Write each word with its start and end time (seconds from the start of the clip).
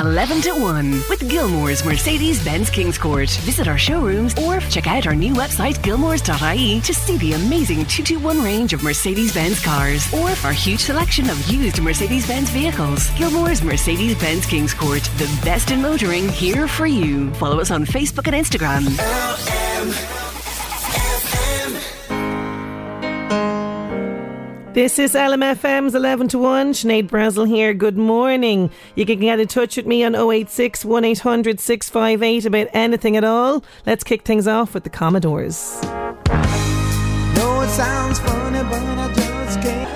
11 0.00 0.42
to 0.42 0.52
1 0.52 0.90
with 1.08 1.28
Gilmore's 1.28 1.84
Mercedes 1.84 2.44
Benz 2.44 2.70
Kings 2.70 2.96
Court. 2.96 3.28
Visit 3.42 3.66
our 3.66 3.76
showrooms 3.76 4.32
or 4.38 4.60
check 4.60 4.86
out 4.86 5.08
our 5.08 5.14
new 5.14 5.34
website, 5.34 5.74
gilmores.ie, 5.76 6.80
to 6.80 6.94
see 6.94 7.18
the 7.18 7.32
amazing 7.32 7.84
221 7.86 8.42
range 8.42 8.72
of 8.72 8.84
Mercedes 8.84 9.34
Benz 9.34 9.60
cars 9.60 10.12
or 10.14 10.30
our 10.44 10.52
huge 10.52 10.80
selection 10.80 11.28
of 11.28 11.48
used 11.48 11.82
Mercedes 11.82 12.28
Benz 12.28 12.48
vehicles. 12.50 13.10
Gilmore's 13.18 13.62
Mercedes 13.62 14.16
Benz 14.20 14.46
Kings 14.46 14.72
Court, 14.72 15.02
the 15.16 15.40
best 15.44 15.72
in 15.72 15.82
motoring 15.82 16.28
here 16.28 16.68
for 16.68 16.86
you. 16.86 17.34
Follow 17.34 17.58
us 17.58 17.72
on 17.72 17.84
Facebook 17.84 18.32
and 18.32 18.36
Instagram. 18.36 20.27
This 24.74 24.98
is 24.98 25.14
LMFM's 25.14 25.94
11 25.94 26.28
to 26.28 26.38
1. 26.38 26.72
Sinead 26.74 27.08
Brazel 27.08 27.48
here. 27.48 27.72
Good 27.72 27.96
morning. 27.96 28.70
You 28.96 29.06
can 29.06 29.18
get 29.18 29.40
in 29.40 29.48
touch 29.48 29.78
with 29.78 29.86
me 29.86 30.04
on 30.04 30.14
086 30.14 30.84
1800 30.84 31.58
658 31.58 32.44
about 32.44 32.68
anything 32.74 33.16
at 33.16 33.24
all. 33.24 33.64
Let's 33.86 34.04
kick 34.04 34.22
things 34.22 34.46
off 34.46 34.74
with 34.74 34.84
the 34.84 34.90
Commodores. 34.90 35.80
No, 35.82 37.62
it 37.62 37.70
sounds 37.70 38.18
funny, 38.20 38.62
but 38.68 38.82
I 38.82 39.10
just 39.14 39.62
can't. 39.62 39.88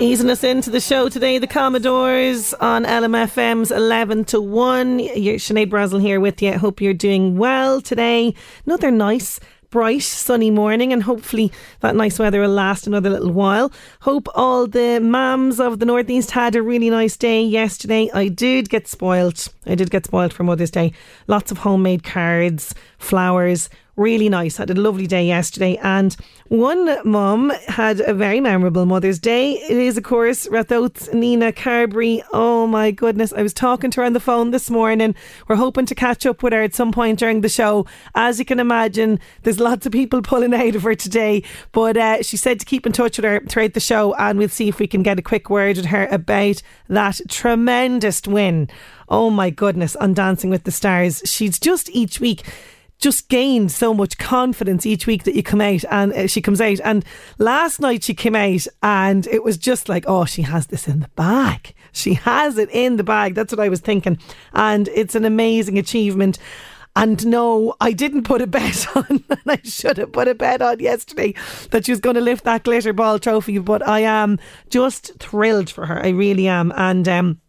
Easing 0.00 0.28
us 0.28 0.42
into 0.42 0.70
the 0.70 0.80
show 0.80 1.08
today, 1.08 1.38
the 1.38 1.46
Commodores 1.46 2.54
on 2.54 2.84
LMFM's 2.84 3.70
11 3.70 4.24
to 4.26 4.40
1. 4.40 4.98
You're 4.98 5.36
Sinead 5.36 5.70
Brazel 5.70 6.00
here 6.00 6.18
with 6.18 6.42
you. 6.42 6.50
I 6.50 6.56
hope 6.56 6.80
you're 6.80 6.92
doing 6.92 7.38
well 7.38 7.80
today. 7.80 8.34
Another 8.66 8.90
nice 8.90 9.38
bright 9.70 10.02
sunny 10.02 10.50
morning 10.50 10.92
and 10.92 11.04
hopefully 11.04 11.52
that 11.78 11.94
nice 11.94 12.18
weather 12.18 12.40
will 12.40 12.48
last 12.48 12.86
another 12.86 13.08
little 13.08 13.32
while. 13.32 13.72
Hope 14.00 14.28
all 14.34 14.66
the 14.66 14.98
mams 15.00 15.64
of 15.64 15.78
the 15.78 15.86
Northeast 15.86 16.32
had 16.32 16.56
a 16.56 16.62
really 16.62 16.90
nice 16.90 17.16
day 17.16 17.42
yesterday. 17.42 18.10
I 18.12 18.28
did 18.28 18.68
get 18.68 18.88
spoilt. 18.88 19.48
I 19.66 19.76
did 19.76 19.90
get 19.90 20.06
spoilt 20.06 20.32
for 20.32 20.42
Mother's 20.42 20.72
Day. 20.72 20.92
Lots 21.28 21.52
of 21.52 21.58
homemade 21.58 22.02
cards, 22.02 22.74
flowers, 22.98 23.70
really 24.00 24.30
nice. 24.30 24.56
Had 24.56 24.70
a 24.70 24.74
lovely 24.74 25.06
day 25.06 25.26
yesterday, 25.26 25.76
and 25.82 26.16
one 26.48 26.96
mum 27.06 27.52
had 27.68 28.00
a 28.00 28.14
very 28.14 28.40
memorable 28.40 28.86
Mother's 28.86 29.18
Day. 29.18 29.52
It 29.52 29.76
is, 29.76 29.98
of 29.98 30.04
course, 30.04 30.48
Ratoath's 30.48 31.12
Nina 31.12 31.52
Carberry. 31.52 32.22
Oh 32.32 32.66
my 32.66 32.90
goodness, 32.90 33.32
I 33.34 33.42
was 33.42 33.52
talking 33.52 33.90
to 33.92 34.00
her 34.00 34.06
on 34.06 34.14
the 34.14 34.20
phone 34.20 34.50
this 34.50 34.70
morning. 34.70 35.14
We're 35.46 35.56
hoping 35.56 35.84
to 35.86 35.94
catch 35.94 36.24
up 36.24 36.42
with 36.42 36.54
her 36.54 36.62
at 36.62 36.74
some 36.74 36.92
point 36.92 37.18
during 37.18 37.42
the 37.42 37.48
show. 37.50 37.86
As 38.14 38.38
you 38.38 38.46
can 38.46 38.58
imagine, 38.58 39.20
there's 39.42 39.60
lots 39.60 39.84
of 39.84 39.92
people 39.92 40.22
pulling 40.30 40.54
out 40.54 40.74
of 40.74 40.82
her 40.82 40.94
today, 40.94 41.42
but 41.72 41.96
uh, 41.98 42.22
she 42.22 42.38
said 42.38 42.58
to 42.60 42.66
keep 42.66 42.86
in 42.86 42.92
touch 42.92 43.18
with 43.18 43.24
her 43.24 43.40
throughout 43.40 43.74
the 43.74 43.80
show, 43.80 44.14
and 44.14 44.38
we'll 44.38 44.48
see 44.48 44.68
if 44.68 44.78
we 44.78 44.86
can 44.86 45.02
get 45.02 45.18
a 45.18 45.22
quick 45.22 45.50
word 45.50 45.76
with 45.76 45.86
her 45.86 46.06
about 46.06 46.62
that 46.88 47.20
tremendous 47.28 48.22
win. 48.26 48.68
Oh 49.10 49.28
my 49.28 49.50
goodness, 49.50 49.94
on 49.96 50.14
Dancing 50.14 50.48
with 50.48 50.64
the 50.64 50.70
Stars. 50.70 51.20
She's 51.26 51.58
just 51.58 51.90
each 51.90 52.18
week 52.18 52.44
just 53.00 53.28
gained 53.28 53.72
so 53.72 53.92
much 53.94 54.18
confidence 54.18 54.86
each 54.86 55.06
week 55.06 55.24
that 55.24 55.34
you 55.34 55.42
come 55.42 55.60
out 55.60 55.84
and 55.90 56.12
uh, 56.12 56.26
she 56.26 56.40
comes 56.40 56.60
out 56.60 56.78
and 56.84 57.04
last 57.38 57.80
night 57.80 58.04
she 58.04 58.14
came 58.14 58.36
out 58.36 58.66
and 58.82 59.26
it 59.28 59.42
was 59.42 59.56
just 59.56 59.88
like 59.88 60.04
oh 60.06 60.24
she 60.24 60.42
has 60.42 60.68
this 60.68 60.86
in 60.86 61.00
the 61.00 61.08
bag 61.16 61.74
she 61.92 62.14
has 62.14 62.58
it 62.58 62.68
in 62.70 62.96
the 62.96 63.04
bag 63.04 63.34
that's 63.34 63.52
what 63.52 63.60
I 63.60 63.68
was 63.68 63.80
thinking 63.80 64.18
and 64.52 64.88
it's 64.88 65.14
an 65.14 65.24
amazing 65.24 65.78
achievement 65.78 66.38
and 66.96 67.24
no, 67.24 67.74
I 67.80 67.92
didn't 67.92 68.24
put 68.24 68.42
a 68.42 68.46
bet 68.46 68.86
on, 68.96 69.24
and 69.30 69.40
I 69.46 69.60
should 69.62 69.96
have 69.98 70.12
put 70.12 70.28
a 70.28 70.34
bet 70.34 70.60
on 70.60 70.80
yesterday 70.80 71.34
that 71.70 71.86
she 71.86 71.92
was 71.92 72.00
going 72.00 72.16
to 72.16 72.20
lift 72.20 72.44
that 72.44 72.64
glitter 72.64 72.92
ball 72.92 73.18
trophy. 73.18 73.58
But 73.58 73.86
I 73.86 74.00
am 74.00 74.38
just 74.70 75.14
thrilled 75.18 75.70
for 75.70 75.86
her. 75.86 76.04
I 76.04 76.08
really 76.08 76.48
am. 76.48 76.72
And 76.76 77.08
um, 77.08 77.40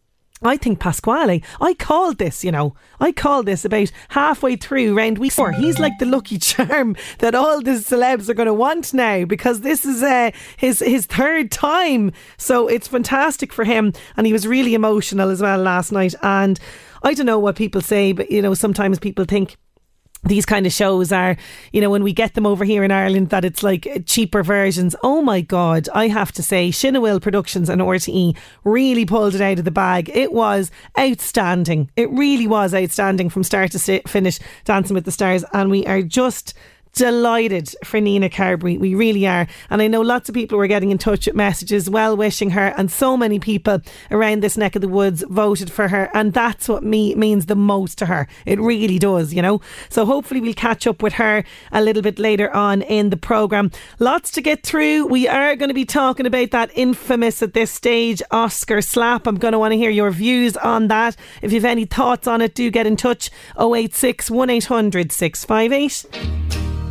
I 0.44 0.56
think 0.56 0.80
Pasquale, 0.80 1.42
I 1.60 1.74
called 1.74 2.18
this, 2.18 2.44
you 2.44 2.50
know, 2.50 2.74
I 3.00 3.12
called 3.12 3.46
this 3.46 3.64
about 3.64 3.92
halfway 4.08 4.56
through 4.56 4.96
round 4.96 5.18
week 5.18 5.32
four. 5.32 5.52
He's 5.52 5.78
like 5.78 5.98
the 5.98 6.06
lucky 6.06 6.38
charm 6.38 6.96
that 7.18 7.34
all 7.34 7.60
the 7.60 7.72
celebs 7.72 8.28
are 8.28 8.34
going 8.34 8.46
to 8.46 8.54
want 8.54 8.92
now 8.92 9.24
because 9.24 9.60
this 9.60 9.84
is 9.84 10.02
uh, 10.02 10.30
his 10.56 10.80
his 10.80 11.06
third 11.06 11.50
time. 11.50 12.12
So 12.38 12.68
it's 12.68 12.88
fantastic 12.88 13.52
for 13.52 13.64
him, 13.64 13.92
and 14.16 14.26
he 14.26 14.32
was 14.32 14.46
really 14.46 14.74
emotional 14.74 15.30
as 15.30 15.40
well 15.40 15.58
last 15.58 15.92
night. 15.92 16.14
And 16.22 16.58
I 17.02 17.14
don't 17.14 17.26
know 17.26 17.38
what 17.38 17.56
people 17.56 17.80
say, 17.80 18.12
but 18.12 18.30
you 18.30 18.42
know, 18.42 18.54
sometimes 18.54 18.98
people 18.98 19.24
think 19.24 19.56
these 20.24 20.46
kind 20.46 20.66
of 20.66 20.72
shows 20.72 21.10
are, 21.10 21.36
you 21.72 21.80
know, 21.80 21.90
when 21.90 22.04
we 22.04 22.12
get 22.12 22.34
them 22.34 22.46
over 22.46 22.64
here 22.64 22.84
in 22.84 22.92
Ireland, 22.92 23.30
that 23.30 23.44
it's 23.44 23.62
like 23.62 24.04
cheaper 24.06 24.42
versions. 24.42 24.94
Oh 25.02 25.20
my 25.20 25.40
God, 25.40 25.88
I 25.94 26.08
have 26.08 26.30
to 26.32 26.42
say, 26.42 26.70
Shinawil 26.70 27.20
Productions 27.20 27.68
and 27.68 27.80
RTE 27.80 28.36
really 28.64 29.04
pulled 29.04 29.34
it 29.34 29.40
out 29.40 29.58
of 29.58 29.64
the 29.64 29.70
bag. 29.70 30.10
It 30.14 30.32
was 30.32 30.70
outstanding. 30.98 31.90
It 31.96 32.10
really 32.10 32.46
was 32.46 32.72
outstanding 32.72 33.30
from 33.30 33.42
start 33.42 33.72
to 33.72 34.00
finish, 34.06 34.38
Dancing 34.64 34.94
with 34.94 35.04
the 35.04 35.10
Stars. 35.10 35.44
And 35.52 35.70
we 35.70 35.84
are 35.86 36.02
just 36.02 36.54
delighted 36.92 37.74
for 37.84 38.00
Nina 38.00 38.28
Carberry. 38.28 38.78
We 38.78 38.94
really 38.94 39.26
are. 39.26 39.46
And 39.70 39.80
I 39.82 39.88
know 39.88 40.00
lots 40.00 40.28
of 40.28 40.34
people 40.34 40.58
were 40.58 40.66
getting 40.66 40.90
in 40.90 40.98
touch 40.98 41.26
with 41.26 41.34
messages, 41.34 41.88
well 41.88 42.16
wishing 42.16 42.50
her, 42.50 42.74
and 42.76 42.90
so 42.90 43.16
many 43.16 43.38
people 43.38 43.80
around 44.10 44.42
this 44.42 44.56
neck 44.56 44.76
of 44.76 44.82
the 44.82 44.88
woods 44.88 45.24
voted 45.28 45.70
for 45.70 45.88
her. 45.88 46.10
And 46.14 46.32
that's 46.32 46.68
what 46.68 46.84
me 46.84 47.14
means 47.14 47.46
the 47.46 47.56
most 47.56 47.98
to 47.98 48.06
her. 48.06 48.28
It 48.46 48.60
really 48.60 48.98
does, 48.98 49.32
you 49.32 49.42
know. 49.42 49.60
So 49.88 50.04
hopefully 50.04 50.40
we'll 50.40 50.54
catch 50.54 50.86
up 50.86 51.02
with 51.02 51.14
her 51.14 51.44
a 51.70 51.82
little 51.82 52.02
bit 52.02 52.18
later 52.18 52.54
on 52.54 52.82
in 52.82 53.10
the 53.10 53.16
programme. 53.16 53.70
Lots 53.98 54.30
to 54.32 54.42
get 54.42 54.62
through. 54.62 55.06
We 55.06 55.26
are 55.28 55.56
going 55.56 55.68
to 55.68 55.74
be 55.74 55.84
talking 55.84 56.26
about 56.26 56.50
that 56.50 56.70
infamous 56.74 57.42
at 57.42 57.54
this 57.54 57.70
stage 57.70 58.22
Oscar 58.30 58.82
slap. 58.82 59.26
I'm 59.26 59.36
going 59.36 59.52
to 59.52 59.58
want 59.58 59.72
to 59.72 59.78
hear 59.78 59.90
your 59.90 60.10
views 60.10 60.56
on 60.58 60.88
that. 60.88 61.16
If 61.40 61.52
you 61.52 61.60
have 61.60 61.64
any 61.64 61.84
thoughts 61.84 62.26
on 62.26 62.40
it, 62.40 62.54
do 62.54 62.70
get 62.70 62.86
in 62.86 62.96
touch 62.96 63.30
086 63.58 64.30
1800 64.30 65.12
658. 65.12 66.81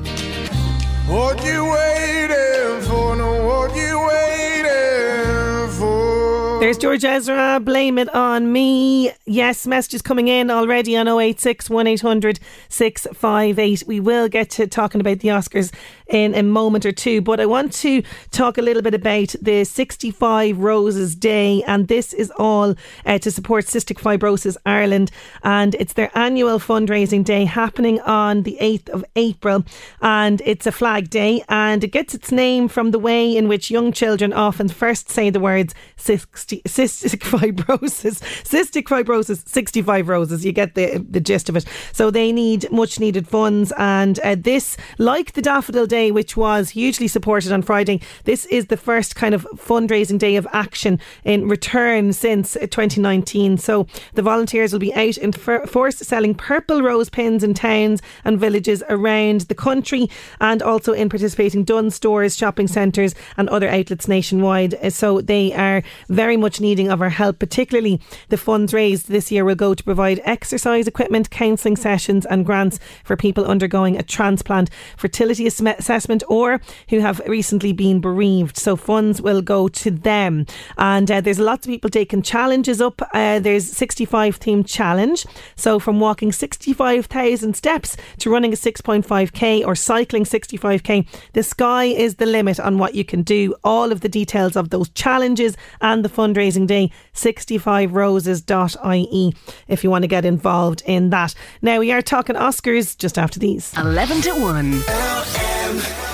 What 1.12 1.44
you 1.44 1.66
waiting 1.66 2.82
for? 2.88 3.18
No, 3.18 3.46
what 3.46 3.76
you 3.76 4.00
waiting 4.00 5.70
for? 5.78 6.62
There's 6.62 6.78
George 6.78 7.04
Ezra. 7.04 7.60
Blame 7.62 7.98
it 7.98 8.08
on 8.16 8.54
me. 8.54 9.12
Yes, 9.26 9.68
messages 9.68 10.02
coming 10.02 10.30
in 10.30 10.50
already 10.50 10.96
on 10.96 11.10
086 11.10 11.70
1800 11.70 12.40
658. 12.70 13.84
We 13.86 14.00
will 14.00 14.30
get 14.30 14.52
to 14.52 14.68
talking 14.68 15.02
about 15.02 15.20
the 15.20 15.28
Oscars 15.28 15.74
in 16.12 16.36
a 16.36 16.44
moment 16.44 16.86
or 16.86 16.92
two, 16.92 17.22
but 17.22 17.40
I 17.40 17.46
want 17.46 17.72
to 17.74 18.04
talk 18.32 18.58
a 18.58 18.62
little 18.62 18.82
bit 18.82 18.94
about 18.94 19.34
the 19.42 19.64
65 19.64 20.60
Roses 20.60 21.16
Day, 21.16 21.64
and 21.66 21.88
this 21.88 22.14
is 22.14 22.32
all 22.38 22.76
uh, 23.06 23.18
to 23.20 23.32
support 23.32 23.66
Cystic 23.66 23.98
Fibrosis 24.00 24.58
Ireland, 24.66 25.10
and 25.44 25.74
it's 25.76 25.94
their 25.94 26.12
annual 26.14 26.60
fundraising 26.60 27.24
day 27.24 27.46
happening 27.46 28.02
on 28.02 28.44
the 28.44 28.58
8th 28.60 28.90
of 28.90 29.06
April, 29.16 29.64
and 30.02 30.42
it's 30.46 30.68
a 30.68 30.72
flag 30.72 31.10
day, 31.10 31.44
and 31.48 31.84
it 31.84 31.92
gets 31.92 32.14
its 32.14 32.32
name 32.32 32.68
from 32.68 32.92
the 32.92 33.00
way 33.00 33.36
in 33.36 33.48
which 33.48 33.72
young 33.72 33.94
children 33.94 34.34
often 34.34 34.68
first 34.68 35.10
say 35.10 35.30
the 35.30 35.40
words 35.40 35.74
cystic, 35.98 36.62
fibrosis, 36.66 38.20
cystic 38.44 38.84
fibrosis, 38.84 39.48
65 39.48 40.10
roses. 40.10 40.46
You 40.46 40.52
get 40.52 40.76
the 40.76 41.06
the 41.10 41.20
gist 41.22 41.48
of 41.48 41.56
it. 41.56 41.66
So 41.94 42.12
they 42.12 42.32
need 42.32 42.70
much 42.72 43.00
needed 43.00 43.28
funds, 43.28 43.72
and 43.78 44.20
uh, 44.20 44.36
this, 44.38 44.76
like 44.98 45.34
the 45.34 45.42
Daffodil 45.42 45.88
Day 45.88 46.01
Day, 46.02 46.10
which 46.10 46.36
was 46.36 46.72
hugely 46.72 47.08
supported 47.08 47.52
on 47.52 47.62
Friday, 47.62 48.02
this 48.24 48.48
is 48.48 48.66
the 48.66 48.78
first 48.78 49.16
kind 49.16 49.36
of 49.36 49.48
fundraising 49.56 50.18
day 50.18 50.36
of 50.36 50.48
action 50.52 51.00
in 51.24 51.48
return 51.48 52.12
since 52.12 52.54
2019. 52.54 53.60
So 53.60 53.86
the 54.16 54.24
volunteers 54.24 54.74
will 54.74 54.80
be 54.80 54.96
out 54.96 55.18
in 55.18 55.32
force 55.32 55.98
selling 55.98 56.34
purple 56.34 56.82
rose 56.82 57.12
pins 57.12 57.44
in 57.44 57.54
towns 57.54 58.02
and 58.26 58.40
villages 58.40 58.82
around 58.90 59.42
the 59.42 59.54
country 59.54 60.10
and 60.40 60.64
also 60.64 60.92
in 60.92 61.08
participating 61.08 61.64
Dunnes 61.64 61.94
stores, 61.94 62.36
shopping 62.36 62.68
centres, 62.68 63.14
and 63.38 63.48
other 63.50 63.70
outlets 63.70 64.08
nationwide. 64.08 64.92
So 64.92 65.22
they 65.22 65.54
are 65.54 65.84
very 66.10 66.36
much 66.36 66.60
needing 66.60 66.90
of 66.90 67.00
our 67.04 67.10
help, 67.10 67.38
particularly 67.38 68.02
the 68.30 68.38
funds 68.38 68.74
raised 68.74 69.08
this 69.08 69.32
year 69.32 69.46
will 69.46 69.54
go 69.54 69.76
to 69.76 69.84
provide 69.84 70.20
exercise 70.24 70.88
equipment, 70.88 71.30
counselling 71.30 71.76
sessions, 71.76 72.26
and 72.26 72.44
grants 72.44 72.80
for 73.04 73.16
people 73.16 73.46
undergoing 73.46 73.98
a 73.98 74.04
transplant, 74.04 74.72
fertility 74.98 75.46
assessment, 75.46 75.91
or 76.28 76.62
who 76.90 77.00
have 77.00 77.22
recently 77.28 77.74
been 77.74 78.00
bereaved. 78.00 78.58
So 78.58 78.76
funds 78.76 79.22
will 79.22 79.42
go 79.42 79.68
to 79.68 79.92
them. 79.92 80.46
And 80.78 81.10
uh, 81.10 81.22
there's 81.22 81.40
lots 81.40 81.66
of 81.66 81.72
people 81.72 81.90
taking 81.90 82.22
challenges 82.22 82.82
up. 82.82 83.02
Uh, 83.14 83.40
there's 83.40 83.68
65 83.68 84.40
themed 84.40 84.68
challenge. 84.68 85.26
So 85.56 85.80
from 85.80 86.00
walking 86.00 86.32
65,000 86.32 87.56
steps 87.56 87.98
to 88.20 88.30
running 88.30 88.54
a 88.54 88.56
6.5k 88.56 89.66
or 89.66 89.76
cycling 89.76 90.24
65k, 90.24 91.08
the 91.34 91.44
sky 91.44 91.86
is 91.86 92.16
the 92.16 92.26
limit 92.26 92.60
on 92.60 92.78
what 92.78 92.96
you 92.96 93.06
can 93.06 93.24
do. 93.24 93.56
All 93.64 93.92
of 93.92 94.02
the 94.02 94.10
details 94.10 94.56
of 94.56 94.70
those 94.70 94.90
challenges 94.90 95.58
and 95.82 96.06
the 96.06 96.10
fundraising 96.10 96.68
day, 96.68 96.92
65roses.ie 97.14 99.34
if 99.68 99.84
you 99.84 99.90
want 99.90 100.04
to 100.04 100.08
get 100.08 100.26
involved 100.26 100.84
in 100.86 101.10
that. 101.10 101.34
Now 101.62 101.80
we 101.80 101.92
are 101.92 102.02
talking 102.02 102.36
Oscars 102.36 102.98
just 102.98 103.18
after 103.18 103.40
these. 103.40 103.74
11 103.78 104.22
to 104.22 104.32
1 104.32 105.51
am. 105.62 106.11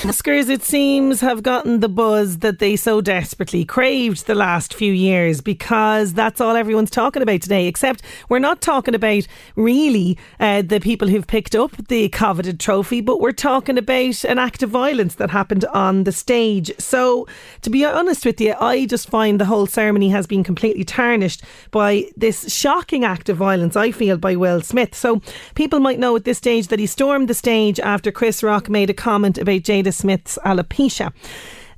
Oscars, 0.00 0.48
it 0.48 0.62
seems, 0.62 1.20
have 1.20 1.42
gotten 1.42 1.80
the 1.80 1.88
buzz 1.88 2.38
that 2.38 2.58
they 2.58 2.74
so 2.74 3.02
desperately 3.02 3.66
craved 3.66 4.26
the 4.26 4.34
last 4.34 4.72
few 4.72 4.94
years 4.94 5.42
because 5.42 6.14
that's 6.14 6.40
all 6.40 6.56
everyone's 6.56 6.88
talking 6.88 7.20
about 7.20 7.42
today. 7.42 7.66
Except 7.66 8.00
we're 8.30 8.38
not 8.38 8.62
talking 8.62 8.94
about 8.94 9.26
really 9.56 10.16
uh, 10.40 10.62
the 10.62 10.80
people 10.80 11.06
who've 11.06 11.26
picked 11.26 11.54
up 11.54 11.76
the 11.88 12.08
coveted 12.08 12.58
trophy, 12.58 13.02
but 13.02 13.20
we're 13.20 13.32
talking 13.32 13.76
about 13.76 14.24
an 14.24 14.38
act 14.38 14.62
of 14.62 14.70
violence 14.70 15.16
that 15.16 15.28
happened 15.28 15.66
on 15.66 16.04
the 16.04 16.12
stage. 16.12 16.72
So, 16.78 17.28
to 17.60 17.68
be 17.68 17.84
honest 17.84 18.24
with 18.24 18.40
you, 18.40 18.54
I 18.58 18.86
just 18.86 19.10
find 19.10 19.38
the 19.38 19.44
whole 19.44 19.66
ceremony 19.66 20.08
has 20.08 20.26
been 20.26 20.42
completely 20.42 20.82
tarnished 20.82 21.42
by 21.72 22.06
this 22.16 22.50
shocking 22.50 23.04
act 23.04 23.28
of 23.28 23.36
violence, 23.36 23.76
I 23.76 23.90
feel, 23.92 24.16
by 24.16 24.34
Will 24.34 24.62
Smith. 24.62 24.94
So, 24.94 25.20
people 25.54 25.78
might 25.78 25.98
know 25.98 26.16
at 26.16 26.24
this 26.24 26.38
stage 26.38 26.68
that 26.68 26.78
he 26.78 26.86
stormed 26.86 27.28
the 27.28 27.34
stage 27.34 27.78
after 27.80 28.10
Chris 28.10 28.42
Rock 28.42 28.70
made 28.70 28.88
a 28.88 28.94
comment 28.94 29.36
about 29.36 29.60
Jada 29.60 29.89
Smith's 29.92 30.38
alopecia. 30.44 31.12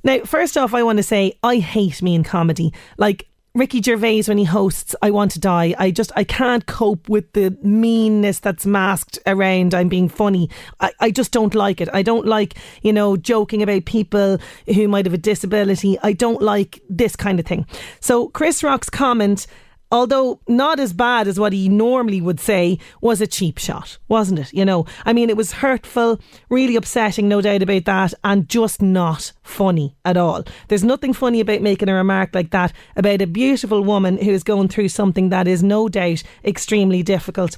Now, 0.03 0.19
first 0.19 0.57
off, 0.57 0.73
I 0.73 0.83
want 0.83 0.97
to 0.97 1.03
say 1.03 1.37
I 1.43 1.57
hate 1.57 2.01
me 2.01 2.15
in 2.15 2.23
comedy. 2.23 2.73
Like, 2.97 3.27
Ricky 3.55 3.83
Gervais 3.83 4.23
when 4.23 4.39
he 4.39 4.45
hosts 4.45 4.95
I 5.03 5.11
Want 5.11 5.29
to 5.33 5.39
Die. 5.39 5.75
I 5.77 5.91
just 5.91 6.11
I 6.15 6.23
can't 6.23 6.65
cope 6.65 7.07
with 7.07 7.31
the 7.33 7.55
meanness 7.61 8.39
that's 8.39 8.65
masked 8.65 9.19
around 9.27 9.75
I'm 9.75 9.89
being 9.89 10.09
funny. 10.09 10.49
I, 10.79 10.91
I 10.99 11.11
just 11.11 11.31
don't 11.31 11.53
like 11.53 11.79
it. 11.79 11.87
I 11.93 12.01
don't 12.01 12.25
like, 12.25 12.55
you 12.81 12.91
know, 12.91 13.15
joking 13.15 13.61
about 13.61 13.85
people 13.85 14.39
who 14.65 14.87
might 14.87 15.05
have 15.05 15.13
a 15.13 15.19
disability. 15.19 15.99
I 16.01 16.13
don't 16.13 16.41
like 16.41 16.81
this 16.89 17.15
kind 17.15 17.39
of 17.39 17.45
thing. 17.45 17.67
So 17.99 18.29
Chris 18.29 18.63
Rock's 18.63 18.89
comment 18.89 19.45
although 19.93 20.41
not 20.47 20.79
as 20.79 20.91
bad 20.91 21.27
as 21.27 21.39
what 21.39 21.53
he 21.53 21.69
normally 21.69 22.19
would 22.19 22.39
say, 22.39 22.79
was 22.99 23.21
a 23.21 23.27
cheap 23.27 23.59
shot, 23.59 23.99
wasn't 24.09 24.39
it? 24.39 24.51
You 24.51 24.65
know, 24.65 24.87
I 25.05 25.13
mean, 25.13 25.29
it 25.29 25.37
was 25.37 25.53
hurtful, 25.53 26.19
really 26.49 26.75
upsetting, 26.75 27.29
no 27.29 27.41
doubt 27.41 27.61
about 27.61 27.85
that, 27.85 28.13
and 28.23 28.49
just 28.49 28.81
not 28.81 29.31
funny 29.43 29.95
at 30.03 30.17
all. 30.17 30.43
There's 30.67 30.83
nothing 30.83 31.13
funny 31.13 31.39
about 31.39 31.61
making 31.61 31.89
a 31.89 31.93
remark 31.93 32.31
like 32.33 32.49
that 32.49 32.73
about 32.95 33.21
a 33.21 33.27
beautiful 33.27 33.83
woman 33.83 34.17
who 34.17 34.31
is 34.31 34.43
going 34.43 34.67
through 34.67 34.89
something 34.89 35.29
that 35.29 35.47
is 35.47 35.61
no 35.61 35.87
doubt 35.87 36.23
extremely 36.43 37.03
difficult 37.03 37.57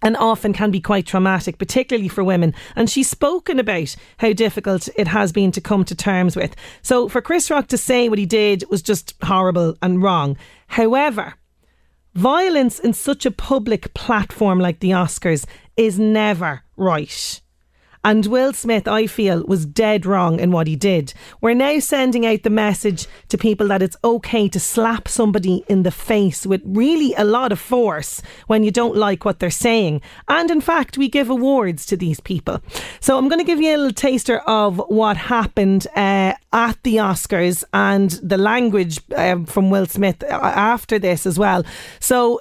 and 0.00 0.16
often 0.18 0.52
can 0.52 0.70
be 0.70 0.80
quite 0.80 1.06
traumatic, 1.06 1.58
particularly 1.58 2.08
for 2.08 2.22
women. 2.22 2.54
And 2.76 2.88
she's 2.88 3.10
spoken 3.10 3.58
about 3.58 3.96
how 4.18 4.32
difficult 4.32 4.88
it 4.96 5.08
has 5.08 5.32
been 5.32 5.50
to 5.52 5.60
come 5.60 5.84
to 5.86 5.94
terms 5.96 6.36
with. 6.36 6.54
So 6.82 7.08
for 7.08 7.20
Chris 7.20 7.50
Rock 7.50 7.66
to 7.68 7.78
say 7.78 8.08
what 8.08 8.18
he 8.18 8.26
did 8.26 8.62
was 8.70 8.82
just 8.82 9.14
horrible 9.22 9.76
and 9.82 10.02
wrong. 10.02 10.36
However, 10.68 11.34
Violence 12.14 12.78
in 12.78 12.92
such 12.92 13.26
a 13.26 13.30
public 13.32 13.92
platform 13.92 14.60
like 14.60 14.78
the 14.78 14.90
Oscars 14.90 15.46
is 15.76 15.98
never 15.98 16.62
right. 16.76 17.40
And 18.04 18.26
Will 18.26 18.52
Smith, 18.52 18.86
I 18.86 19.06
feel, 19.06 19.42
was 19.44 19.64
dead 19.64 20.04
wrong 20.04 20.38
in 20.38 20.50
what 20.50 20.66
he 20.66 20.76
did. 20.76 21.14
We're 21.40 21.54
now 21.54 21.78
sending 21.78 22.26
out 22.26 22.42
the 22.42 22.50
message 22.50 23.06
to 23.30 23.38
people 23.38 23.68
that 23.68 23.82
it's 23.82 23.96
okay 24.04 24.46
to 24.50 24.60
slap 24.60 25.08
somebody 25.08 25.64
in 25.68 25.84
the 25.84 25.90
face 25.90 26.46
with 26.46 26.60
really 26.64 27.14
a 27.14 27.24
lot 27.24 27.50
of 27.50 27.58
force 27.58 28.20
when 28.46 28.62
you 28.62 28.70
don't 28.70 28.96
like 28.96 29.24
what 29.24 29.38
they're 29.38 29.50
saying. 29.50 30.02
And 30.28 30.50
in 30.50 30.60
fact, 30.60 30.98
we 30.98 31.08
give 31.08 31.30
awards 31.30 31.86
to 31.86 31.96
these 31.96 32.20
people. 32.20 32.60
So 33.00 33.16
I'm 33.16 33.28
going 33.28 33.40
to 33.40 33.44
give 33.44 33.60
you 33.60 33.74
a 33.74 33.78
little 33.78 33.92
taster 33.92 34.38
of 34.40 34.78
what 34.88 35.16
happened 35.16 35.86
uh, 35.96 36.34
at 36.52 36.82
the 36.82 36.96
Oscars 36.96 37.64
and 37.72 38.10
the 38.22 38.38
language 38.38 39.00
um, 39.16 39.46
from 39.46 39.70
Will 39.70 39.86
Smith 39.86 40.22
uh, 40.22 40.26
after 40.26 40.98
this 40.98 41.26
as 41.26 41.38
well. 41.38 41.64
So 42.00 42.40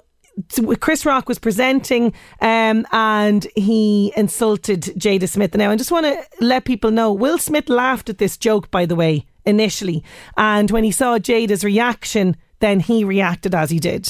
Chris 0.80 1.06
Rock 1.06 1.30
was 1.30 1.40
presenting 1.40 2.14
um, 2.42 2.86
and 2.92 3.48
he 3.56 4.12
insulted 4.16 4.82
Jada 4.82 5.30
Smith. 5.30 5.56
Now, 5.56 5.72
I 5.72 5.76
just 5.76 5.92
want 5.92 6.06
to 6.06 6.44
let 6.44 6.66
people 6.66 6.92
know 6.92 7.14
Will 7.14 7.38
Smith 7.38 7.70
laughed 7.70 8.10
at 8.10 8.18
this 8.18 8.38
joke, 8.38 8.72
by 8.72 8.86
the 8.86 8.96
way, 8.96 9.26
initially. 9.46 10.04
And 10.38 10.72
when 10.72 10.84
he 10.84 10.92
saw 10.92 11.20
Jada's 11.20 11.64
reaction, 11.64 12.36
then 12.60 12.80
he 12.80 13.04
reacted 13.04 13.54
as 13.54 13.70
he 13.70 13.80
did. 13.80 14.04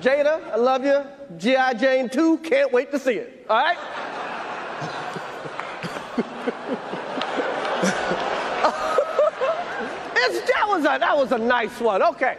Jada, 0.00 0.52
I 0.52 0.56
love 0.56 0.84
you. 0.84 1.02
G.I. 1.38 1.74
Jane 1.74 2.08
2, 2.08 2.38
can't 2.38 2.72
wait 2.72 2.90
to 2.92 2.98
see 2.98 3.14
it. 3.14 3.46
All 3.48 3.56
right? 3.56 3.76
that, 10.46 10.68
was 10.68 10.80
a, 10.80 10.98
that 10.98 11.16
was 11.16 11.32
a 11.32 11.38
nice 11.38 11.80
one. 11.80 12.02
Okay. 12.02 12.38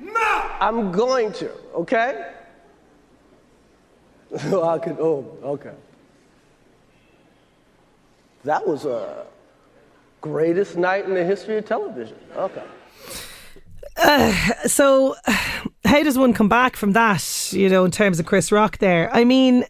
mouth. 0.00 0.52
I'm 0.60 0.92
going 0.92 1.32
to, 1.34 1.50
okay? 1.74 2.32
I 4.34 4.78
could, 4.78 4.98
oh, 5.00 5.36
okay. 5.42 5.74
That 8.44 8.66
was 8.66 8.84
a 8.84 9.26
greatest 10.20 10.76
night 10.76 11.04
in 11.04 11.14
the 11.14 11.24
history 11.24 11.58
of 11.58 11.66
television. 11.66 12.16
Okay. 12.36 12.62
Uh, 13.96 14.32
so, 14.66 15.16
how 15.84 16.02
does 16.02 16.18
one 16.18 16.32
come 16.32 16.48
back 16.48 16.76
from 16.76 16.92
that, 16.92 17.52
you 17.52 17.68
know, 17.68 17.84
in 17.84 17.90
terms 17.90 18.20
of 18.20 18.26
Chris 18.26 18.52
Rock 18.52 18.78
there? 18.78 19.10
I 19.12 19.24
mean, 19.24 19.64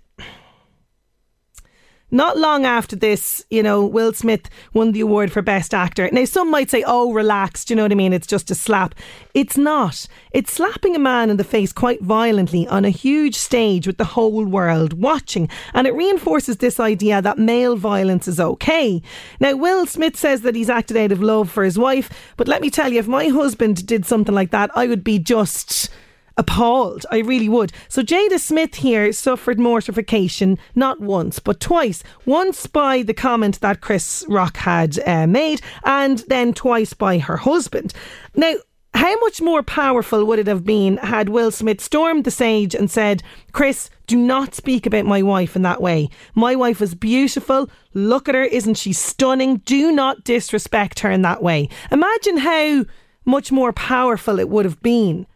not 2.10 2.38
long 2.38 2.64
after 2.64 2.96
this, 2.96 3.44
you 3.50 3.62
know, 3.62 3.84
Will 3.84 4.12
Smith 4.12 4.48
won 4.72 4.92
the 4.92 5.00
award 5.00 5.30
for 5.30 5.42
Best 5.42 5.74
Actor. 5.74 6.10
Now, 6.12 6.24
some 6.24 6.50
might 6.50 6.70
say, 6.70 6.82
oh, 6.86 7.12
relax, 7.12 7.64
do 7.64 7.72
you 7.72 7.76
know 7.76 7.82
what 7.82 7.92
I 7.92 7.96
mean? 7.96 8.12
It's 8.12 8.26
just 8.26 8.50
a 8.50 8.54
slap. 8.54 8.94
It's 9.34 9.58
not. 9.58 10.06
It's 10.32 10.52
slapping 10.52 10.96
a 10.96 10.98
man 10.98 11.30
in 11.30 11.36
the 11.36 11.44
face 11.44 11.72
quite 11.72 12.00
violently 12.02 12.66
on 12.68 12.84
a 12.84 12.90
huge 12.90 13.34
stage 13.34 13.86
with 13.86 13.98
the 13.98 14.04
whole 14.04 14.44
world 14.44 14.94
watching. 14.94 15.48
And 15.74 15.86
it 15.86 15.94
reinforces 15.94 16.56
this 16.56 16.80
idea 16.80 17.20
that 17.20 17.38
male 17.38 17.76
violence 17.76 18.26
is 18.26 18.40
okay. 18.40 19.02
Now, 19.40 19.56
Will 19.56 19.86
Smith 19.86 20.16
says 20.16 20.42
that 20.42 20.54
he's 20.54 20.70
acted 20.70 20.96
out 20.96 21.12
of 21.12 21.22
love 21.22 21.50
for 21.50 21.62
his 21.62 21.78
wife. 21.78 22.10
But 22.36 22.48
let 22.48 22.62
me 22.62 22.70
tell 22.70 22.92
you, 22.92 22.98
if 22.98 23.08
my 23.08 23.28
husband 23.28 23.86
did 23.86 24.06
something 24.06 24.34
like 24.34 24.50
that, 24.50 24.70
I 24.74 24.86
would 24.86 25.04
be 25.04 25.18
just 25.18 25.90
appalled. 26.38 27.04
I 27.10 27.18
really 27.18 27.48
would. 27.48 27.72
So 27.88 28.02
Jada 28.02 28.38
Smith 28.38 28.76
here 28.76 29.12
suffered 29.12 29.58
mortification 29.58 30.58
not 30.74 31.00
once 31.00 31.38
but 31.38 31.60
twice. 31.60 32.02
Once 32.24 32.66
by 32.66 33.02
the 33.02 33.12
comment 33.14 33.60
that 33.60 33.82
Chris 33.82 34.24
Rock 34.28 34.56
had 34.56 34.98
uh, 35.00 35.26
made, 35.26 35.60
and 35.84 36.20
then 36.28 36.54
twice 36.54 36.94
by 36.94 37.18
her 37.18 37.36
husband. 37.36 37.92
Now, 38.34 38.54
how 38.94 39.16
much 39.20 39.42
more 39.42 39.62
powerful 39.62 40.24
would 40.24 40.38
it 40.38 40.46
have 40.46 40.64
been 40.64 40.96
had 40.96 41.28
Will 41.28 41.50
Smith 41.50 41.80
stormed 41.80 42.24
the 42.24 42.30
stage 42.30 42.74
and 42.74 42.90
said, 42.90 43.22
Chris, 43.52 43.90
do 44.06 44.16
not 44.16 44.54
speak 44.54 44.86
about 44.86 45.04
my 45.04 45.22
wife 45.22 45.54
in 45.54 45.62
that 45.62 45.82
way. 45.82 46.08
My 46.34 46.56
wife 46.56 46.80
is 46.80 46.94
beautiful. 46.94 47.68
Look 47.92 48.28
at 48.28 48.34
her. 48.34 48.44
Isn't 48.44 48.74
she 48.74 48.92
stunning? 48.92 49.58
Do 49.58 49.92
not 49.92 50.24
disrespect 50.24 51.00
her 51.00 51.10
in 51.10 51.22
that 51.22 51.42
way. 51.42 51.68
Imagine 51.90 52.38
how 52.38 52.86
much 53.26 53.52
more 53.52 53.72
powerful 53.72 54.38
it 54.38 54.48
would 54.48 54.64
have 54.64 54.80
been. 54.80 55.26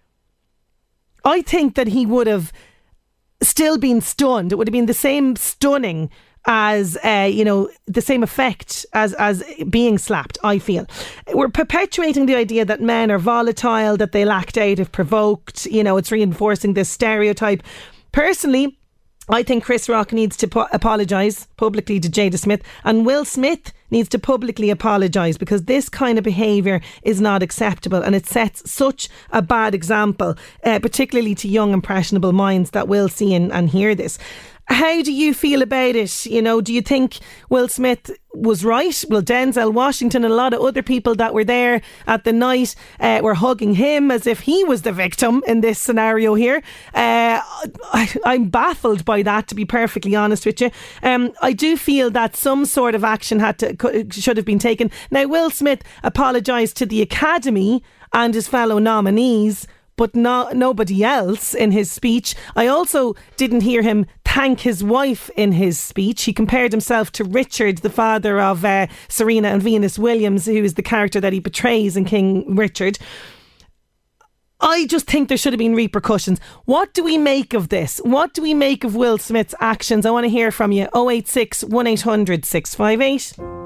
I 1.25 1.43
think 1.43 1.75
that 1.75 1.89
he 1.89 2.07
would 2.07 2.27
have 2.27 2.53
still 3.43 3.79
been 3.79 4.01
stunned. 4.01 4.53
It 4.53 4.57
would 4.57 4.69
have 4.69 4.73
been 4.73 4.87
the 4.87 4.95
same 4.95 5.37
stunning 5.37 6.11
as 6.47 6.99
uh, 7.05 7.29
you 7.31 7.45
know 7.45 7.71
the 7.87 8.01
same 8.01 8.23
effect 8.23 8.85
as 8.93 9.15
as 9.15 9.45
being 9.71 9.99
slapped. 9.99 10.39
I 10.43 10.59
feel 10.59 10.87
we're 11.33 11.49
perpetuating 11.49 12.27
the 12.27 12.35
idea 12.35 12.65
that 12.65 12.81
men 12.81 13.11
are 13.11 13.19
volatile, 13.19 13.97
that 13.97 14.13
they 14.13 14.25
lack 14.25 14.57
out 14.57 14.79
if 14.79 14.91
provoked. 14.93 15.67
You 15.67 15.85
know, 15.85 15.97
it's 15.97 16.11
reinforcing 16.11 16.75
this 16.75 16.89
stereotype. 16.89 17.63
Personally, 18.11 18.79
I 19.29 19.43
think 19.43 19.65
Chris 19.65 19.89
Rock 19.89 20.13
needs 20.13 20.37
to 20.39 20.49
po- 20.49 20.67
apologise 20.73 21.47
publicly 21.57 22.01
to 22.01 22.09
Jada 22.09 22.39
Smith, 22.39 22.63
and 22.85 23.07
Will 23.07 23.25
Smith 23.25 23.73
needs 23.93 24.09
to 24.09 24.19
publicly 24.19 24.71
apologise 24.71 25.39
because 25.39 25.65
this 25.65 25.89
kind 25.89 26.19
of 26.19 26.25
behaviour 26.25 26.81
is 27.03 27.21
not 27.21 27.43
acceptable 27.43 28.03
and 28.03 28.15
it 28.15 28.27
sets 28.27 28.69
such 28.69 29.09
a 29.31 29.41
bad 29.43 29.75
example, 29.75 30.35
uh, 30.65 30.79
particularly 30.81 31.35
to 31.37 31.49
young, 31.49 31.73
impressionable 31.73 32.33
minds 32.33 32.71
that 32.71 32.89
will 32.89 33.09
see 33.09 33.35
and, 33.35 33.53
and 33.53 33.71
hear 33.71 33.95
this. 33.95 34.19
How 34.73 35.03
do 35.03 35.13
you 35.13 35.35
feel 35.35 35.61
about 35.61 35.97
it? 35.97 36.25
You 36.25 36.41
know, 36.41 36.63
do 36.63 36.73
you 36.73 36.81
think 36.81 37.19
Will 37.51 37.69
Smith 37.69 38.11
was 38.33 38.65
right? 38.65 39.05
Well, 39.11 39.21
Denzel 39.21 39.73
Washington 39.73 40.25
and 40.25 40.33
a 40.33 40.37
lot 40.37 40.55
of 40.55 40.63
other 40.63 40.83
people 40.83 41.15
that 41.17 41.35
were 41.35 41.45
there 41.45 41.83
at 42.07 42.25
the 42.25 42.33
night 42.33 42.75
uh, 42.99 43.21
were 43.23 43.35
hugging 43.35 43.75
him 43.75 44.11
as 44.11 44.27
if 44.27 44.41
he 44.41 44.65
was 44.65 44.83
the 44.83 44.93
victim 44.93 45.45
in 45.47 45.61
this 45.61 45.79
scenario 45.79 46.35
here. 46.35 46.63
Uh, 46.95 47.41
I, 47.93 48.09
am 48.25 48.49
baffled 48.49 49.05
by 49.05 49.23
that, 49.23 49.47
to 49.49 49.55
be 49.55 49.67
perfectly 49.67 50.17
honest 50.17 50.47
with 50.47 50.61
you. 50.63 50.71
Um, 51.03 51.33
I 51.43 51.53
do 51.53 51.77
feel 51.77 52.11
that 52.13 52.35
some 52.35 52.65
sort 52.65 52.95
of 52.95 53.05
action 53.05 53.41
had 53.41 53.59
to 53.59 54.07
should 54.11 54.39
have 54.39 54.47
been 54.47 54.59
taken. 54.59 54.91
Now, 55.11 55.27
Will 55.27 55.51
Smith 55.51 55.83
apologised 56.03 56.79
to 56.79 56.87
the 56.87 57.03
Academy 57.03 57.83
and 58.15 58.33
his 58.33 58.49
fellow 58.49 58.79
nominees 58.79 59.67
but 59.97 60.15
not 60.17 60.57
nobody 60.57 61.05
else 61.05 61.55
in 61.55 61.71
his 61.71 61.91
speech. 61.91 62.35
I 62.57 62.67
also 62.67 63.15
didn't 63.37 63.63
hear 63.63 63.83
him 63.83 64.07
thank 64.25 64.61
his 64.61 64.83
wife 64.83 65.31
in 65.37 65.53
his 65.53 65.79
speech. 65.79 66.23
He 66.23 66.33
compared 66.33 66.73
himself 66.73 67.13
to 67.13 67.25
Richard, 67.25 67.79
the 67.79 67.91
father 67.91 68.41
of 68.41 68.65
uh, 68.65 68.87
Serena 69.09 69.49
and 69.49 69.63
Venus 69.63 69.99
Williams, 69.99 70.47
who 70.47 70.65
is 70.65 70.75
the 70.75 70.83
character 70.83 71.21
that 71.21 71.33
he 71.33 71.41
portrays 71.41 71.97
in 71.97 72.05
King 72.05 72.57
Richard. 72.57 72.99
I 74.61 74.87
just 74.87 75.07
think 75.07 75.29
there 75.29 75.37
should 75.37 75.53
have 75.53 75.59
been 75.59 75.75
repercussions. 75.75 76.41
What 76.65 76.95
do 76.95 77.03
we 77.03 77.19
make 77.19 77.53
of 77.53 77.69
this? 77.69 77.99
What 77.99 78.33
do 78.33 78.43
we 78.43 78.55
make 78.55 78.85
of 78.85 78.95
Will 78.95 79.19
Smith's 79.19 79.55
actions? 79.61 80.07
I 80.07 80.11
want 80.11 80.25
to 80.25 80.31
hear 80.31 80.51
from 80.51 80.73
you. 80.73 80.89
086 80.95 81.65
1800 81.65 82.45
658 82.45 83.62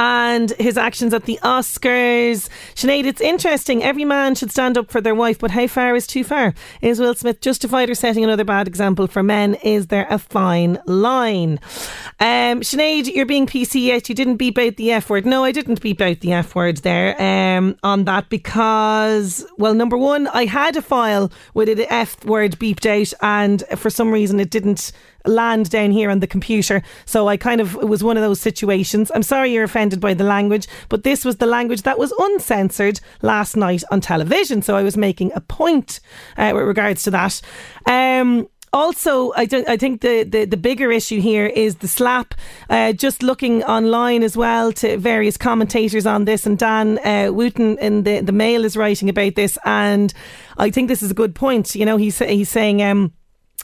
and 0.00 0.52
his 0.52 0.78
actions 0.78 1.12
at 1.12 1.26
the 1.26 1.38
Oscars. 1.42 2.48
Sinead, 2.74 3.04
it's 3.04 3.20
interesting. 3.20 3.82
Every 3.82 4.06
man 4.06 4.34
should 4.34 4.50
stand 4.50 4.78
up 4.78 4.90
for 4.90 5.02
their 5.02 5.14
wife, 5.14 5.38
but 5.38 5.50
how 5.50 5.66
far 5.66 5.94
is 5.94 6.06
too 6.06 6.24
far? 6.24 6.54
Is 6.80 6.98
Will 6.98 7.14
Smith 7.14 7.42
justified 7.42 7.90
or 7.90 7.94
setting 7.94 8.24
another 8.24 8.44
bad 8.44 8.66
example 8.66 9.08
for 9.08 9.22
men? 9.22 9.56
Is 9.56 9.88
there 9.88 10.06
a 10.08 10.18
fine 10.18 10.78
line? 10.86 11.60
Um, 12.18 12.62
Sinead, 12.62 13.14
you're 13.14 13.26
being 13.26 13.46
PC 13.46 13.84
yet. 13.84 14.08
You 14.08 14.14
didn't 14.14 14.38
beep 14.38 14.56
out 14.56 14.76
the 14.76 14.90
F 14.90 15.10
word. 15.10 15.26
No, 15.26 15.44
I 15.44 15.52
didn't 15.52 15.82
beep 15.82 16.00
out 16.00 16.20
the 16.20 16.32
F 16.32 16.54
word 16.54 16.78
there 16.78 17.20
um, 17.20 17.76
on 17.82 18.04
that 18.04 18.30
because, 18.30 19.46
well, 19.58 19.74
number 19.74 19.98
one, 19.98 20.28
I 20.28 20.46
had 20.46 20.76
a 20.76 20.82
file 20.82 21.30
with 21.52 21.76
the 21.76 21.92
F 21.92 22.24
word 22.24 22.52
beeped 22.52 22.86
out, 22.86 23.12
and 23.20 23.62
for 23.76 23.90
some 23.90 24.10
reason 24.10 24.40
it 24.40 24.48
didn't 24.48 24.92
land 25.26 25.70
down 25.70 25.90
here 25.90 26.10
on 26.10 26.20
the 26.20 26.26
computer. 26.26 26.82
So 27.04 27.28
I 27.28 27.36
kind 27.36 27.60
of, 27.60 27.74
it 27.76 27.88
was 27.88 28.02
one 28.04 28.16
of 28.16 28.22
those 28.22 28.40
situations. 28.40 29.10
I'm 29.14 29.22
sorry 29.22 29.52
you're 29.52 29.64
offended 29.64 30.00
by 30.00 30.14
the 30.14 30.24
language, 30.24 30.66
but 30.88 31.04
this 31.04 31.24
was 31.24 31.36
the 31.36 31.46
language 31.46 31.82
that 31.82 31.98
was 31.98 32.12
uncensored 32.18 33.00
last 33.22 33.56
night 33.56 33.82
on 33.90 34.00
television. 34.00 34.62
So 34.62 34.76
I 34.76 34.82
was 34.82 34.96
making 34.96 35.32
a 35.34 35.40
point 35.40 36.00
uh, 36.36 36.52
with 36.54 36.64
regards 36.64 37.02
to 37.04 37.10
that. 37.10 37.40
Um, 37.86 38.48
also, 38.72 39.32
I, 39.34 39.46
don't. 39.46 39.68
I 39.68 39.76
think 39.76 40.00
the, 40.00 40.22
the, 40.22 40.44
the, 40.44 40.56
bigger 40.56 40.92
issue 40.92 41.20
here 41.20 41.46
is 41.46 41.76
the 41.76 41.88
slap. 41.88 42.34
Uh, 42.68 42.92
just 42.92 43.22
looking 43.22 43.64
online 43.64 44.22
as 44.22 44.36
well 44.36 44.72
to 44.74 44.96
various 44.96 45.36
commentators 45.36 46.06
on 46.06 46.24
this, 46.24 46.46
and 46.46 46.56
Dan 46.56 46.98
uh, 47.04 47.32
Wootton 47.32 47.78
in 47.78 48.04
the, 48.04 48.20
the 48.20 48.32
Mail 48.32 48.64
is 48.64 48.76
writing 48.76 49.08
about 49.08 49.34
this, 49.34 49.58
and 49.64 50.14
I 50.56 50.70
think 50.70 50.88
this 50.88 51.02
is 51.02 51.10
a 51.10 51.14
good 51.14 51.34
point. 51.34 51.74
You 51.74 51.84
know, 51.84 51.96
he's, 51.96 52.18
he's 52.20 52.48
saying. 52.48 52.82
Um, 52.82 53.12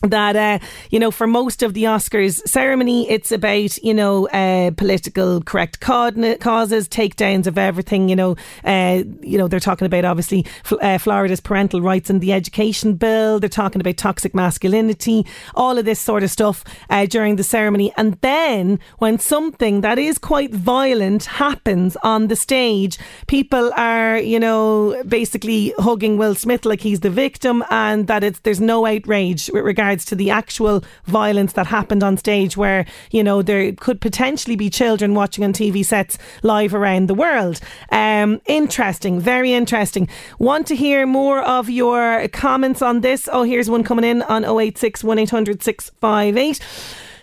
that 0.02 0.36
uh, 0.36 0.58
you 0.90 0.98
know 0.98 1.10
for 1.10 1.26
most 1.26 1.62
of 1.62 1.74
the 1.74 1.84
Oscars 1.84 2.46
ceremony 2.46 3.08
it's 3.10 3.32
about 3.32 3.76
you 3.78 3.94
know 3.94 4.28
uh, 4.28 4.70
political 4.72 5.40
correct 5.42 5.80
causes 5.80 6.88
takedowns 6.88 7.46
of 7.46 7.56
everything 7.56 8.08
you 8.08 8.16
know 8.16 8.36
uh, 8.64 9.02
you 9.20 9.38
know 9.38 9.48
they're 9.48 9.60
talking 9.60 9.86
about 9.86 10.04
obviously 10.04 10.44
uh, 10.82 10.98
Florida's 10.98 11.40
parental 11.40 11.80
rights 11.80 12.10
and 12.10 12.20
the 12.20 12.32
education 12.32 12.94
bill. 12.94 13.40
They're 13.40 13.48
talking 13.48 13.80
about 13.80 13.96
toxic 13.96 14.34
masculinity 14.34 15.26
all 15.54 15.78
of 15.78 15.84
this 15.84 16.00
sort 16.00 16.22
of 16.22 16.30
stuff 16.30 16.64
uh, 16.90 17.06
during 17.06 17.36
the 17.36 17.44
ceremony. 17.44 17.92
And 17.96 18.14
then 18.20 18.78
when 18.98 19.18
something 19.18 19.80
that 19.80 19.98
is 19.98 20.18
quite 20.18 20.52
violent 20.52 21.24
happens 21.24 21.96
on 22.02 22.28
the 22.28 22.36
stage 22.36 22.98
people 23.26 23.72
are 23.76 24.18
you 24.18 24.38
know 24.38 25.02
basically 25.08 25.72
hugging 25.78 26.18
Will 26.18 26.34
Smith 26.34 26.64
like 26.64 26.80
he's 26.80 27.00
the 27.00 27.10
victim 27.10 27.64
and 27.70 28.06
that 28.08 28.22
it's 28.22 28.40
there's 28.40 28.60
no 28.60 28.86
outrage 28.86 29.50
with 29.52 29.64
regard 29.64 29.85
regards 29.86 30.04
to 30.04 30.16
the 30.16 30.30
actual 30.30 30.82
violence 31.04 31.52
that 31.52 31.66
happened 31.66 32.02
on 32.02 32.16
stage, 32.16 32.56
where, 32.56 32.84
you 33.12 33.22
know, 33.22 33.40
there 33.40 33.72
could 33.72 34.00
potentially 34.00 34.56
be 34.56 34.68
children 34.68 35.14
watching 35.14 35.44
on 35.44 35.52
TV 35.52 35.84
sets 35.84 36.18
live 36.42 36.74
around 36.74 37.06
the 37.08 37.14
world. 37.14 37.60
Um, 37.92 38.40
interesting, 38.46 39.20
very 39.20 39.52
interesting. 39.52 40.08
Want 40.40 40.66
to 40.66 40.74
hear 40.74 41.06
more 41.06 41.40
of 41.42 41.70
your 41.70 42.26
comments 42.28 42.82
on 42.82 43.00
this? 43.02 43.28
Oh, 43.32 43.44
here's 43.44 43.70
one 43.70 43.84
coming 43.84 44.04
in 44.04 44.22
on 44.22 44.44
086 44.44 45.04
1800 45.04 45.62
658. 45.62 46.60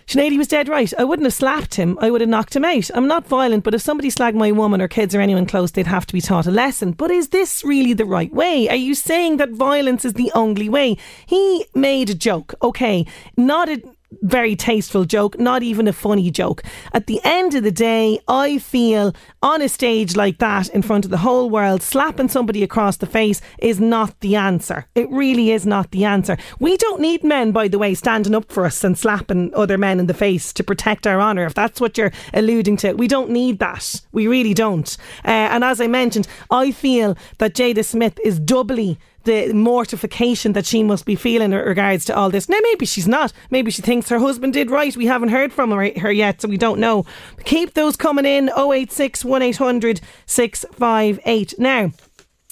Sinead 0.06 0.36
was 0.36 0.48
dead 0.48 0.68
right. 0.68 0.92
I 0.98 1.04
wouldn't 1.04 1.24
have 1.24 1.34
slapped 1.34 1.74
him. 1.74 1.98
I 2.00 2.10
would 2.10 2.20
have 2.20 2.30
knocked 2.30 2.54
him 2.54 2.64
out. 2.64 2.90
I'm 2.94 3.06
not 3.06 3.26
violent, 3.26 3.64
but 3.64 3.74
if 3.74 3.82
somebody 3.82 4.10
slagged 4.10 4.34
my 4.34 4.52
woman 4.52 4.82
or 4.82 4.88
kids 4.88 5.14
or 5.14 5.20
anyone 5.20 5.46
close, 5.46 5.70
they'd 5.70 5.86
have 5.86 6.06
to 6.06 6.12
be 6.12 6.20
taught 6.20 6.46
a 6.46 6.50
lesson. 6.50 6.92
But 6.92 7.10
is 7.10 7.28
this 7.28 7.64
really 7.64 7.94
the 7.94 8.04
right 8.04 8.32
way? 8.32 8.68
Are 8.68 8.76
you 8.76 8.94
saying 8.94 9.38
that 9.38 9.50
violence 9.50 10.04
is 10.04 10.12
the 10.12 10.30
only 10.34 10.68
way? 10.68 10.96
He 11.26 11.64
made 11.74 12.10
a 12.10 12.14
joke, 12.14 12.54
okay, 12.62 13.06
not 13.36 13.68
a 13.68 13.82
very 14.22 14.56
tasteful 14.56 15.04
joke, 15.04 15.38
not 15.38 15.62
even 15.62 15.88
a 15.88 15.92
funny 15.92 16.30
joke. 16.30 16.62
At 16.92 17.06
the 17.06 17.20
end 17.24 17.54
of 17.54 17.62
the 17.62 17.72
day, 17.72 18.18
I 18.28 18.58
feel 18.58 19.14
on 19.42 19.62
a 19.62 19.68
stage 19.68 20.16
like 20.16 20.38
that 20.38 20.68
in 20.70 20.82
front 20.82 21.04
of 21.04 21.10
the 21.10 21.18
whole 21.18 21.50
world, 21.50 21.82
slapping 21.82 22.28
somebody 22.28 22.62
across 22.62 22.96
the 22.96 23.06
face 23.06 23.40
is 23.58 23.80
not 23.80 24.18
the 24.20 24.36
answer. 24.36 24.86
It 24.94 25.10
really 25.10 25.50
is 25.50 25.66
not 25.66 25.90
the 25.90 26.04
answer. 26.04 26.36
We 26.58 26.76
don't 26.76 27.00
need 27.00 27.24
men, 27.24 27.52
by 27.52 27.68
the 27.68 27.78
way, 27.78 27.94
standing 27.94 28.34
up 28.34 28.50
for 28.50 28.64
us 28.64 28.84
and 28.84 28.98
slapping 28.98 29.52
other 29.54 29.78
men 29.78 30.00
in 30.00 30.06
the 30.06 30.14
face 30.14 30.52
to 30.54 30.64
protect 30.64 31.06
our 31.06 31.20
honour. 31.20 31.46
If 31.46 31.54
that's 31.54 31.80
what 31.80 31.98
you're 31.98 32.12
alluding 32.32 32.76
to, 32.78 32.94
we 32.94 33.08
don't 33.08 33.30
need 33.30 33.58
that. 33.58 34.00
We 34.12 34.26
really 34.26 34.54
don't. 34.54 34.96
Uh, 35.24 35.30
and 35.30 35.64
as 35.64 35.80
I 35.80 35.86
mentioned, 35.86 36.28
I 36.50 36.70
feel 36.70 37.16
that 37.38 37.54
Jada 37.54 37.84
Smith 37.84 38.18
is 38.24 38.38
doubly 38.38 38.98
the 39.24 39.52
mortification 39.52 40.52
that 40.52 40.66
she 40.66 40.82
must 40.82 41.04
be 41.04 41.16
feeling 41.16 41.52
in 41.52 41.58
regards 41.58 42.04
to 42.06 42.16
all 42.16 42.30
this. 42.30 42.48
Now, 42.48 42.58
maybe 42.62 42.86
she's 42.86 43.08
not. 43.08 43.32
Maybe 43.50 43.70
she 43.70 43.82
thinks 43.82 44.08
her 44.08 44.18
husband 44.18 44.52
did 44.52 44.70
right. 44.70 44.96
We 44.96 45.06
haven't 45.06 45.30
heard 45.30 45.52
from 45.52 45.70
her, 45.70 46.12
yet, 46.12 46.40
so 46.40 46.48
we 46.48 46.56
don't 46.56 46.80
know. 46.80 47.04
Keep 47.44 47.74
those 47.74 47.96
coming 47.96 48.26
in 48.26 48.50
086 48.56 49.24
1800 49.24 50.00
658. 50.26 51.54
Now, 51.58 51.92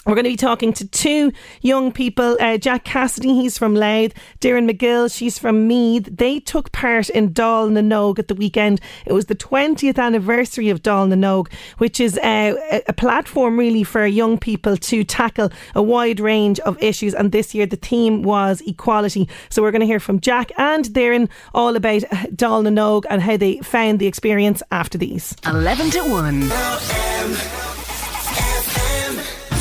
we're 0.06 0.14
going 0.14 0.24
to 0.24 0.30
be 0.30 0.36
talking 0.36 0.72
to 0.72 0.88
two 0.88 1.32
young 1.60 1.92
people. 1.92 2.36
Uh, 2.40 2.58
Jack 2.58 2.84
Cassidy, 2.84 3.34
he's 3.34 3.56
from 3.56 3.76
Louth. 3.76 4.12
Darren 4.40 4.68
McGill, 4.68 5.14
she's 5.14 5.38
from 5.38 5.68
Meath. 5.68 6.08
They 6.10 6.40
took 6.40 6.72
part 6.72 7.08
in 7.10 7.32
Dáil 7.32 7.70
na 7.70 7.80
nÓg 7.80 8.18
at 8.18 8.26
the 8.26 8.34
weekend. 8.34 8.80
It 9.06 9.12
was 9.12 9.26
the 9.26 9.36
20th 9.36 9.98
anniversary 9.98 10.70
of 10.70 10.82
Dáil 10.82 11.08
na 11.08 11.14
nÓg, 11.14 11.52
which 11.78 12.00
is 12.00 12.18
uh, 12.18 12.82
a 12.88 12.92
platform 12.92 13.56
really 13.56 13.84
for 13.84 14.04
young 14.04 14.38
people 14.38 14.76
to 14.76 15.04
tackle 15.04 15.50
a 15.74 15.82
wide 15.82 16.18
range 16.18 16.58
of 16.60 16.82
issues. 16.82 17.14
And 17.14 17.30
this 17.30 17.54
year 17.54 17.66
the 17.66 17.76
theme 17.76 18.22
was 18.22 18.60
equality. 18.62 19.28
So 19.50 19.62
we're 19.62 19.70
going 19.70 19.80
to 19.80 19.86
hear 19.86 20.00
from 20.00 20.18
Jack 20.18 20.50
and 20.58 20.84
Darren 20.86 21.28
all 21.54 21.76
about 21.76 22.02
Dáil 22.34 22.64
na 22.64 22.70
nÓg 22.70 23.04
and 23.08 23.22
how 23.22 23.36
they 23.36 23.58
found 23.58 24.00
the 24.00 24.08
experience 24.08 24.64
after 24.72 24.98
these. 24.98 25.36
11 25.46 25.90
to 25.90 26.00
1 26.02 27.71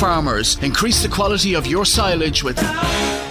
farmers. 0.01 0.57
Increase 0.63 1.03
the 1.03 1.09
quality 1.09 1.53
of 1.53 1.67
your 1.67 1.85
silage 1.85 2.43
with. 2.43 2.55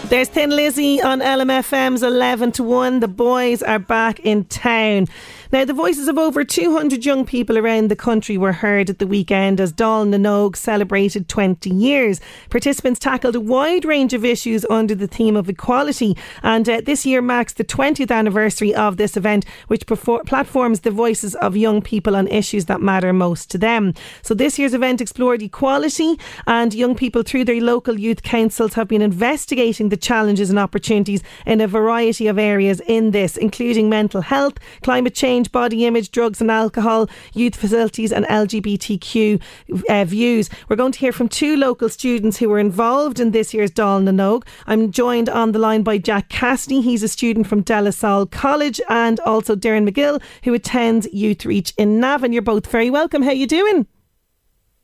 There's 0.09 0.29
Thin 0.29 0.51
Lizzy 0.51 1.03
on 1.03 1.19
LMFM's 1.19 2.05
11 2.05 2.53
to 2.53 2.63
1. 2.63 3.01
The 3.01 3.09
boys 3.09 3.61
are 3.65 3.81
back 3.81 4.21
in 4.21 4.45
town. 4.45 5.09
Now, 5.53 5.65
the 5.65 5.73
voices 5.73 6.07
of 6.07 6.17
over 6.17 6.45
200 6.45 7.05
young 7.05 7.27
people 7.27 7.59
around 7.59 7.89
the 7.89 7.97
country 7.97 8.39
were 8.39 8.53
heard 8.53 8.89
at 8.89 9.01
the 9.01 9.07
weekend 9.07 9.61
as 9.61 9.73
Dáil 9.73 10.07
na 10.07 10.17
nÓg 10.17 10.55
celebrated 10.55 11.29
20 11.29 11.69
years. 11.71 12.21
Participants 12.51 13.01
tackled 13.01 13.35
a 13.35 13.41
wide 13.41 13.85
range 13.85 14.15
of 14.15 14.25
issues 14.25 14.65
under 14.71 14.95
the 14.95 15.09
theme 15.09 15.35
of 15.35 15.49
equality, 15.49 16.17
and 16.45 16.69
uh, 16.69 16.81
this 16.87 17.05
year 17.05 17.21
marks 17.21 17.55
the 17.55 17.65
20th 17.65 18.13
anniversary 18.13 18.73
of 18.73 18.97
this 18.97 19.17
event, 19.17 19.45
which 19.67 19.87
perfor- 19.87 20.25
platforms 20.25 20.81
the 20.81 20.93
voices 20.93 21.35
of 21.35 21.57
young 21.57 21.83
people 21.83 22.15
on 22.15 22.29
issues 22.29 22.67
that 22.67 22.81
matter 22.81 23.13
most 23.13 23.51
to 23.51 23.59
them. 23.59 23.93
So, 24.23 24.35
this 24.35 24.57
year's 24.57 24.73
event 24.73 25.01
explored 25.01 25.43
equality, 25.43 26.17
and 26.47 26.73
young 26.73 26.95
people 26.95 27.25
through 27.25 27.47
their 27.47 27.61
local 27.61 27.99
youth 27.99 28.23
councils 28.23 28.75
have 28.75 28.87
been 28.87 29.03
investigating 29.03 29.89
the 29.89 29.97
challenges 29.97 30.49
and 30.49 30.61
opportunities 30.61 31.25
in 31.45 31.61
a 31.61 31.67
variety 31.67 32.29
of 32.29 32.39
areas 32.39 32.81
in 32.87 33.11
this, 33.11 33.37
including 33.37 33.89
mental 33.89 34.21
health, 34.21 34.55
climate 34.83 35.17
change, 35.17 35.40
body 35.49 35.87
image, 35.87 36.11
drugs 36.11 36.41
and 36.41 36.51
alcohol, 36.51 37.09
youth 37.35 37.57
facilities, 37.57 38.13
and 38.13 38.25
LGBTQ 38.27 39.41
uh, 39.89 40.05
views. 40.05 40.51
We're 40.69 40.77
going 40.77 40.93
to 40.93 40.99
hear 40.99 41.13
from 41.13 41.29
two 41.29 41.57
local 41.57 41.89
students 41.89 42.39
who 42.39 42.49
were 42.49 42.59
involved 42.59 43.21
in 43.21 43.31
this 43.31 43.55
year's 43.55 43.71
Dáil 43.71 44.03
na 44.03 44.11
nÓg. 44.11 44.47
I'm 44.67 44.91
joined 44.91 45.29
on 45.29 45.53
the 45.53 45.59
line 45.59 45.83
by 45.83 45.99
Jack 45.99 46.29
Cassidy. 46.29 46.81
He's 46.81 47.03
a 47.03 47.09
student 47.09 47.47
from 47.47 47.63
De 47.63 47.81
La 47.81 47.91
Salle 47.91 48.27
College, 48.27 48.81
and 48.89 49.21
also 49.21 49.57
Darren 49.57 49.89
McGill, 49.89 50.21
who 50.45 50.55
attends 50.55 51.07
Youthreach 51.09 51.73
in 51.77 52.01
Navan. 52.01 52.33
You're 52.33 52.43
both 52.43 52.67
very 52.67 52.91
welcome. 52.91 53.23
How 53.23 53.33
you 53.33 53.47
doing? 53.47 53.87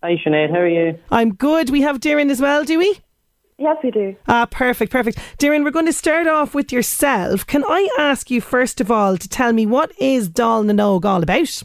Hi, 0.02 0.16
Sinead. 0.25 0.50
How 0.50 0.60
are 0.60 0.68
you? 0.68 0.98
I'm 1.10 1.34
good. 1.34 1.70
We 1.70 1.80
have 1.82 2.00
Darren 2.00 2.30
as 2.30 2.40
well, 2.40 2.64
do 2.64 2.78
we? 2.78 2.98
Yes, 3.58 3.78
we 3.82 3.90
do. 3.90 4.14
Ah, 4.28 4.46
perfect, 4.50 4.92
perfect. 4.92 5.18
Darren, 5.38 5.64
we're 5.64 5.70
going 5.70 5.86
to 5.86 5.92
start 5.92 6.26
off 6.26 6.54
with 6.54 6.72
yourself. 6.72 7.46
Can 7.46 7.64
I 7.66 7.88
ask 7.98 8.30
you, 8.30 8.42
first 8.42 8.82
of 8.82 8.90
all, 8.90 9.16
to 9.16 9.28
tell 9.28 9.52
me 9.52 9.64
what 9.64 9.92
is 9.98 10.28
Dáil 10.28 10.66
na 10.66 10.75
nÓg 10.75 11.06
all 11.06 11.22
about? 11.22 11.62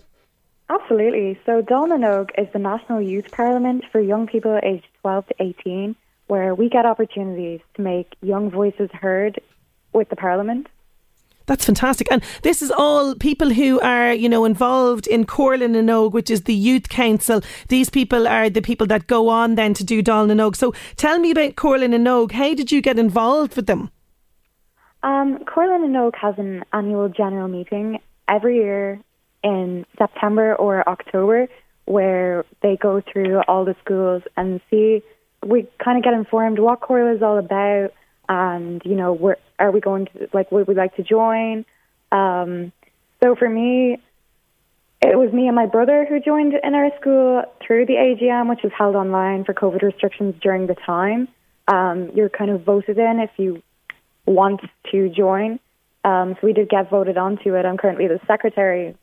Absolutely. 0.69 1.37
So, 1.45 1.61
Dáil 1.61 1.89
na 1.89 1.97
nÓg 1.97 2.29
is 2.37 2.47
the 2.53 2.59
National 2.59 3.01
Youth 3.01 3.29
Parliament 3.31 3.83
for 3.91 3.99
young 3.99 4.25
people 4.25 4.57
aged 4.63 4.87
12 5.01 5.27
to 5.27 5.35
18, 5.39 5.95
where 6.27 6.55
we 6.55 6.69
get 6.69 6.85
opportunities 6.85 7.59
to 7.73 7.81
make 7.81 8.15
young 8.21 8.49
voices 8.49 8.89
heard 8.93 9.41
with 9.91 10.07
the 10.07 10.15
Parliament. 10.15 10.67
That's 11.51 11.65
fantastic. 11.65 12.07
And 12.09 12.23
this 12.43 12.61
is 12.61 12.71
all 12.71 13.13
people 13.13 13.49
who 13.49 13.81
are, 13.81 14.13
you 14.13 14.29
know, 14.29 14.45
involved 14.45 15.05
in 15.05 15.25
Comhairle 15.25 15.69
na 15.69 15.79
nÓg, 15.79 16.13
which 16.13 16.29
is 16.29 16.43
the 16.43 16.53
youth 16.53 16.87
council. 16.87 17.41
These 17.67 17.89
people 17.89 18.25
are 18.25 18.49
the 18.49 18.61
people 18.61 18.87
that 18.87 19.07
go 19.07 19.27
on 19.27 19.55
then 19.55 19.73
to 19.73 19.83
do 19.83 20.01
Dáil 20.01 20.27
na 20.27 20.33
nÓg. 20.33 20.55
So 20.55 20.73
tell 20.95 21.19
me 21.19 21.31
about 21.31 21.55
Comhairle 21.55 21.89
na 21.89 21.97
nÓg. 21.97 22.31
How 22.31 22.53
did 22.53 22.71
you 22.71 22.81
get 22.81 22.97
involved 22.97 23.57
with 23.57 23.67
them? 23.67 23.91
Um, 25.03 25.39
Comhairle 25.39 25.81
na 25.81 25.87
nÓg 25.99 26.15
has 26.15 26.35
an 26.37 26.63
annual 26.71 27.09
general 27.09 27.49
meeting 27.49 27.99
every 28.29 28.55
year 28.55 29.01
in 29.43 29.85
September 29.97 30.55
or 30.55 30.87
October 30.87 31.49
where 31.83 32.45
they 32.61 32.77
go 32.77 33.01
through 33.11 33.41
all 33.49 33.65
the 33.65 33.75
schools 33.83 34.23
and 34.37 34.61
see, 34.69 35.03
we 35.45 35.67
kind 35.83 35.97
of 35.97 36.03
get 36.05 36.13
informed 36.13 36.59
what 36.59 36.79
Comhairle 36.79 37.13
is 37.13 37.21
all 37.21 37.37
about 37.37 37.91
and, 38.29 38.81
you 38.85 38.95
know, 38.95 39.13
where 39.13 39.37
are 39.59 39.71
we 39.71 39.79
going 39.79 40.05
to, 40.07 40.29
like, 40.33 40.51
would 40.51 40.67
we 40.67 40.73
like 40.75 40.95
to 40.95 41.03
join? 41.03 41.65
Um, 42.11 42.71
so 43.21 43.35
for 43.35 43.49
me, 43.49 44.01
it 45.01 45.17
was 45.17 45.33
me 45.33 45.47
and 45.47 45.55
my 45.55 45.65
brother 45.65 46.05
who 46.07 46.19
joined 46.19 46.53
in 46.63 46.75
our 46.75 46.91
school 46.99 47.43
through 47.65 47.87
the 47.87 47.93
AGM, 47.93 48.49
which 48.49 48.61
was 48.63 48.71
held 48.77 48.95
online 48.95 49.43
for 49.43 49.53
COVID 49.53 49.81
restrictions 49.81 50.35
during 50.41 50.67
the 50.67 50.75
time. 50.75 51.27
Um, 51.67 52.11
you're 52.13 52.29
kind 52.29 52.51
of 52.51 52.63
voted 52.63 52.97
in 52.97 53.19
if 53.19 53.31
you 53.37 53.63
want 54.25 54.61
to 54.91 55.09
join. 55.09 55.59
Um, 56.03 56.35
so 56.39 56.47
we 56.47 56.53
did 56.53 56.69
get 56.69 56.89
voted 56.89 57.17
onto 57.17 57.55
it. 57.55 57.65
I'm 57.65 57.77
currently 57.77 58.07
the 58.07 58.19
secretary. 58.27 58.95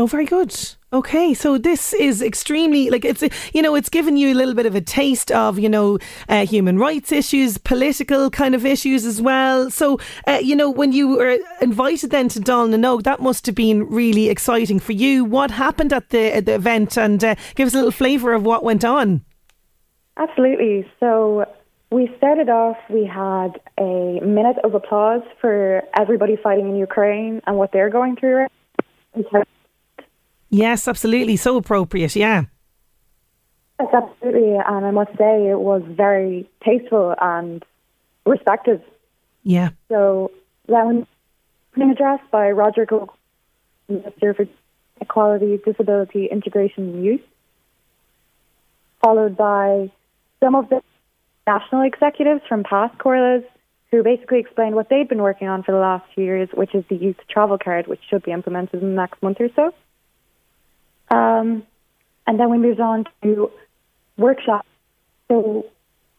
Oh, 0.00 0.06
very 0.06 0.24
good. 0.24 0.56
Okay, 0.94 1.34
so 1.34 1.58
this 1.58 1.92
is 1.92 2.22
extremely 2.22 2.88
like 2.88 3.04
it's 3.04 3.22
you 3.52 3.60
know 3.60 3.74
it's 3.74 3.90
given 3.90 4.16
you 4.16 4.32
a 4.32 4.34
little 4.34 4.54
bit 4.54 4.64
of 4.64 4.74
a 4.74 4.80
taste 4.80 5.30
of 5.30 5.58
you 5.58 5.68
know 5.68 5.98
uh, 6.26 6.46
human 6.46 6.78
rights 6.78 7.12
issues, 7.12 7.58
political 7.58 8.30
kind 8.30 8.54
of 8.54 8.64
issues 8.64 9.04
as 9.04 9.20
well. 9.20 9.70
So 9.70 10.00
uh, 10.26 10.38
you 10.42 10.56
know 10.56 10.70
when 10.70 10.92
you 10.92 11.08
were 11.08 11.36
invited 11.60 12.12
then 12.12 12.30
to 12.30 12.40
Dáil 12.40 12.70
na 12.70 12.78
nÓg, 12.78 13.02
that 13.02 13.20
must 13.20 13.44
have 13.44 13.54
been 13.54 13.90
really 13.90 14.30
exciting 14.30 14.78
for 14.80 14.92
you. 14.92 15.22
What 15.22 15.50
happened 15.50 15.92
at 15.92 16.08
the 16.08 16.34
at 16.34 16.46
the 16.46 16.54
event, 16.54 16.96
and 16.96 17.22
uh, 17.22 17.34
give 17.54 17.66
us 17.66 17.74
a 17.74 17.76
little 17.76 17.92
flavour 17.92 18.32
of 18.32 18.42
what 18.42 18.64
went 18.64 18.86
on. 18.86 19.22
Absolutely. 20.16 20.90
So 20.98 21.44
we 21.90 22.10
started 22.16 22.48
off. 22.48 22.78
We 22.88 23.04
had 23.04 23.60
a 23.78 24.20
minute 24.24 24.56
of 24.64 24.74
applause 24.74 25.24
for 25.42 25.82
everybody 25.94 26.36
fighting 26.42 26.70
in 26.70 26.76
Ukraine 26.76 27.42
and 27.46 27.58
what 27.58 27.70
they're 27.72 27.90
going 27.90 28.16
through. 28.16 28.46
Yes, 30.50 30.88
absolutely. 30.88 31.36
So 31.36 31.56
appropriate, 31.56 32.16
yeah. 32.16 32.44
Yes, 33.78 33.88
absolutely. 33.94 34.56
And 34.56 34.84
I 34.84 34.90
must 34.90 35.16
say 35.16 35.48
it 35.48 35.60
was 35.60 35.82
very 35.86 36.48
tasteful 36.64 37.14
and 37.20 37.64
respected. 38.26 38.82
Yeah. 39.44 39.70
So 39.88 40.32
then 40.66 41.06
an 41.76 41.90
address 41.90 42.20
by 42.30 42.50
Roger 42.50 42.84
Cook, 42.84 43.14
Minister 43.88 44.34
for 44.34 44.46
Equality, 45.00 45.60
Disability, 45.64 46.26
Integration 46.26 46.94
and 46.94 47.04
Youth, 47.04 47.22
followed 49.02 49.36
by 49.36 49.90
some 50.40 50.54
of 50.54 50.68
the 50.68 50.82
national 51.46 51.82
executives 51.82 52.42
from 52.48 52.64
past 52.64 52.98
Comhairles 52.98 53.44
who 53.90 54.02
basically 54.02 54.38
explained 54.38 54.74
what 54.74 54.88
they'd 54.88 55.08
been 55.08 55.22
working 55.22 55.48
on 55.48 55.62
for 55.62 55.72
the 55.72 55.78
last 55.78 56.04
few 56.14 56.24
years, 56.24 56.48
which 56.54 56.74
is 56.74 56.84
the 56.88 56.96
youth 56.96 57.16
travel 57.28 57.58
card, 57.58 57.86
which 57.86 58.00
should 58.08 58.22
be 58.22 58.30
implemented 58.30 58.82
in 58.82 58.90
the 58.90 58.94
next 58.94 59.20
month 59.22 59.38
or 59.40 59.48
so. 59.56 59.72
Um, 61.10 61.64
and 62.26 62.38
then 62.38 62.50
we 62.50 62.58
moved 62.58 62.80
on 62.80 63.04
to 63.22 63.50
workshops. 64.16 64.68
So, 65.28 65.66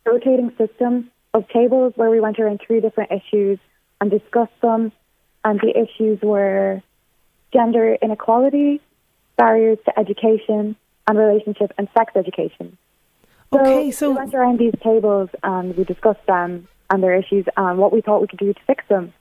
rotating 0.06 0.52
system 0.58 1.12
of 1.34 1.48
tables 1.50 1.94
where 1.96 2.10
we 2.10 2.20
went 2.20 2.40
around 2.40 2.62
three 2.66 2.82
different 2.82 3.12
issues 3.12 3.60
and 4.00 4.12
discussed 4.12 4.60
them. 4.62 4.92
And 5.44 5.60
the 5.60 5.74
issues 5.78 6.20
were 6.22 6.82
gender 7.54 7.98
inequality, 8.02 8.82
barriers 9.38 9.78
to 9.86 10.00
education, 10.00 10.76
and 11.08 11.18
relationship 11.18 11.74
and 11.78 11.88
sex 11.98 12.14
education. 12.16 12.78
So, 13.54 13.60
Okay, 13.60 13.92
so- 13.92 14.12
we 14.12 14.18
went 14.18 14.34
around 14.34 14.60
these 14.60 14.76
tables 14.84 15.30
and 15.44 15.76
we 15.76 15.84
discussed 15.84 16.26
them 16.28 16.68
and 16.90 17.02
their 17.02 17.16
issues 17.16 17.46
and 17.58 17.78
what 17.78 17.92
we 17.94 18.02
thought 18.02 18.22
we 18.22 18.28
could 18.28 18.40
do 18.40 18.54
to 18.54 18.60
fix 18.68 18.84
them. 18.88 19.14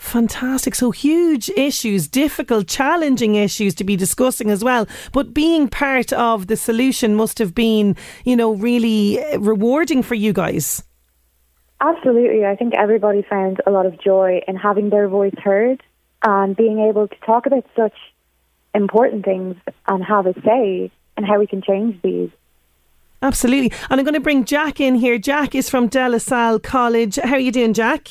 Fantastic. 0.00 0.74
So 0.74 0.90
huge 0.90 1.50
issues, 1.50 2.08
difficult, 2.08 2.66
challenging 2.66 3.34
issues 3.34 3.74
to 3.76 3.84
be 3.84 3.96
discussing 3.96 4.50
as 4.50 4.64
well. 4.64 4.88
But 5.12 5.34
being 5.34 5.68
part 5.68 6.10
of 6.14 6.46
the 6.46 6.56
solution 6.56 7.14
must 7.14 7.38
have 7.38 7.54
been, 7.54 7.94
you 8.24 8.34
know, 8.34 8.54
really 8.54 9.22
uh, 9.22 9.38
rewarding 9.38 10.02
for 10.02 10.14
you 10.14 10.32
guys. 10.32 10.82
Absolutely. 11.82 12.46
I 12.46 12.56
think 12.56 12.74
everybody 12.74 13.22
found 13.28 13.60
a 13.66 13.70
lot 13.70 13.84
of 13.84 14.00
joy 14.00 14.40
in 14.48 14.56
having 14.56 14.88
their 14.88 15.06
voice 15.06 15.34
heard 15.36 15.82
and 16.24 16.56
being 16.56 16.80
able 16.80 17.06
to 17.06 17.16
talk 17.24 17.44
about 17.44 17.66
such 17.76 17.94
important 18.74 19.24
things 19.24 19.56
and 19.86 20.02
have 20.02 20.26
a 20.26 20.32
say 20.40 20.90
and 21.18 21.26
how 21.26 21.38
we 21.38 21.46
can 21.46 21.60
change 21.60 22.00
these. 22.02 22.30
Absolutely. 23.22 23.70
And 23.90 24.00
I'm 24.00 24.04
going 24.04 24.14
to 24.14 24.20
bring 24.20 24.46
Jack 24.46 24.80
in 24.80 24.94
here. 24.94 25.18
Jack 25.18 25.54
is 25.54 25.68
from 25.68 25.88
De 25.88 26.08
La 26.08 26.18
Salle 26.18 26.58
College. 26.58 27.16
How 27.16 27.34
are 27.34 27.38
you 27.38 27.52
doing, 27.52 27.74
Jack? 27.74 28.08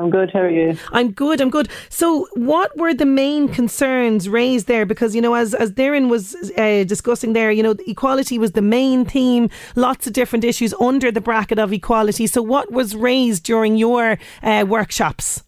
I'm 0.00 0.08
good. 0.08 0.30
How 0.32 0.40
are 0.40 0.50
you? 0.50 0.78
I'm 0.92 1.12
good. 1.12 1.42
I'm 1.42 1.50
good. 1.50 1.68
So, 1.90 2.26
what 2.32 2.74
were 2.76 2.94
the 2.94 3.04
main 3.04 3.48
concerns 3.48 4.30
raised 4.30 4.66
there? 4.66 4.86
Because 4.86 5.14
you 5.14 5.20
know, 5.20 5.34
as 5.34 5.52
as 5.52 5.70
Darren 5.70 6.08
was 6.08 6.34
uh, 6.56 6.84
discussing 6.84 7.34
there, 7.34 7.50
you 7.50 7.62
know, 7.62 7.74
equality 7.86 8.38
was 8.38 8.52
the 8.52 8.62
main 8.62 9.04
theme. 9.04 9.50
Lots 9.76 10.06
of 10.06 10.14
different 10.14 10.44
issues 10.44 10.72
under 10.80 11.12
the 11.12 11.20
bracket 11.20 11.58
of 11.58 11.70
equality. 11.72 12.26
So, 12.26 12.40
what 12.40 12.72
was 12.72 12.96
raised 12.96 13.42
during 13.42 13.76
your 13.76 14.18
uh, 14.42 14.64
workshops? 14.66 15.44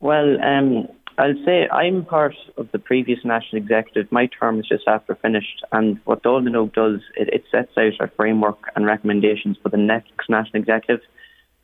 Well, 0.00 0.42
um, 0.42 0.88
I'll 1.16 1.44
say 1.44 1.68
I'm 1.68 2.04
part 2.04 2.34
of 2.56 2.70
the 2.72 2.80
previous 2.80 3.20
national 3.24 3.62
executive. 3.62 4.10
My 4.10 4.26
term 4.26 4.58
is 4.58 4.66
just 4.66 4.88
after 4.88 5.14
finished, 5.14 5.62
and 5.70 6.00
what 6.04 6.24
Dáil 6.24 6.42
na 6.42 6.50
nÓg 6.50 6.74
does, 6.74 7.00
it, 7.16 7.28
it 7.32 7.44
sets 7.52 7.72
out 7.78 7.92
a 8.00 8.08
framework 8.16 8.58
and 8.74 8.86
recommendations 8.86 9.56
for 9.62 9.68
the 9.68 9.76
next 9.76 10.28
national 10.28 10.62
executive. 10.62 11.00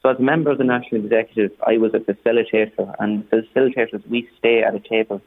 So, 0.05 0.11
as 0.11 0.19
a 0.19 0.23
member 0.23 0.51
of 0.51 0.59
the 0.59 0.65
national 0.65 1.03
executive, 1.03 1.53
I 1.67 1.79
was 1.79 1.95
a 1.95 1.99
facilitator, 1.99 2.95
and 2.99 3.25
facilitators 3.31 4.07
we 4.07 4.29
stay 4.39 4.63
at 4.63 4.75
a 4.75 4.81
table. 4.81 5.23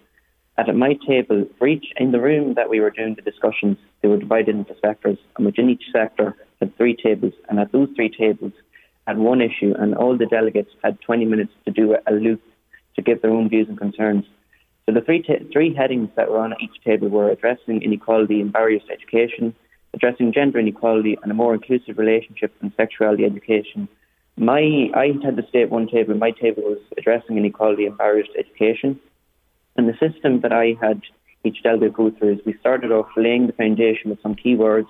At 0.56 0.74
my 0.76 0.94
table, 1.08 1.48
for 1.58 1.68
each 1.68 1.88
in 1.98 2.12
the 2.12 2.22
room 2.22 2.54
that 2.54 2.70
we 2.70 2.80
were 2.80 2.92
doing 2.92 3.16
the 3.16 3.24
discussions, 3.24 3.78
they 4.02 4.08
were 4.08 4.18
divided 4.20 4.56
into 4.56 4.76
sectors, 4.80 5.18
and 5.36 5.48
within 5.48 5.72
each 5.72 5.86
sector 5.92 6.36
had 6.62 6.78
three 6.78 6.96
tables, 6.96 7.34
and 7.50 7.60
at 7.60 7.72
those 7.72 7.90
three 7.96 8.10
tables 8.16 8.52
had 9.08 9.18
one 9.18 9.42
issue, 9.42 9.74
and 9.80 9.96
all 9.96 10.16
the 10.16 10.28
delegates 10.28 10.70
had 10.84 11.02
20 11.02 11.26
minutes 11.26 11.54
to 11.66 11.72
do 11.72 11.96
a, 12.06 12.12
loop 12.12 12.42
to 12.96 13.02
give 13.02 13.24
their 13.24 13.32
own 13.32 13.50
views 13.50 13.68
and 13.68 13.80
concerns. 13.80 14.26
So 14.86 14.94
the 14.94 15.02
three, 15.02 15.24
ta- 15.24 15.44
three 15.52 15.74
headings 15.74 16.10
that 16.18 16.30
were 16.30 16.38
on 16.38 16.54
each 16.62 16.84
table 16.86 17.08
were 17.08 17.32
addressing 17.32 17.82
inequality 17.82 18.42
and 18.42 18.54
barriers 18.54 18.84
to 18.88 18.94
education, 18.94 19.56
addressing 19.96 20.34
gender 20.34 20.60
inequality 20.60 21.18
and 21.24 21.32
a 21.32 21.36
more 21.36 21.56
inclusive 21.56 21.98
relationship 21.98 22.54
and 22.62 22.72
sexuality 22.78 23.26
education. 23.26 23.88
My, 24.38 24.89
I 24.93 25.13
had 25.23 25.43
stay 25.50 25.63
at 25.63 25.71
one 25.71 25.88
table. 25.88 26.13
My 26.15 26.32
table 26.32 26.63
was 26.63 26.78
addressing 26.97 27.38
inequality 27.38 27.88
and 27.88 27.97
barriers 27.97 28.28
to 28.34 28.39
education. 28.39 29.00
And 29.76 29.89
the 29.89 29.97
system 29.97 30.41
that 30.41 30.54
I 30.54 30.76
had 30.80 31.02
each 31.43 31.63
delegate 31.63 31.93
go 31.93 32.12
through 32.12 32.34
is 32.34 32.39
we 32.45 32.56
started 32.60 32.91
off 32.91 33.08
laying 33.17 33.47
the 33.47 33.54
foundation 33.54 34.12
with 34.12 34.21
some 34.21 34.36
keywords. 34.36 34.88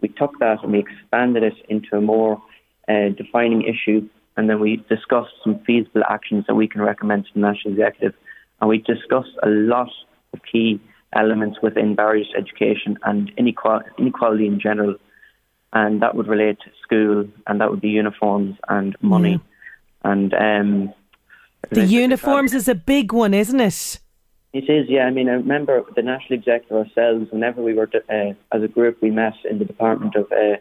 We 0.00 0.08
took 0.08 0.38
that 0.40 0.62
and 0.62 0.72
we 0.72 0.78
expanded 0.80 1.42
it 1.42 1.54
into 1.68 1.96
a 1.96 2.00
more 2.00 2.42
uh, 2.88 3.10
defining 3.16 3.62
issue, 3.62 4.08
and 4.36 4.50
then 4.50 4.58
we 4.60 4.84
discussed 4.88 5.34
some 5.44 5.60
feasible 5.60 6.02
actions 6.08 6.44
that 6.48 6.54
we 6.54 6.66
can 6.68 6.82
recommend 6.82 7.26
to 7.26 7.30
the 7.34 7.40
national 7.40 7.74
executive. 7.74 8.14
And 8.60 8.68
we 8.68 8.78
discussed 8.78 9.36
a 9.42 9.48
lot 9.48 9.90
of 10.32 10.40
key 10.50 10.80
elements 11.14 11.58
within 11.62 11.94
barriers 11.94 12.28
to 12.32 12.38
education 12.38 12.98
and 13.04 13.30
inequality 13.36 14.46
in 14.46 14.58
general. 14.60 14.96
And 15.72 16.02
that 16.02 16.14
would 16.14 16.28
relate 16.28 16.58
to 16.60 16.70
school, 16.82 17.26
and 17.46 17.60
that 17.60 17.70
would 17.70 17.80
be 17.80 17.88
uniforms 17.88 18.56
and 18.68 18.94
money. 19.00 19.40
And 20.04 20.34
um, 20.34 20.92
the 21.70 21.84
uniforms 21.84 22.52
is 22.52 22.68
a 22.68 22.74
big 22.74 23.12
one, 23.12 23.32
isn't 23.32 23.60
it? 23.60 23.98
It 24.52 24.68
is, 24.68 24.86
yeah. 24.88 25.04
I 25.04 25.10
mean, 25.10 25.28
I 25.30 25.32
remember 25.32 25.82
the 25.96 26.02
national 26.02 26.38
executive 26.38 26.76
ourselves. 26.76 27.30
Whenever 27.30 27.62
we 27.62 27.72
were 27.72 27.88
uh, 28.10 28.34
as 28.52 28.62
a 28.62 28.68
group, 28.68 29.00
we 29.00 29.10
met 29.10 29.32
in 29.48 29.58
the 29.58 29.64
department 29.64 30.14
of 30.14 30.30
uh, 30.30 30.56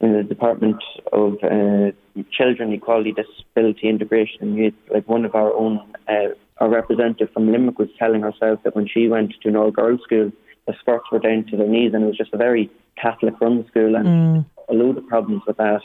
in 0.00 0.16
the 0.16 0.22
department 0.24 0.82
of 1.12 1.34
uh, 1.44 1.92
children, 2.32 2.72
equality, 2.72 3.12
disability, 3.12 3.88
integration, 3.88 4.38
and 4.40 4.56
youth. 4.56 4.74
Like 4.92 5.06
one 5.08 5.24
of 5.24 5.34
our 5.34 5.52
own, 5.52 5.78
uh, 6.08 6.34
our 6.58 6.68
representative 6.68 7.30
from 7.32 7.52
Limerick 7.52 7.78
was 7.78 7.90
telling 7.98 8.22
herself 8.22 8.60
that 8.64 8.74
when 8.74 8.88
she 8.88 9.08
went 9.08 9.34
to 9.42 9.48
an 9.48 9.56
all 9.56 9.70
girls 9.70 10.00
school, 10.02 10.32
the 10.66 10.74
skirts 10.80 11.04
were 11.10 11.18
down 11.18 11.44
to 11.50 11.56
their 11.56 11.68
knees, 11.68 11.92
and 11.94 12.04
it 12.04 12.06
was 12.06 12.16
just 12.16 12.32
a 12.32 12.36
very 12.36 12.70
Catholic 13.00 13.40
run 13.40 13.66
school, 13.68 13.96
and 13.96 14.06
mm. 14.06 14.44
a 14.68 14.74
load 14.74 14.98
of 14.98 15.06
problems 15.06 15.42
with 15.46 15.56
that. 15.56 15.82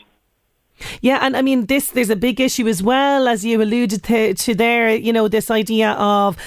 Yeah, 1.02 1.20
and 1.22 1.38
I 1.38 1.42
mean, 1.42 1.68
this 1.68 1.92
there's 1.92 2.10
a 2.10 2.16
big 2.16 2.42
issue 2.42 2.68
as 2.68 2.84
well, 2.84 3.28
as 3.28 3.46
you 3.46 3.62
alluded 3.62 4.04
to, 4.04 4.34
to 4.34 4.56
there. 4.56 4.94
You 4.94 5.14
know, 5.14 5.28
this 5.28 5.50
idea 5.50 5.92
of 5.94 6.38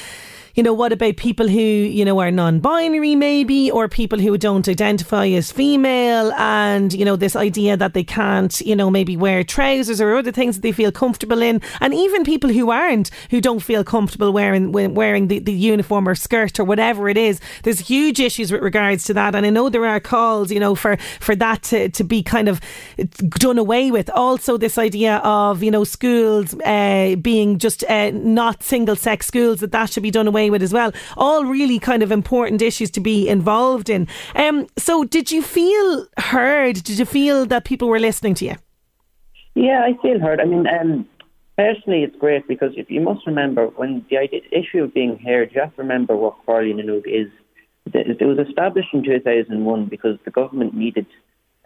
you 0.59 0.64
know, 0.64 0.73
what 0.73 0.92
about 0.92 1.16
people 1.16 1.47
who, 1.47 1.61
you 1.61 2.05
know, 2.05 2.18
are 2.18 2.33
non 2.33 2.59
binary 2.59 3.14
maybe, 3.14 3.71
or 3.71 3.88
people 3.88 4.18
who 4.18 4.37
don't 4.37 4.68
identify 4.68 5.25
as 5.29 5.53
female, 5.53 6.33
and, 6.33 6.92
you 6.92 7.05
know, 7.05 7.14
this 7.14 7.37
idea 7.37 7.77
that 7.77 7.94
they 7.94 8.03
can't, 8.03 8.61
you 8.62 8.75
know, 8.75 8.90
maybe 8.90 9.16
wear 9.16 9.44
trousers 9.44 10.01
or 10.01 10.16
other 10.16 10.33
things 10.33 10.57
that 10.57 10.62
they 10.62 10.73
feel 10.73 10.90
comfortable 10.90 11.42
in, 11.42 11.62
and 11.81 11.94
even 11.94 12.25
people 12.25 12.51
who 12.51 12.73
aren't, 12.73 13.12
who 13.31 13.40
don't 13.40 13.61
feel 13.61 13.85
comfortable 13.85 14.33
wearing 14.33 14.73
wearing 14.73 15.29
the, 15.29 15.38
the 15.38 15.53
uniform 15.53 16.09
or 16.09 16.16
skirt 16.16 16.59
or 16.59 16.64
whatever 16.64 17.09
it 17.09 17.16
is. 17.16 17.40
There's 17.62 17.79
huge 17.79 18.18
issues 18.18 18.51
with 18.51 18.61
regards 18.61 19.05
to 19.05 19.14
that, 19.14 19.37
and 19.37 19.47
I 19.47 19.51
know 19.51 19.68
there 19.68 19.87
are 19.87 20.01
calls, 20.01 20.51
you 20.51 20.59
know, 20.59 20.75
for, 20.75 20.97
for 21.21 21.37
that 21.37 21.62
to, 21.64 21.88
to 21.90 22.03
be 22.03 22.21
kind 22.21 22.49
of 22.49 22.61
done 23.38 23.59
away 23.59 23.92
with. 23.92 24.11
Also, 24.11 24.57
this 24.57 24.77
idea 24.77 25.18
of, 25.18 25.62
you 25.62 25.71
know, 25.71 25.85
schools 25.85 26.53
uh, 26.64 27.14
being 27.23 27.59
just 27.59 27.85
uh, 27.85 28.11
not 28.11 28.64
single 28.64 28.97
sex 28.97 29.25
schools, 29.29 29.61
that 29.61 29.71
that 29.71 29.90
should 29.90 30.03
be 30.03 30.11
done 30.11 30.27
away 30.27 30.47
with 30.50 30.62
as 30.62 30.72
well. 30.72 30.92
All 31.16 31.44
really 31.44 31.78
kind 31.78 32.02
of 32.02 32.12
important 32.12 32.62
issues 32.62 32.90
to 32.92 33.00
be 33.00 33.28
involved 33.28 33.88
in. 33.88 34.08
Um, 34.34 34.66
so, 34.76 35.04
did 35.04 35.30
you 35.30 35.42
feel 35.42 36.06
heard? 36.18 36.82
Did 36.82 36.98
you 36.98 37.04
feel 37.04 37.46
that 37.46 37.64
people 37.64 37.88
were 37.88 38.00
listening 38.00 38.34
to 38.34 38.44
you? 38.44 38.54
Yeah, 39.54 39.82
I 39.82 40.00
feel 40.00 40.20
heard. 40.20 40.40
I 40.40 40.44
mean, 40.44 40.66
um, 40.68 41.08
personally, 41.56 42.04
it's 42.04 42.16
great 42.16 42.46
because 42.46 42.72
if 42.76 42.90
you 42.90 43.00
must 43.00 43.26
remember 43.26 43.66
when 43.66 44.04
the 44.08 44.16
issue 44.52 44.84
of 44.84 44.94
being 44.94 45.18
heard, 45.18 45.50
you 45.52 45.61
have 45.61 45.74
to 45.74 45.82
remember 45.82 46.16
what 46.16 46.37
Comhairle 46.46 46.76
na 46.76 46.82
nÓg 46.82 47.02
is. 47.06 47.28
It 47.92 48.24
was 48.24 48.38
established 48.46 48.90
in 48.92 49.02
2001 49.02 49.87
because 49.87 50.18
the 50.24 50.30
government 50.30 50.74
needed 50.74 51.06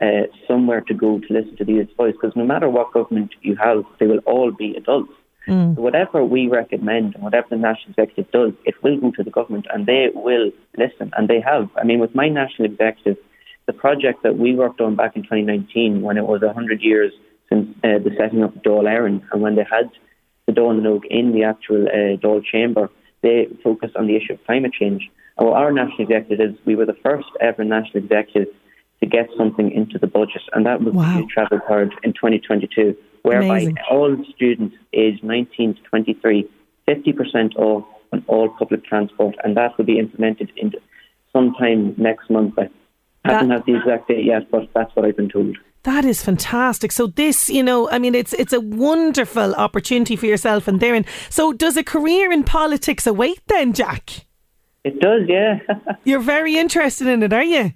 uh, 0.00 0.26
somewhere 0.48 0.80
to 0.82 0.94
go 0.94 1.18
to 1.18 1.32
listen 1.32 1.56
to 1.56 1.64
the 1.64 1.72
youth's 1.72 1.92
voice. 1.94 2.14
Because 2.14 2.36
no 2.36 2.44
matter 2.44 2.68
what 2.68 2.92
government 2.92 3.34
you 3.42 3.56
have, 3.56 3.84
they 3.98 4.06
will 4.06 4.20
all 4.24 4.50
be 4.52 4.74
adults. 4.76 5.12
Mm. 5.46 5.74
So 5.74 5.83
whatever 5.83 6.24
we 6.24 6.48
recommend 6.48 7.14
and 7.14 7.24
whatever 7.24 7.48
the 7.50 7.57
national 7.57 7.90
executive 7.90 8.31
does, 8.31 8.52
it 8.64 8.83
will 8.83 8.98
go 9.00 9.11
to 9.12 9.22
the 9.22 9.31
government 9.31 9.66
and 9.72 9.87
they 9.87 10.09
will 10.14 10.50
listen. 10.76 11.11
And 11.16 11.28
they 11.28 11.40
have. 11.40 11.68
I 11.76 11.85
mean, 11.85 11.98
with 11.98 12.14
my 12.14 12.28
national 12.28 12.70
executive, 12.70 13.16
the 13.66 13.72
project 13.72 14.22
that 14.22 14.38
we 14.38 14.55
worked 14.55 14.81
on 14.81 14.96
back 14.96 15.16
in 15.16 15.22
2019, 15.22 16.02
when 16.02 16.16
it 16.16 16.26
was 16.26 16.42
100 16.42 16.81
years 16.81 17.12
since 17.48 17.68
uh, 17.85 17.98
the 17.98 18.11
setting 18.18 18.42
up 18.42 18.57
of 18.57 18.62
Dáil 18.62 18.85
Éireann, 18.85 19.22
and 19.33 19.42
when 19.42 19.57
they 19.57 19.64
had 19.64 19.90
the 20.46 20.52
Dáil 20.52 20.81
nÓg 20.81 21.05
in 21.11 21.33
the 21.33 21.44
actual 21.44 21.87
uh, 21.87 22.16
Dáil 22.16 22.44
chamber, 22.44 22.90
they 23.22 23.46
focused 23.62 23.96
on 23.96 24.07
the 24.07 24.16
issue 24.16 24.35
of 24.35 24.44
climate 24.44 24.72
change. 24.72 25.11
And 25.38 25.48
what 25.48 25.57
our 25.57 25.72
national 25.72 26.02
executive 26.02 26.40
is, 26.40 26.57
we 26.64 26.76
were 26.76 26.87
the 26.87 26.98
first 27.02 27.28
ever 27.40 27.64
national 27.64 28.02
executive 28.05 28.48
to 29.00 29.07
get 29.07 29.28
something 29.37 29.70
into 29.70 29.98
the 29.98 30.07
budget, 30.07 30.42
and 30.52 30.66
that 30.66 30.81
was 30.83 30.94
wow. 30.94 31.20
the 31.20 31.26
travel 31.26 31.61
card 31.66 31.92
in 32.02 32.12
2022 32.12 32.96
whereby 33.22 33.61
Amazing. 33.61 33.78
all 33.90 34.16
students 34.35 34.76
aged 34.92 35.22
19 35.24 35.74
to 35.74 35.80
23, 35.82 36.48
50% 36.88 37.56
off 37.56 37.85
on 38.12 38.24
all 38.26 38.48
public 38.50 38.85
transport, 38.85 39.37
and 39.42 39.56
that 39.56 39.76
will 39.78 39.85
be 39.85 39.98
implemented 39.98 40.52
into 40.56 40.78
sometime 41.32 41.94
next 41.96 42.28
month. 42.30 42.54
I 42.58 42.68
haven't 43.24 43.50
had 43.50 43.64
the 43.66 43.76
exact 43.76 44.08
date 44.08 44.24
yet, 44.24 44.50
but 44.50 44.68
that's 44.74 44.94
what 44.94 45.04
I've 45.04 45.16
been 45.16 45.28
told. 45.28 45.56
That 45.85 46.04
is 46.04 46.22
fantastic. 46.22 46.92
So 46.92 47.08
this, 47.08 47.48
you 47.48 47.62
know, 47.62 47.90
I 47.90 47.98
mean, 47.98 48.14
it's 48.14 48.32
it's 48.35 48.52
a 48.52 48.61
wonderful 48.61 49.54
opportunity 49.54 50.14
for 50.14 50.26
yourself 50.26 50.68
and 50.68 50.80
Darren. 50.80 51.04
So 51.28 51.52
does 51.52 51.76
a 51.76 51.82
career 51.82 52.30
in 52.30 52.44
politics 52.44 53.06
await 53.06 53.40
then, 53.48 53.72
Jack? 53.72 54.26
It 54.85 55.00
does, 55.00 55.22
yeah. 55.28 55.58
You're 56.04 56.20
very 56.20 56.56
interested 56.56 57.06
in 57.06 57.22
it, 57.22 57.32
are 57.32 57.42
you? 57.42 57.72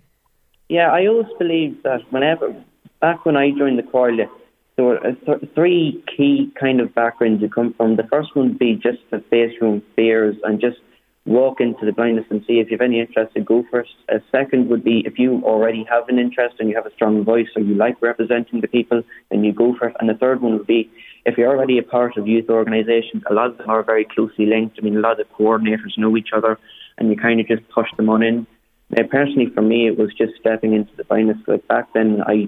Yeah, 0.68 0.90
I 0.90 1.06
always 1.06 1.32
believe 1.38 1.82
that 1.82 2.00
whenever 2.10 2.54
back 3.00 3.24
when 3.24 3.36
I 3.36 3.50
joined 3.50 3.78
the 3.78 3.82
Comhairle, 3.82 4.28
there 4.76 4.84
were 4.84 5.00
th- 5.00 5.50
three 5.54 6.04
key 6.16 6.52
kind 6.58 6.80
of 6.80 6.94
backgrounds 6.94 7.42
you 7.42 7.48
come 7.48 7.74
from. 7.74 7.96
The 7.96 8.06
first 8.10 8.36
one 8.36 8.48
would 8.48 8.58
be 8.58 8.74
just 8.74 8.98
to 9.10 9.20
face 9.30 9.52
your 9.58 9.70
own 9.70 9.82
fears 9.94 10.36
and 10.44 10.60
just 10.60 10.76
walk 11.24 11.60
into 11.60 11.84
the 11.84 11.92
blindness 11.92 12.24
and 12.30 12.44
see 12.46 12.60
if 12.60 12.70
you 12.70 12.76
have 12.78 12.84
any 12.84 13.00
interest 13.00 13.34
in 13.34 13.44
go 13.44 13.64
first. 13.70 13.90
A 14.08 14.20
second 14.30 14.68
would 14.68 14.84
be 14.84 15.02
if 15.04 15.18
you 15.18 15.42
already 15.44 15.84
have 15.90 16.08
an 16.08 16.18
interest 16.18 16.56
and 16.60 16.68
you 16.68 16.76
have 16.76 16.86
a 16.86 16.92
strong 16.92 17.24
voice 17.24 17.48
or 17.56 17.62
you 17.62 17.74
like 17.74 18.00
representing 18.00 18.60
the 18.60 18.68
people, 18.68 19.02
then 19.30 19.42
you 19.42 19.52
go 19.52 19.74
for 19.76 19.88
it. 19.88 19.96
And 19.98 20.08
the 20.08 20.14
third 20.14 20.40
one 20.40 20.52
would 20.58 20.66
be 20.66 20.90
if 21.24 21.36
you're 21.36 21.48
already 21.48 21.78
a 21.78 21.82
part 21.82 22.16
of 22.16 22.28
youth 22.28 22.48
organisations, 22.48 23.24
a 23.28 23.34
lot 23.34 23.50
of 23.50 23.58
them 23.58 23.68
are 23.68 23.82
very 23.82 24.04
closely 24.04 24.46
linked. 24.46 24.78
I 24.78 24.82
mean, 24.82 24.96
a 24.96 25.00
lot 25.00 25.18
of 25.20 25.26
the 25.26 25.34
coordinators 25.34 25.98
know 25.98 26.16
each 26.16 26.30
other 26.32 26.58
and 26.98 27.10
you 27.10 27.16
kind 27.16 27.40
of 27.40 27.48
just 27.48 27.68
push 27.70 27.88
them 27.96 28.08
on 28.08 28.22
in. 28.22 28.46
Now, 28.90 29.02
personally, 29.10 29.50
for 29.52 29.62
me, 29.62 29.88
it 29.88 29.98
was 29.98 30.14
just 30.14 30.34
stepping 30.38 30.74
into 30.74 30.94
the 30.96 31.04
blindness. 31.04 31.38
Like 31.48 31.66
back 31.66 31.92
then, 31.92 32.22
I 32.24 32.46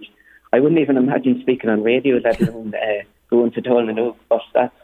I 0.53 0.61
wouldn't 0.61 0.81
even 0.81 0.97
imagine 0.97 1.41
speaking 1.41 1.71
on 1.71 1.83
radio, 1.83 2.21
let 2.25 2.41
alone 2.41 2.75
uh, 2.75 3.03
going 3.31 3.53
to 3.53 3.63
Dáil 3.63 3.87
na 3.87 3.93
nÓg. 3.93 4.17
But 4.29 4.41
that's 4.55 4.75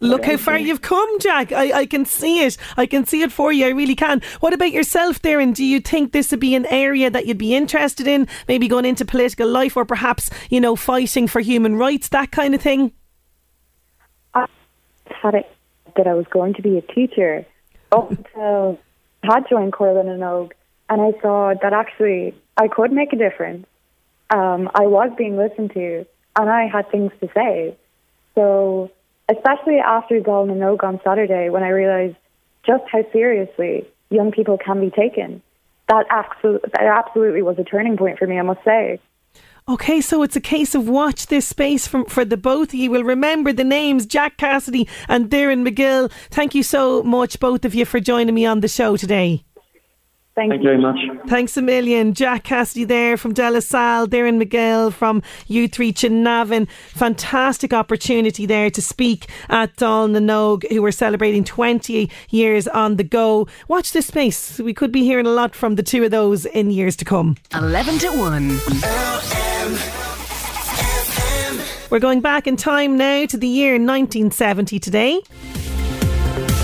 Look 0.00 0.24
how 0.24 0.36
far 0.36 0.58
you've 0.58 0.82
come, 0.82 1.20
Jack. 1.20 1.52
I, 1.52 1.72
I 1.72 1.86
can 1.86 2.04
see 2.04 2.40
it. 2.40 2.56
I 2.76 2.86
can 2.86 3.06
see 3.06 3.22
it 3.22 3.30
for 3.30 3.52
you. 3.52 3.66
I 3.66 3.70
really 3.70 3.94
can. 3.94 4.20
What 4.40 4.52
about 4.52 4.72
yourself, 4.72 5.22
Darren? 5.22 5.54
Do 5.54 5.64
you 5.64 5.78
think 5.78 6.10
this 6.10 6.32
would 6.32 6.40
be 6.40 6.56
an 6.56 6.66
area 6.66 7.08
that 7.08 7.26
you'd 7.26 7.38
be 7.38 7.54
interested 7.54 8.08
in? 8.08 8.26
Maybe 8.48 8.66
going 8.66 8.84
into 8.84 9.04
political 9.04 9.48
life 9.48 9.76
or 9.76 9.84
perhaps, 9.84 10.28
you 10.50 10.60
know, 10.60 10.74
fighting 10.74 11.28
for 11.28 11.38
human 11.38 11.76
rights, 11.76 12.08
that 12.08 12.32
kind 12.32 12.52
of 12.52 12.60
thing? 12.60 12.90
I 14.34 14.46
had 15.06 15.34
it 15.34 15.48
that 15.96 16.08
I 16.08 16.14
was 16.14 16.26
going 16.32 16.54
to 16.54 16.62
be 16.62 16.78
a 16.78 16.82
teacher 16.82 17.46
up 17.92 18.10
until 18.34 18.80
I 19.22 19.34
had 19.34 19.48
joined 19.48 19.72
Comhairle 19.72 20.00
and 20.00 20.20
nÓg 20.20 20.50
and 20.88 21.00
I 21.00 21.18
saw 21.20 21.54
that 21.62 21.72
actually 21.72 22.34
I 22.56 22.68
could 22.68 22.92
make 22.92 23.12
a 23.12 23.16
difference 23.16 23.66
um, 24.32 24.70
I 24.74 24.86
was 24.86 25.10
being 25.16 25.36
listened 25.36 25.72
to 25.74 26.06
and 26.36 26.50
I 26.50 26.66
had 26.66 26.90
things 26.90 27.12
to 27.20 27.28
say. 27.34 27.76
So, 28.34 28.90
especially 29.28 29.78
after 29.78 30.20
Dáil 30.20 30.46
na 30.46 30.54
nÓg 30.54 30.82
on 30.82 31.00
Saturday, 31.04 31.50
when 31.50 31.62
I 31.62 31.68
realized 31.68 32.16
just 32.64 32.84
how 32.90 33.04
seriously 33.12 33.86
young 34.10 34.32
people 34.32 34.56
can 34.56 34.80
be 34.80 34.90
taken, 34.90 35.42
that, 35.88 36.06
absolutely, 36.10 36.70
that 36.72 36.84
absolutely 36.84 37.42
was 37.42 37.58
a 37.58 37.64
turning 37.64 37.96
point 37.96 38.18
for 38.18 38.26
me, 38.26 38.38
I 38.38 38.42
must 38.42 38.64
say. 38.64 38.98
Okay, 39.68 40.00
so 40.00 40.22
it's 40.22 40.34
a 40.34 40.40
case 40.40 40.74
of 40.74 40.88
watch 40.88 41.26
this 41.26 41.46
space 41.46 41.86
from, 41.86 42.06
for 42.06 42.24
the 42.24 42.36
both 42.36 42.68
of 42.68 42.74
you. 42.74 42.90
Will 42.90 43.04
remember 43.04 43.52
the 43.52 43.62
names 43.62 44.06
Jack 44.06 44.36
Cassidy 44.36 44.88
and 45.08 45.30
Darren 45.30 45.66
McGill. 45.66 46.10
Thank 46.30 46.54
you 46.54 46.62
so 46.62 47.02
much, 47.02 47.38
both 47.38 47.64
of 47.64 47.74
you, 47.74 47.84
for 47.84 48.00
joining 48.00 48.34
me 48.34 48.44
on 48.44 48.60
the 48.60 48.68
show 48.68 48.96
today. 48.96 49.44
Thank, 50.34 50.50
Thank 50.50 50.62
you 50.62 50.68
very 50.70 50.80
much. 50.80 50.96
Thanks 51.28 51.58
a 51.58 51.62
million. 51.62 52.14
Jack 52.14 52.44
Cassidy 52.44 52.84
there 52.84 53.18
from 53.18 53.34
De 53.34 53.50
La 53.50 53.60
Salle, 53.60 54.06
Darren 54.08 54.42
McGill 54.42 54.90
from 54.90 55.20
Youthreach 55.46 56.04
in 56.04 56.22
Navan. 56.22 56.66
Fantastic 56.94 57.74
opportunity 57.74 58.46
there 58.46 58.70
to 58.70 58.80
speak 58.80 59.28
at 59.50 59.76
Dáil 59.76 60.10
na 60.10 60.20
nÓg, 60.20 60.66
who 60.70 60.82
are 60.86 60.92
celebrating 60.92 61.44
20 61.44 62.10
years 62.30 62.66
on 62.68 62.96
the 62.96 63.04
go. 63.04 63.46
Watch 63.68 63.92
this 63.92 64.06
space. 64.06 64.58
We 64.58 64.72
could 64.72 64.90
be 64.90 65.04
hearing 65.04 65.26
a 65.26 65.30
lot 65.30 65.54
from 65.54 65.74
the 65.74 65.82
two 65.82 66.02
of 66.02 66.10
those 66.10 66.46
in 66.46 66.70
years 66.70 66.96
to 66.96 67.04
come. 67.04 67.36
11 67.52 67.98
to 67.98 68.08
1. 68.08 68.58
We're 71.90 71.98
going 71.98 72.22
back 72.22 72.46
in 72.46 72.56
time 72.56 72.96
now 72.96 73.26
to 73.26 73.36
the 73.36 73.46
year 73.46 73.72
1970 73.72 74.78
today. 74.78 75.20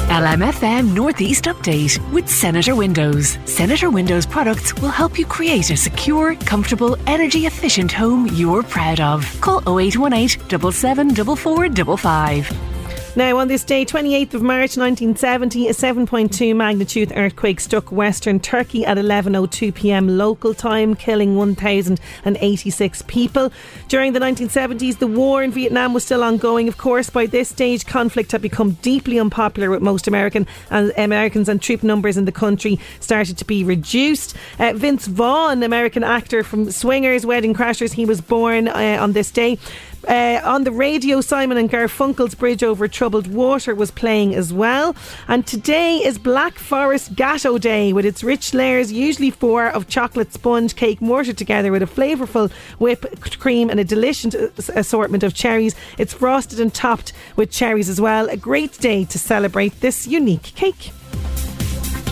LMFM 0.08 0.94
Northeast 0.94 1.44
Update 1.44 2.00
with 2.12 2.26
Senator 2.26 2.74
Windows. 2.74 3.36
Senator 3.44 3.90
Windows 3.90 4.24
products 4.24 4.72
will 4.80 4.88
help 4.88 5.18
you 5.18 5.26
create 5.26 5.70
a 5.70 5.76
secure, 5.76 6.34
comfortable, 6.34 6.96
energy 7.06 7.44
efficient 7.44 7.92
home 7.92 8.26
you're 8.32 8.62
proud 8.62 9.00
of. 9.00 9.22
Call 9.42 9.58
0818 9.78 10.48
774455. 10.48 12.77
Now, 13.18 13.38
on 13.38 13.48
this 13.48 13.64
day, 13.64 13.84
28th 13.84 14.34
of 14.34 14.42
March 14.42 14.76
1970, 14.76 15.66
a 15.66 15.72
7.2 15.72 16.54
magnitude 16.54 17.12
earthquake 17.16 17.58
struck 17.58 17.90
western 17.90 18.38
Turkey 18.38 18.86
at 18.86 18.96
11.02 18.96 19.74
pm 19.74 20.16
local 20.16 20.54
time, 20.54 20.94
killing 20.94 21.34
1,086 21.34 23.02
people. 23.08 23.50
During 23.88 24.12
the 24.12 24.20
1970s, 24.20 25.00
the 25.00 25.08
war 25.08 25.42
in 25.42 25.50
Vietnam 25.50 25.94
was 25.94 26.04
still 26.04 26.22
ongoing. 26.22 26.68
Of 26.68 26.78
course, 26.78 27.10
by 27.10 27.26
this 27.26 27.48
stage, 27.48 27.86
conflict 27.86 28.30
had 28.30 28.40
become 28.40 28.74
deeply 28.82 29.18
unpopular 29.18 29.68
with 29.68 29.82
most 29.82 30.06
American 30.06 30.46
and 30.70 30.92
Americans, 30.96 31.48
and 31.48 31.60
troop 31.60 31.82
numbers 31.82 32.16
in 32.16 32.24
the 32.24 32.30
country 32.30 32.78
started 33.00 33.36
to 33.38 33.44
be 33.44 33.64
reduced. 33.64 34.36
Uh, 34.60 34.74
Vince 34.74 35.08
Vaughn, 35.08 35.64
American 35.64 36.04
actor 36.04 36.44
from 36.44 36.70
Swingers, 36.70 37.26
Wedding 37.26 37.52
Crashers, 37.52 37.94
he 37.94 38.04
was 38.04 38.20
born 38.20 38.68
uh, 38.68 38.98
on 39.00 39.10
this 39.10 39.32
day. 39.32 39.58
Uh, 40.06 40.40
on 40.44 40.64
the 40.64 40.70
radio, 40.70 41.20
Simon 41.20 41.58
and 41.58 41.70
Garfunkel's 41.70 42.34
Bridge 42.34 42.62
Over 42.62 42.86
Troubled 42.86 43.26
Water 43.26 43.74
was 43.74 43.90
playing 43.90 44.34
as 44.34 44.52
well. 44.52 44.94
And 45.26 45.46
today 45.46 45.96
is 45.96 46.18
Black 46.18 46.58
Forest 46.58 47.14
Gateau 47.14 47.58
Day 47.58 47.92
with 47.92 48.06
its 48.06 48.22
rich 48.22 48.54
layers, 48.54 48.92
usually 48.92 49.30
four, 49.30 49.66
of 49.68 49.88
chocolate 49.88 50.32
sponge 50.32 50.76
cake 50.76 51.00
mortared 51.00 51.36
together 51.36 51.72
with 51.72 51.82
a 51.82 51.86
flavourful 51.86 52.50
whipped 52.78 53.38
cream 53.38 53.70
and 53.70 53.80
a 53.80 53.84
delicious 53.84 54.34
assortment 54.70 55.22
of 55.22 55.34
cherries. 55.34 55.74
It's 55.98 56.14
frosted 56.14 56.60
and 56.60 56.72
topped 56.72 57.12
with 57.36 57.50
cherries 57.50 57.88
as 57.88 58.00
well. 58.00 58.28
A 58.28 58.36
great 58.36 58.78
day 58.78 59.04
to 59.06 59.18
celebrate 59.18 59.80
this 59.80 60.06
unique 60.06 60.54
cake. 60.54 60.92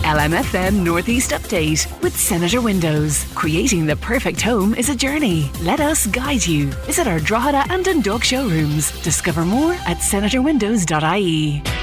LMFM 0.03 0.83
Northeast 0.83 1.31
Update 1.31 2.01
with 2.01 2.15
Senator 2.15 2.61
Windows. 2.61 3.25
Creating 3.35 3.85
the 3.85 3.95
perfect 3.97 4.41
home 4.41 4.73
is 4.75 4.89
a 4.89 4.95
journey. 4.95 5.51
Let 5.61 5.79
us 5.79 6.07
guide 6.07 6.45
you. 6.45 6.67
Visit 6.85 7.07
our 7.07 7.19
Drogheda 7.19 7.65
and 7.69 7.83
Dundalk 7.83 8.23
showrooms. 8.23 8.91
Discover 9.01 9.45
more 9.45 9.73
at 9.85 9.97
senatorwindows.ie. 9.97 11.76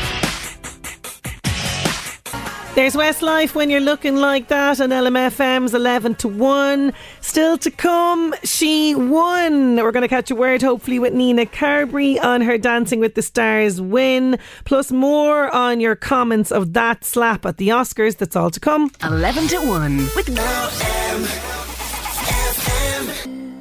There's 2.74 2.96
Westlife 2.96 3.54
when 3.54 3.70
you're 3.70 3.78
looking 3.78 4.16
like 4.16 4.48
that, 4.48 4.80
and 4.80 4.92
LMFM's 4.92 5.74
11 5.74 6.16
to 6.16 6.26
1. 6.26 6.92
Still 7.20 7.56
to 7.58 7.70
come, 7.70 8.34
she 8.42 8.96
won. 8.96 9.76
We're 9.76 9.92
going 9.92 10.02
to 10.02 10.08
catch 10.08 10.32
a 10.32 10.34
word, 10.34 10.60
hopefully, 10.60 10.98
with 10.98 11.14
Nina 11.14 11.46
Carberry 11.46 12.18
on 12.18 12.40
her 12.40 12.58
Dancing 12.58 12.98
with 12.98 13.14
the 13.14 13.22
Stars 13.22 13.80
win. 13.80 14.40
Plus, 14.64 14.90
more 14.90 15.54
on 15.54 15.78
your 15.78 15.94
comments 15.94 16.50
of 16.50 16.72
that 16.72 17.04
slap 17.04 17.46
at 17.46 17.58
the 17.58 17.68
Oscars. 17.68 18.16
That's 18.16 18.34
all 18.34 18.50
to 18.50 18.58
come. 18.58 18.90
11 19.04 19.46
to 19.48 19.58
1 19.58 19.96
with 20.16 20.26
LMFM. 20.26 21.52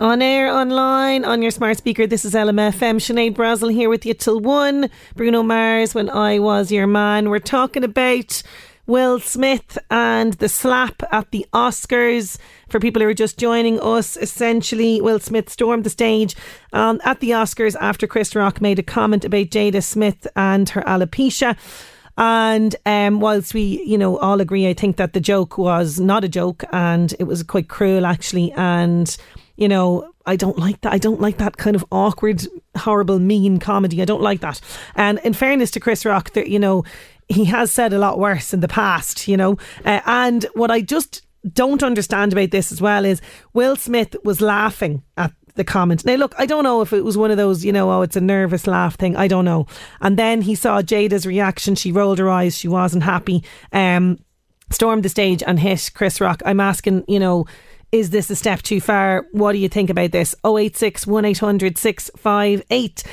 On 0.02 0.23
air, 0.23 0.52
online, 0.52 1.23
on 1.23 1.43
your 1.43 1.52
smart 1.52 1.78
speaker, 1.78 2.08
this 2.08 2.26
is 2.26 2.34
LMFM. 2.34 2.95
Sinead 2.95 3.36
Brazel 3.36 3.71
here 3.71 3.89
with 3.89 4.08
you 4.08 4.15
till 4.15 4.39
1. 4.39 4.89
Bruno 5.15 5.43
Mars, 5.43 5.93
when 5.93 6.10
I 6.10 6.39
was 6.39 6.71
your 6.71 6.88
man. 6.88 7.30
We're 7.30 7.38
talking 7.38 7.84
about 7.84 8.41
Will 8.86 9.19
Smith 9.19 9.78
and 9.89 10.34
the 10.34 10.50
slap 10.50 11.02
at 11.12 11.32
the 11.32 11.46
Oscars. 11.54 12.38
For 12.67 12.80
people 12.80 13.02
who 13.02 13.08
are 13.08 13.13
just 13.13 13.38
joining 13.38 13.80
us, 13.80 14.17
essentially, 14.17 15.00
Will 15.00 15.19
Smith 15.19 15.50
stormed 15.50 15.86
the 15.86 15.89
stage 15.89 16.36
um, 16.74 17.00
at 17.06 17.19
the 17.19 17.32
Oscars 17.32 17.76
after 17.80 18.08
Chris 18.08 18.36
Rock 18.36 18.60
made 18.60 18.80
a 18.80 18.84
comment 18.84 19.24
about 19.24 19.48
Jada 19.48 19.82
Smith 19.84 20.28
and 20.36 20.67
her 20.69 20.82
alopecia. 20.82 21.58
And 22.17 22.76
um, 22.86 23.22
whilst 23.22 23.54
we, 23.54 23.84
you 23.86 23.98
know, 23.98 24.17
all 24.17 24.41
agree, 24.41 24.67
I 24.67 24.74
think 24.74 24.98
that 24.98 25.13
the 25.13 25.19
joke 25.19 25.58
was 25.58 26.00
not 26.00 26.24
a 26.24 26.30
joke 26.30 26.63
and 26.72 27.13
it 27.19 27.24
was 27.24 27.41
quite 27.41 27.69
cruel, 27.69 28.06
actually. 28.06 28.52
And, 28.52 29.15
you 29.56 29.67
know, 29.67 30.12
I 30.26 30.36
don't 30.36 30.58
like 30.58 30.82
that. 30.82 30.93
I 30.93 31.00
don't 31.00 31.19
like 31.19 31.38
that 31.38 31.58
kind 31.58 31.76
of 31.76 31.84
awkward, 31.91 32.46
horrible, 32.78 33.19
mean 33.19 33.60
comedy. 33.60 34.02
I 34.02 34.06
don't 34.06 34.22
like 34.22 34.41
that. 34.41 34.62
And 34.96 35.19
in 35.24 35.34
fairness 35.34 35.72
to 35.72 35.80
Chris 35.80 36.06
Rock, 36.06 36.30
you 36.36 36.60
know, 36.60 36.84
he 37.27 37.45
has 37.45 37.71
said 37.71 37.93
a 37.93 37.99
lot 37.99 38.19
worse 38.19 38.53
in 38.53 38.59
the 38.59 38.67
past, 38.67 39.27
you 39.27 39.38
know. 39.38 39.57
Uh, 39.86 40.01
and 40.05 40.45
what 40.53 40.71
I 40.71 40.81
just 40.81 41.25
don't 41.51 41.83
understand 41.83 42.33
about 42.33 42.51
this 42.51 42.71
as 42.71 42.81
well 42.81 43.05
is 43.05 43.21
Will 43.53 43.75
Smith 43.75 44.15
was 44.23 44.41
laughing 44.41 45.03
at 45.17 45.33
the 45.55 45.63
comment. 45.63 46.05
Now, 46.05 46.15
look, 46.15 46.33
I 46.38 46.45
don't 46.45 46.63
know 46.63 46.81
if 46.81 46.93
it 46.93 47.03
was 47.03 47.17
one 47.17 47.31
of 47.31 47.38
those, 47.38 47.63
you 47.63 47.71
know, 47.71 47.91
oh, 47.91 48.01
it's 48.01 48.15
a 48.15 48.21
nervous 48.21 48.65
laugh 48.65 48.95
thing. 48.95 49.15
I 49.15 49.27
don't 49.27 49.45
know. 49.45 49.67
And 50.01 50.17
then 50.17 50.41
he 50.41 50.55
saw 50.55 50.81
Jada's 50.81 51.25
reaction. 51.25 51.75
She 51.75 51.91
rolled 51.91 52.19
her 52.19 52.29
eyes. 52.29 52.57
She 52.57 52.67
wasn't 52.67 53.03
happy. 53.03 53.43
Um, 53.71 54.19
stormed 54.71 55.03
the 55.03 55.09
stage 55.09 55.43
and 55.45 55.59
hit 55.59 55.91
Chris 55.93 56.19
Rock. 56.19 56.41
I'm 56.45 56.59
asking, 56.59 57.05
you 57.07 57.19
know, 57.19 57.45
is 57.91 58.09
this 58.09 58.29
a 58.31 58.36
step 58.36 58.63
too 58.63 58.81
far? 58.81 59.27
What 59.31 59.51
do 59.51 59.59
you 59.59 59.69
think 59.69 59.91
about 59.91 60.12
this? 60.12 60.33
086 60.43 61.05
1800 61.05 61.77
658. 61.77 63.03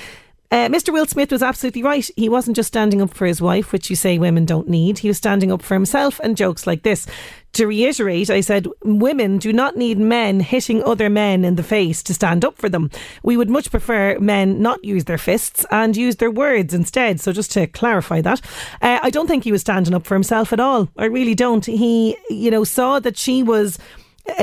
Uh, 0.52 0.66
Mr. 0.68 0.92
Will 0.92 1.06
Smith 1.06 1.30
was 1.30 1.44
absolutely 1.44 1.84
right. 1.84 2.10
He 2.16 2.28
wasn't 2.28 2.56
just 2.56 2.66
standing 2.66 3.00
up 3.00 3.14
for 3.14 3.24
his 3.24 3.40
wife, 3.40 3.70
which 3.72 3.88
you 3.88 3.94
say 3.94 4.18
women 4.18 4.44
don't 4.44 4.68
need. 4.68 4.98
He 4.98 5.06
was 5.06 5.16
standing 5.16 5.52
up 5.52 5.62
for 5.62 5.74
himself 5.74 6.18
and 6.24 6.36
jokes 6.36 6.66
like 6.66 6.82
this. 6.82 7.06
To 7.54 7.66
reiterate, 7.66 8.30
I 8.30 8.40
said, 8.40 8.66
women 8.82 9.38
do 9.38 9.52
not 9.52 9.76
need 9.76 9.98
men 9.98 10.40
hitting 10.40 10.82
other 10.82 11.08
men 11.08 11.44
in 11.44 11.54
the 11.54 11.62
face 11.62 12.02
to 12.04 12.14
stand 12.14 12.44
up 12.44 12.58
for 12.58 12.68
them. 12.68 12.90
We 13.22 13.36
would 13.36 13.50
much 13.50 13.70
prefer 13.70 14.18
men 14.18 14.60
not 14.60 14.84
use 14.84 15.04
their 15.04 15.18
fists 15.18 15.64
and 15.70 15.96
use 15.96 16.16
their 16.16 16.30
words 16.30 16.74
instead. 16.74 17.20
So 17.20 17.32
just 17.32 17.52
to 17.52 17.66
clarify 17.68 18.20
that, 18.20 18.40
uh, 18.82 19.00
I 19.02 19.10
don't 19.10 19.28
think 19.28 19.44
he 19.44 19.52
was 19.52 19.60
standing 19.60 19.94
up 19.94 20.04
for 20.04 20.14
himself 20.14 20.52
at 20.52 20.60
all. 20.60 20.88
I 20.96 21.06
really 21.06 21.34
don't. 21.34 21.64
He, 21.64 22.16
you 22.28 22.50
know, 22.50 22.64
saw 22.64 22.98
that 23.00 23.16
she 23.16 23.42
was 23.42 23.78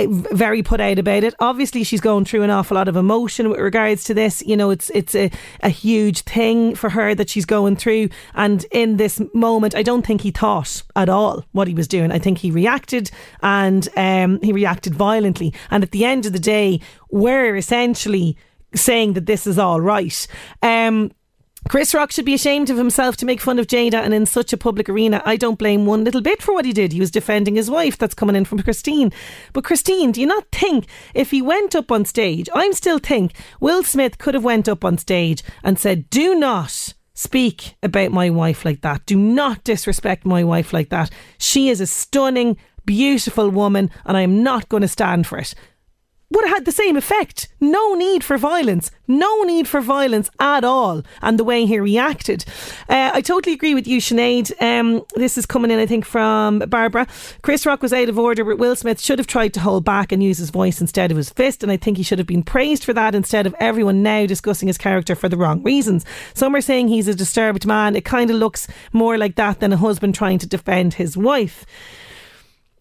very 0.07 0.63
put 0.63 0.79
out 0.79 0.99
about 0.99 1.23
it. 1.23 1.33
Obviously, 1.39 1.83
she's 1.83 2.01
going 2.01 2.25
through 2.25 2.43
an 2.43 2.49
awful 2.49 2.75
lot 2.75 2.87
of 2.87 2.95
emotion 2.95 3.49
with 3.49 3.59
regards 3.59 4.03
to 4.05 4.13
this. 4.13 4.43
You 4.45 4.57
know, 4.57 4.69
it's 4.69 4.89
it's 4.91 5.15
a, 5.15 5.31
a 5.61 5.69
huge 5.69 6.21
thing 6.21 6.75
for 6.75 6.89
her 6.89 7.15
that 7.15 7.29
she's 7.29 7.45
going 7.45 7.75
through. 7.75 8.09
And 8.33 8.65
in 8.71 8.97
this 8.97 9.21
moment, 9.33 9.75
I 9.75 9.83
don't 9.83 10.05
think 10.05 10.21
he 10.21 10.31
thought 10.31 10.83
at 10.95 11.09
all 11.09 11.45
what 11.51 11.67
he 11.67 11.73
was 11.73 11.87
doing. 11.87 12.11
I 12.11 12.19
think 12.19 12.37
he 12.37 12.51
reacted 12.51 13.11
and 13.41 13.87
um, 13.95 14.39
he 14.41 14.53
reacted 14.53 14.95
violently. 14.95 15.53
And 15.71 15.83
at 15.83 15.91
the 15.91 16.05
end 16.05 16.25
of 16.25 16.33
the 16.33 16.39
day, 16.39 16.79
we're 17.09 17.55
essentially 17.55 18.37
saying 18.75 19.13
that 19.13 19.25
this 19.25 19.47
is 19.47 19.57
all 19.57 19.81
right. 19.81 20.27
Um, 20.61 21.11
Chris 21.69 21.93
Rock 21.93 22.11
should 22.11 22.23
be 22.23 22.33
ashamed 22.33 22.69
of 22.69 22.77
himself 22.77 23.17
to 23.17 23.25
make 23.25 23.41
fun 23.41 23.59
of 23.59 23.67
Jada 23.67 23.95
and 23.95 24.13
in 24.13 24.25
such 24.25 24.53
a 24.53 24.57
public 24.57 24.87
arena. 24.87 25.21
I 25.25 25.35
don't 25.35 25.59
blame 25.59 25.85
one 25.85 26.05
little 26.05 26.21
bit 26.21 26.41
for 26.41 26.53
what 26.53 26.63
he 26.63 26.71
did. 26.71 26.93
He 26.93 26.99
was 27.01 27.11
defending 27.11 27.55
his 27.55 27.69
wife. 27.69 27.97
That's 27.97 28.13
coming 28.13 28.37
in 28.37 28.45
from 28.45 28.61
Christine. 28.61 29.11
But 29.51 29.65
Christine, 29.65 30.13
do 30.13 30.21
you 30.21 30.27
not 30.27 30.49
think 30.51 30.85
if 31.13 31.31
he 31.31 31.41
went 31.41 31.75
up 31.75 31.91
on 31.91 32.05
stage, 32.05 32.47
I'm 32.53 32.71
still 32.71 32.99
think 32.99 33.33
Will 33.59 33.83
Smith 33.83 34.17
could 34.17 34.33
have 34.33 34.45
went 34.45 34.69
up 34.69 34.85
on 34.85 34.97
stage 34.97 35.43
and 35.61 35.77
said, 35.77 36.09
"Do 36.09 36.35
not 36.35 36.93
speak 37.13 37.75
about 37.83 38.11
my 38.11 38.29
wife 38.29 38.63
like 38.63 38.81
that. 38.81 39.05
Do 39.05 39.17
not 39.17 39.63
disrespect 39.65 40.25
my 40.25 40.45
wife 40.45 40.71
like 40.71 40.89
that. 40.89 41.09
She 41.37 41.69
is 41.69 41.81
a 41.81 41.87
stunning, 41.87 42.55
beautiful 42.85 43.49
woman 43.49 43.89
and 44.05 44.15
I 44.15 44.21
am 44.21 44.41
not 44.41 44.69
going 44.69 44.81
to 44.81 44.87
stand 44.87 45.27
for 45.27 45.37
it." 45.37 45.53
Would 46.29 46.45
have 46.45 46.57
had 46.57 46.65
the 46.65 46.71
same 46.71 46.97
effect. 46.97 47.47
No 47.61 47.93
need 47.93 48.21
for 48.23 48.37
violence. 48.37 48.91
No 49.07 49.43
need 49.43 49.67
for 49.67 49.79
violence 49.79 50.29
at 50.39 50.65
all. 50.65 51.03
And 51.21 51.39
the 51.39 51.45
way 51.45 51.65
he 51.65 51.79
reacted. 51.79 52.43
Uh, 52.89 53.11
I 53.13 53.21
totally 53.21 53.53
agree 53.53 53.73
with 53.73 53.87
you, 53.87 54.01
Sinead. 54.01 54.51
Um, 54.61 55.05
this 55.15 55.37
is 55.37 55.45
coming 55.45 55.71
in, 55.71 55.79
I 55.79 55.85
think, 55.85 56.05
from 56.05 56.59
Barbara. 56.59 57.07
Chris 57.43 57.65
Rock 57.65 57.81
was 57.81 57.93
out 57.93 58.09
of 58.09 58.19
order, 58.19 58.43
but 58.43 58.57
Will 58.57 58.75
Smith 58.75 58.99
should 58.99 59.19
have 59.19 59.27
tried 59.27 59.53
to 59.53 59.61
hold 59.61 59.85
back 59.85 60.11
and 60.11 60.21
use 60.21 60.37
his 60.37 60.49
voice 60.49 60.81
instead 60.81 61.11
of 61.11 61.17
his 61.17 61.29
fist. 61.29 61.63
And 61.63 61.71
I 61.71 61.77
think 61.77 61.95
he 61.95 62.03
should 62.03 62.19
have 62.19 62.27
been 62.27 62.43
praised 62.43 62.83
for 62.83 62.93
that 62.93 63.15
instead 63.15 63.47
of 63.47 63.55
everyone 63.59 64.03
now 64.03 64.25
discussing 64.25 64.67
his 64.67 64.77
character 64.77 65.15
for 65.15 65.29
the 65.29 65.37
wrong 65.37 65.63
reasons. 65.63 66.03
Some 66.33 66.53
are 66.55 66.61
saying 66.61 66.89
he's 66.89 67.07
a 67.07 67.15
disturbed 67.15 67.65
man. 67.65 67.95
It 67.95 68.03
kind 68.03 68.29
of 68.29 68.35
looks 68.35 68.67
more 68.91 69.17
like 69.17 69.35
that 69.35 69.61
than 69.61 69.71
a 69.71 69.77
husband 69.77 70.13
trying 70.13 70.39
to 70.39 70.47
defend 70.47 70.95
his 70.95 71.15
wife 71.15 71.65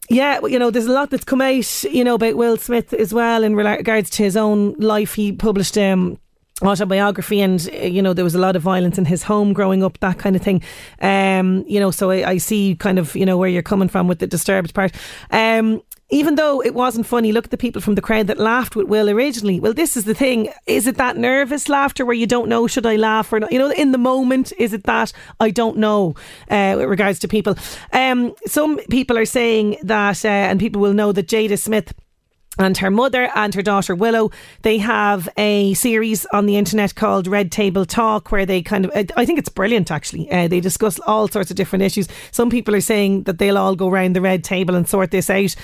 yeah, 0.08 0.40
you 0.46 0.58
know, 0.58 0.70
there's 0.70 0.86
a 0.86 0.92
lot 0.92 1.10
that's 1.10 1.24
come 1.24 1.40
out, 1.40 1.84
you 1.84 2.04
know, 2.04 2.14
about 2.14 2.36
Will 2.36 2.56
Smith 2.56 2.92
as 2.92 3.12
well 3.12 3.42
in 3.42 3.56
regards 3.56 4.10
to 4.10 4.22
his 4.22 4.36
own 4.36 4.74
life. 4.74 5.14
He 5.14 5.32
published 5.32 5.76
um, 5.76 6.18
autobiography 6.62 7.42
and 7.42 7.66
you 7.66 8.00
know 8.00 8.14
there 8.14 8.24
was 8.24 8.34
a 8.34 8.38
lot 8.38 8.56
of 8.56 8.62
violence 8.62 8.96
in 8.96 9.04
his 9.04 9.22
home 9.22 9.52
growing 9.52 9.84
up 9.84 9.98
that 10.00 10.18
kind 10.18 10.34
of 10.34 10.40
thing 10.40 10.62
um 11.02 11.62
you 11.68 11.78
know 11.78 11.90
so 11.90 12.10
I, 12.10 12.30
I 12.30 12.38
see 12.38 12.74
kind 12.76 12.98
of 12.98 13.14
you 13.14 13.26
know 13.26 13.36
where 13.36 13.50
you're 13.50 13.60
coming 13.60 13.88
from 13.88 14.08
with 14.08 14.20
the 14.20 14.26
disturbed 14.26 14.72
part 14.72 14.94
um 15.32 15.82
even 16.10 16.36
though 16.36 16.62
it 16.62 16.74
wasn't 16.74 17.06
funny, 17.06 17.32
look 17.32 17.46
at 17.46 17.50
the 17.50 17.56
people 17.56 17.82
from 17.82 17.96
the 17.96 18.02
crowd 18.02 18.28
that 18.28 18.38
laughed 18.38 18.76
with 18.76 18.86
Will 18.86 19.10
originally. 19.10 19.58
Well, 19.58 19.74
this 19.74 19.96
is 19.96 20.04
the 20.04 20.14
thing. 20.14 20.52
Is 20.66 20.86
it 20.86 20.96
that 20.96 21.16
nervous 21.16 21.68
laughter 21.68 22.04
where 22.04 22.14
you 22.14 22.26
don't 22.26 22.48
know, 22.48 22.66
should 22.66 22.86
I 22.86 22.96
laugh 22.96 23.32
or 23.32 23.40
not? 23.40 23.52
You 23.52 23.58
know, 23.58 23.70
in 23.72 23.92
the 23.92 23.98
moment, 23.98 24.52
is 24.58 24.72
it 24.72 24.84
that? 24.84 25.12
I 25.40 25.50
don't 25.50 25.78
know 25.78 26.14
uh, 26.48 26.74
with 26.78 26.88
regards 26.88 27.18
to 27.20 27.28
people. 27.28 27.56
Um, 27.92 28.34
some 28.46 28.78
people 28.88 29.18
are 29.18 29.24
saying 29.24 29.78
that, 29.82 30.24
uh, 30.24 30.28
and 30.28 30.60
people 30.60 30.80
will 30.80 30.94
know 30.94 31.10
that 31.12 31.26
Jada 31.26 31.58
Smith 31.58 31.92
and 32.58 32.76
her 32.78 32.90
mother 32.90 33.30
and 33.34 33.54
her 33.54 33.62
daughter 33.62 33.94
Willow. 33.94 34.30
They 34.62 34.78
have 34.78 35.28
a 35.36 35.74
series 35.74 36.26
on 36.26 36.46
the 36.46 36.56
internet 36.56 36.94
called 36.94 37.26
Red 37.26 37.52
Table 37.52 37.84
Talk 37.84 38.32
where 38.32 38.46
they 38.46 38.62
kind 38.62 38.84
of, 38.84 38.92
I 39.16 39.24
think 39.24 39.38
it's 39.38 39.48
brilliant 39.48 39.90
actually. 39.90 40.30
Uh, 40.30 40.48
they 40.48 40.60
discuss 40.60 40.98
all 41.00 41.28
sorts 41.28 41.50
of 41.50 41.56
different 41.56 41.82
issues. 41.82 42.08
Some 42.30 42.50
people 42.50 42.74
are 42.74 42.80
saying 42.80 43.24
that 43.24 43.38
they'll 43.38 43.58
all 43.58 43.76
go 43.76 43.88
round 43.88 44.16
the 44.16 44.20
red 44.20 44.44
table 44.44 44.74
and 44.74 44.88
sort 44.88 45.10
this 45.10 45.30
out. 45.30 45.54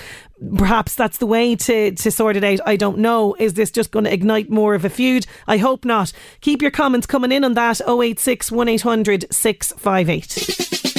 Perhaps 0.57 0.95
that's 0.95 1.17
the 1.17 1.25
way 1.25 1.55
to, 1.55 1.91
to 1.91 2.11
sort 2.11 2.35
it 2.35 2.43
out. 2.43 2.59
I 2.65 2.75
don't 2.75 2.97
know. 2.97 3.35
Is 3.39 3.53
this 3.53 3.71
just 3.71 3.91
going 3.91 4.05
to 4.05 4.13
ignite 4.13 4.49
more 4.49 4.75
of 4.75 4.85
a 4.85 4.89
feud? 4.89 5.25
I 5.47 5.57
hope 5.57 5.85
not. 5.85 6.11
Keep 6.41 6.61
your 6.61 6.71
comments 6.71 7.07
coming 7.07 7.31
in 7.31 7.43
on 7.43 7.53
that 7.53 7.81
086 7.87 8.51
1800 8.51 9.25
658. 9.33 10.92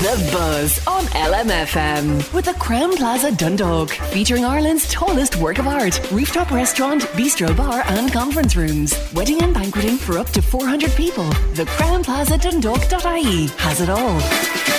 The 0.00 0.30
Buzz 0.32 0.86
on 0.86 1.02
LMFM 1.12 2.32
with 2.32 2.46
the 2.46 2.52
Crowne 2.52 2.96
Plaza 2.96 3.32
Dundalk, 3.32 3.90
featuring 3.90 4.46
Ireland's 4.46 4.88
tallest 4.88 5.36
work 5.36 5.58
of 5.58 5.66
art, 5.66 6.00
rooftop 6.10 6.50
restaurant, 6.50 7.02
bistro 7.18 7.54
bar, 7.54 7.82
and 7.86 8.10
conference 8.10 8.56
rooms. 8.56 8.94
Wedding 9.12 9.42
and 9.42 9.52
banqueting 9.52 9.98
for 9.98 10.16
up 10.16 10.30
to 10.30 10.40
400 10.40 10.92
people. 10.92 11.28
The 11.52 11.66
Crowne 11.76 12.02
Plaza 12.02 12.38
Dundalk.ie 12.38 13.48
has 13.58 13.82
it 13.82 13.90
all. 13.90 14.69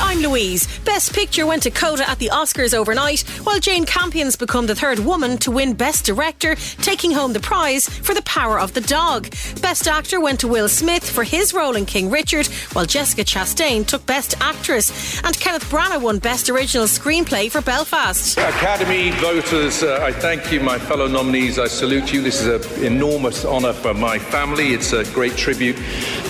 I'm 0.00 0.20
Louise. 0.20 0.66
Best 0.80 1.12
Picture 1.12 1.46
went 1.46 1.62
to 1.64 1.70
Coda 1.70 2.08
at 2.08 2.18
the 2.18 2.28
Oscars 2.28 2.74
overnight, 2.74 3.20
while 3.44 3.58
Jane 3.58 3.84
Campion's 3.84 4.36
become 4.36 4.66
the 4.66 4.74
third 4.74 4.98
woman 4.98 5.38
to 5.38 5.50
win 5.50 5.74
Best 5.74 6.04
Director, 6.04 6.54
taking 6.80 7.10
home 7.10 7.32
the 7.32 7.40
prize 7.40 7.88
for 7.88 8.14
The 8.14 8.22
Power 8.22 8.58
of 8.58 8.74
the 8.74 8.80
Dog. 8.80 9.30
Best 9.60 9.86
Actor 9.88 10.20
went 10.20 10.40
to 10.40 10.48
Will 10.48 10.68
Smith 10.68 11.08
for 11.08 11.24
his 11.24 11.52
role 11.52 11.76
in 11.76 11.86
King 11.86 12.10
Richard, 12.10 12.46
while 12.72 12.86
Jessica 12.86 13.22
Chastain 13.24 13.86
took 13.86 14.04
Best 14.06 14.34
Actress, 14.40 15.22
and 15.24 15.38
Kenneth 15.38 15.64
Branagh 15.70 16.00
won 16.00 16.18
Best 16.18 16.48
Original 16.48 16.86
Screenplay 16.86 17.50
for 17.50 17.60
Belfast. 17.60 18.38
Academy 18.38 19.10
voters, 19.12 19.82
uh, 19.82 20.00
I 20.02 20.12
thank 20.12 20.52
you, 20.52 20.60
my 20.60 20.78
fellow 20.78 21.08
nominees. 21.08 21.58
I 21.58 21.66
salute 21.66 22.12
you. 22.12 22.22
This 22.22 22.40
is 22.40 22.46
an 22.46 22.84
enormous 22.84 23.44
honour 23.44 23.72
for 23.72 23.94
my 23.94 24.18
family. 24.18 24.74
It's 24.74 24.92
a 24.92 25.04
great 25.12 25.36
tribute 25.36 25.76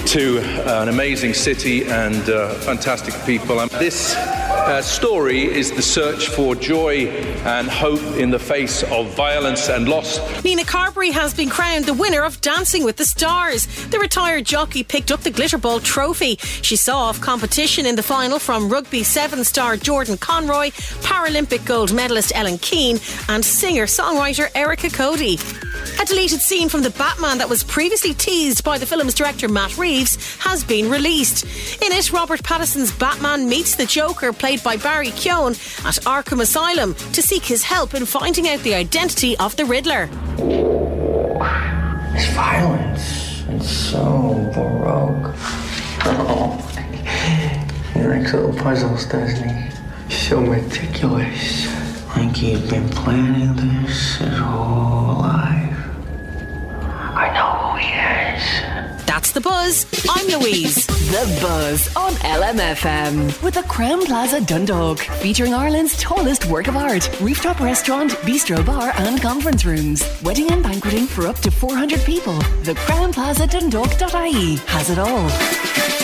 to 0.08 0.38
uh, 0.38 0.80
an 0.80 0.88
amazing 0.88 1.34
city 1.34 1.84
and 1.84 2.30
uh, 2.30 2.54
fantastic 2.60 3.12
people. 3.26 3.60
And 3.60 3.70
this 3.72 4.16
uh, 4.16 4.80
story 4.80 5.44
is 5.44 5.70
the 5.72 5.82
search 5.82 6.28
for 6.28 6.54
joy 6.54 7.08
and 7.44 7.68
hope 7.68 8.00
in 8.16 8.30
the 8.30 8.38
face 8.38 8.82
of 8.84 9.14
violence 9.14 9.68
and 9.68 9.86
loss. 9.86 10.18
Nina 10.42 10.64
Carberry 10.64 11.10
has 11.10 11.34
been 11.34 11.50
crowned 11.50 11.84
the 11.84 11.92
winner 11.92 12.22
of 12.22 12.40
Dancing 12.40 12.84
with 12.84 12.96
the 12.96 13.04
Stars. 13.04 13.66
The 13.88 13.98
retired 13.98 14.46
jockey 14.46 14.82
picked 14.82 15.12
up 15.12 15.20
the 15.20 15.30
Glitterball 15.30 15.82
trophy. 15.82 16.36
She 16.62 16.76
saw 16.76 17.00
off 17.00 17.20
competition 17.20 17.84
in 17.84 17.94
the 17.94 18.02
final 18.02 18.38
from 18.38 18.70
rugby 18.70 19.02
seven 19.02 19.44
star 19.44 19.76
Jordan 19.76 20.16
Conroy, 20.16 20.70
Paralympic 21.02 21.66
gold 21.66 21.92
medalist 21.92 22.32
Ellen 22.34 22.56
Keane, 22.56 22.98
and 23.28 23.44
singer 23.44 23.84
songwriter 23.84 24.48
Erica 24.54 24.88
Cody. 24.88 25.38
A 26.00 26.04
deleted 26.04 26.40
scene 26.40 26.68
from 26.68 26.82
The 26.82 26.90
Batman 26.90 27.38
that 27.38 27.48
was 27.48 27.64
previously 27.64 28.14
teased 28.14 28.62
by 28.64 28.78
the 28.78 28.86
film's 28.86 29.14
director 29.14 29.48
Matt 29.48 29.76
Reeves 29.76 29.97
has 30.38 30.64
been 30.64 30.90
released. 30.90 31.44
In 31.82 31.92
it, 31.92 32.12
Robert 32.12 32.42
Pattinson's 32.42 32.92
Batman 32.92 33.48
meets 33.48 33.74
the 33.76 33.86
Joker, 33.86 34.32
played 34.32 34.62
by 34.62 34.76
Barry 34.76 35.08
Keoghan, 35.08 35.52
at 35.84 35.94
Arkham 36.04 36.40
Asylum 36.40 36.94
to 36.94 37.22
seek 37.22 37.44
his 37.44 37.62
help 37.64 37.94
in 37.94 38.06
finding 38.06 38.48
out 38.48 38.60
the 38.60 38.74
identity 38.74 39.36
of 39.38 39.56
the 39.56 39.64
Riddler. 39.64 40.08
It's 42.14 42.32
violence. 42.34 43.44
It's 43.48 43.68
so 43.70 44.50
baroque. 44.54 45.34
Oh. 46.04 46.56
He 47.94 48.02
likes 48.02 48.32
little 48.32 48.54
puzzles, 48.54 49.06
doesn't 49.06 49.48
he? 49.48 49.70
So 50.14 50.40
meticulous. 50.40 51.66
Like 52.16 52.34
he's 52.36 52.60
been 52.70 52.88
planning 52.90 53.54
this 53.56 54.16
his 54.16 54.38
whole 54.38 55.18
life. 55.20 55.78
I 57.14 57.30
know. 57.34 57.67
That's 59.18 59.32
the 59.32 59.40
buzz. 59.40 59.84
I'm 60.08 60.28
Louise. 60.28 60.86
The 60.86 61.40
Buzz 61.42 61.92
on 61.96 62.12
LMFM 62.22 63.42
with 63.42 63.54
the 63.54 63.62
Crowne 63.62 64.06
Plaza 64.06 64.40
Dundalk, 64.40 65.00
featuring 65.00 65.52
Ireland's 65.52 66.00
tallest 66.00 66.46
work 66.46 66.68
of 66.68 66.76
art, 66.76 67.10
rooftop 67.20 67.58
restaurant, 67.58 68.12
bistro 68.22 68.64
bar, 68.64 68.92
and 68.96 69.20
conference 69.20 69.64
rooms. 69.64 70.04
Wedding 70.22 70.52
and 70.52 70.62
banqueting 70.62 71.08
for 71.08 71.26
up 71.26 71.38
to 71.38 71.50
400 71.50 71.98
people. 72.02 72.38
The 72.62 72.74
Crowne 72.86 73.12
Plaza 73.12 73.48
Dundalk.ie 73.48 74.54
has 74.68 74.88
it 74.88 75.00
all. 75.00 75.97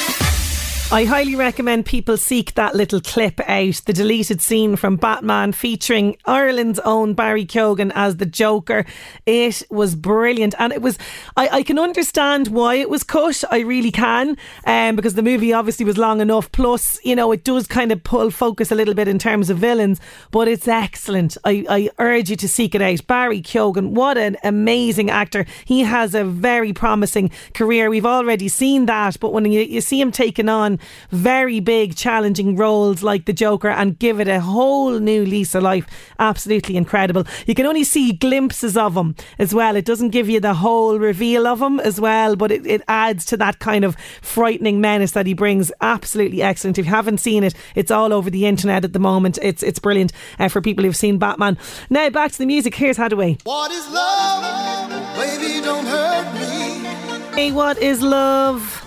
I 0.94 1.06
highly 1.06 1.34
recommend 1.34 1.86
people 1.86 2.16
seek 2.16 2.54
that 2.54 2.76
little 2.76 3.00
clip 3.00 3.40
out, 3.48 3.82
the 3.84 3.92
deleted 3.92 4.40
scene 4.40 4.76
from 4.76 4.94
Batman 4.94 5.50
featuring 5.50 6.16
Ireland's 6.24 6.78
own 6.78 7.14
Barry 7.14 7.44
Keoghan 7.44 7.90
as 7.96 8.18
the 8.18 8.26
Joker. 8.26 8.86
It 9.26 9.64
was 9.70 9.96
brilliant, 9.96 10.54
and 10.56 10.72
it 10.72 10.80
was. 10.80 10.96
I, 11.36 11.48
I 11.48 11.62
can 11.64 11.80
understand 11.80 12.46
why 12.46 12.76
it 12.76 12.88
was 12.88 13.02
cut. 13.02 13.42
I 13.50 13.62
really 13.62 13.90
can, 13.90 14.36
um, 14.66 14.94
because 14.94 15.14
the 15.14 15.22
movie 15.24 15.52
obviously 15.52 15.84
was 15.84 15.98
long 15.98 16.20
enough. 16.20 16.52
Plus, 16.52 17.04
you 17.04 17.16
know, 17.16 17.32
it 17.32 17.42
does 17.42 17.66
kind 17.66 17.90
of 17.90 18.04
pull 18.04 18.30
focus 18.30 18.70
a 18.70 18.76
little 18.76 18.94
bit 18.94 19.08
in 19.08 19.18
terms 19.18 19.50
of 19.50 19.58
villains, 19.58 20.00
but 20.30 20.46
it's 20.46 20.68
excellent. 20.68 21.36
I, 21.44 21.66
I 21.68 21.90
urge 21.98 22.30
you 22.30 22.36
to 22.36 22.48
seek 22.48 22.72
it 22.72 22.82
out. 22.82 23.04
Barry 23.08 23.42
Keoghan, 23.42 23.94
what 23.94 24.16
an 24.16 24.36
amazing 24.44 25.10
actor! 25.10 25.44
He 25.64 25.80
has 25.80 26.14
a 26.14 26.22
very 26.22 26.72
promising 26.72 27.32
career. 27.52 27.90
We've 27.90 28.06
already 28.06 28.46
seen 28.46 28.86
that, 28.86 29.18
but 29.18 29.32
when 29.32 29.44
you, 29.46 29.62
you 29.62 29.80
see 29.80 30.00
him 30.00 30.12
taking 30.12 30.48
on 30.48 30.78
very 31.10 31.60
big, 31.60 31.96
challenging 31.96 32.56
roles 32.56 33.02
like 33.02 33.24
the 33.24 33.32
Joker 33.32 33.68
and 33.68 33.98
give 33.98 34.20
it 34.20 34.28
a 34.28 34.40
whole 34.40 34.98
new 34.98 35.24
lease 35.24 35.54
of 35.54 35.62
life. 35.62 35.86
Absolutely 36.18 36.76
incredible. 36.76 37.24
You 37.46 37.54
can 37.54 37.66
only 37.66 37.84
see 37.84 38.12
glimpses 38.12 38.76
of 38.76 38.96
him 38.96 39.14
as 39.38 39.54
well. 39.54 39.76
It 39.76 39.84
doesn't 39.84 40.10
give 40.10 40.28
you 40.28 40.40
the 40.40 40.54
whole 40.54 40.98
reveal 40.98 41.46
of 41.46 41.60
him 41.60 41.80
as 41.80 42.00
well, 42.00 42.36
but 42.36 42.50
it, 42.50 42.66
it 42.66 42.82
adds 42.88 43.24
to 43.26 43.36
that 43.38 43.58
kind 43.58 43.84
of 43.84 43.96
frightening 44.22 44.80
menace 44.80 45.12
that 45.12 45.26
he 45.26 45.34
brings. 45.34 45.72
Absolutely 45.80 46.42
excellent. 46.42 46.78
If 46.78 46.86
you 46.86 46.90
haven't 46.90 47.18
seen 47.18 47.44
it, 47.44 47.54
it's 47.74 47.90
all 47.90 48.12
over 48.12 48.30
the 48.30 48.46
internet 48.46 48.84
at 48.84 48.92
the 48.92 48.98
moment. 48.98 49.38
It's 49.42 49.62
it's 49.62 49.78
brilliant 49.78 50.12
uh, 50.38 50.48
for 50.48 50.60
people 50.60 50.84
who've 50.84 50.96
seen 50.96 51.18
Batman. 51.18 51.58
Now 51.90 52.10
back 52.10 52.32
to 52.32 52.38
the 52.38 52.46
music. 52.46 52.74
Here's 52.74 52.96
Haddaway. 52.96 53.40
What 53.44 53.70
is 53.70 53.88
love? 53.90 54.90
Baby, 55.16 55.60
don't 55.60 55.86
hurt 55.86 56.34
me. 56.34 57.34
Hey, 57.34 57.52
what 57.52 57.78
is 57.78 58.02
love? 58.02 58.83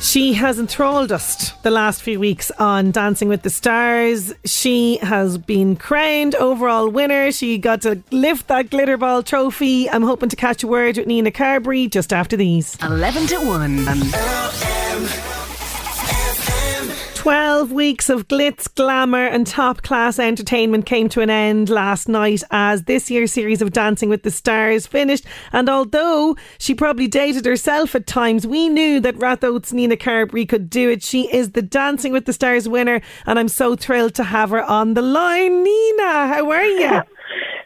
She 0.00 0.32
has 0.32 0.58
enthralled 0.58 1.12
us 1.12 1.52
the 1.62 1.70
last 1.70 2.02
few 2.02 2.18
weeks 2.18 2.50
on 2.52 2.90
Dancing 2.90 3.28
with 3.28 3.42
the 3.42 3.50
Stars. 3.50 4.32
She 4.46 4.96
has 4.98 5.36
been 5.36 5.76
crowned 5.76 6.34
overall 6.36 6.88
winner. 6.88 7.30
She 7.32 7.58
got 7.58 7.82
to 7.82 8.02
lift 8.10 8.48
that 8.48 8.70
glitter 8.70 8.96
ball 8.96 9.22
trophy. 9.22 9.90
I'm 9.90 10.02
hoping 10.02 10.30
to 10.30 10.36
catch 10.36 10.62
a 10.62 10.66
word 10.66 10.96
with 10.96 11.06
Nina 11.06 11.30
Carberry 11.30 11.86
just 11.86 12.14
after 12.14 12.36
these. 12.36 12.76
11 12.82 13.26
to 13.28 13.36
1. 13.40 15.29
12 17.20 17.70
weeks 17.70 18.08
of 18.08 18.28
glitz, 18.28 18.66
glamour, 18.74 19.26
and 19.26 19.46
top 19.46 19.82
class 19.82 20.18
entertainment 20.18 20.86
came 20.86 21.06
to 21.06 21.20
an 21.20 21.28
end 21.28 21.68
last 21.68 22.08
night 22.08 22.42
as 22.50 22.84
this 22.84 23.10
year's 23.10 23.30
series 23.30 23.60
of 23.60 23.72
Dancing 23.72 24.08
with 24.08 24.22
the 24.22 24.30
Stars 24.30 24.86
finished. 24.86 25.26
And 25.52 25.68
although 25.68 26.34
she 26.56 26.74
probably 26.74 27.08
dated 27.08 27.44
herself 27.44 27.94
at 27.94 28.06
times, 28.06 28.46
we 28.46 28.70
knew 28.70 29.00
that 29.00 29.16
Ratoath's 29.16 29.70
Nina 29.70 29.98
Carberry 29.98 30.46
could 30.46 30.70
do 30.70 30.88
it. 30.88 31.02
She 31.02 31.30
is 31.30 31.50
the 31.50 31.60
Dancing 31.60 32.10
with 32.14 32.24
the 32.24 32.32
Stars 32.32 32.66
winner, 32.66 33.02
and 33.26 33.38
I'm 33.38 33.48
so 33.48 33.76
thrilled 33.76 34.14
to 34.14 34.24
have 34.24 34.48
her 34.48 34.62
on 34.62 34.94
the 34.94 35.02
line. 35.02 35.62
Nina, 35.62 36.26
how 36.26 36.50
are 36.50 36.64
you? 36.64 37.02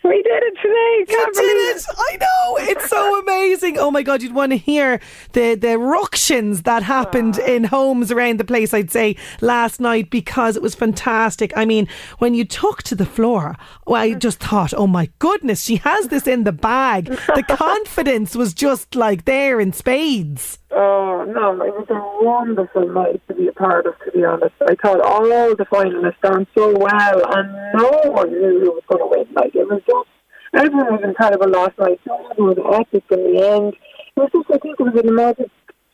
We 0.05 0.22
did 0.22 0.42
it 0.42 0.55
today. 0.61 1.12
You 1.12 1.33
did 1.33 1.77
it. 1.77 1.87
I 1.96 2.16
know. 2.16 2.57
It's 2.59 2.90
so 2.90 3.20
amazing. 3.22 3.79
Oh 3.79 3.90
my 3.90 4.03
God, 4.03 4.22
you'd 4.22 4.35
want 4.35 4.53
to 4.53 4.59
hear 4.59 5.00
the, 5.33 5.55
the 5.55 5.79
ructions 5.79 6.62
that 6.62 6.83
happened 6.83 7.38
in 7.38 7.64
homes 7.64 8.12
around 8.12 8.38
the 8.38 8.44
place, 8.44 8.74
I'd 8.74 8.90
say, 8.90 9.16
last 9.40 9.81
night 9.81 10.11
because 10.11 10.57
it 10.57 10.62
was 10.62 10.74
fantastic. 10.74 11.53
I 11.57 11.64
mean, 11.64 11.88
when 12.18 12.35
you 12.35 12.44
took 12.44 12.83
to 12.85 12.94
the 12.94 13.07
floor, 13.07 13.57
well, 13.87 14.03
I 14.03 14.12
just 14.12 14.40
thought, 14.40 14.74
oh 14.74 14.87
my 14.87 15.09
goodness, 15.18 15.62
she 15.62 15.77
has 15.77 16.09
this 16.09 16.27
in 16.27 16.44
the 16.44 16.53
bag. 16.53 17.07
The 17.07 17.44
confidence 17.48 18.37
was 18.37 18.53
just 18.53 18.94
like 18.94 19.24
there 19.24 19.59
in 19.59 19.72
spades. 19.72 20.59
Oh 20.76 21.24
no, 21.24 21.52
it 21.62 21.72
was 21.72 21.87
a 21.88 22.24
wonderful 22.24 22.88
night 22.88 23.22
to 23.28 23.34
be 23.34 23.46
a 23.46 23.52
part 23.52 23.87
of. 23.87 23.94
To 24.04 24.10
be 24.10 24.24
honest, 24.24 24.54
I 24.60 24.74
thought 24.74 25.00
all 25.00 25.22
the 25.22 25.66
finalists 25.70 26.20
done 26.20 26.46
so 26.54 26.76
well, 26.76 27.22
and 27.37 27.48
no 27.74 28.10
one 28.10 28.32
knew 28.32 28.60
who 28.60 28.70
was 28.72 28.82
going 28.88 29.00
to 29.00 29.06
win. 29.06 29.34
Like 29.34 29.54
it 29.54 29.68
was 29.68 29.80
just 29.87 30.08
everyone 30.54 30.94
was 30.94 31.04
incredible 31.04 31.48
last 31.48 31.78
night. 31.78 32.00
So 32.04 32.16
was 32.38 32.58
epic 32.58 33.04
in 33.10 33.34
the 33.34 33.48
end. 33.48 33.74
It 34.16 34.20
was 34.20 34.30
just, 34.32 34.50
I 34.50 34.58
think, 34.58 34.78
it 34.78 34.82
was 34.82 35.00
an 35.00 35.14
magic 35.14 35.50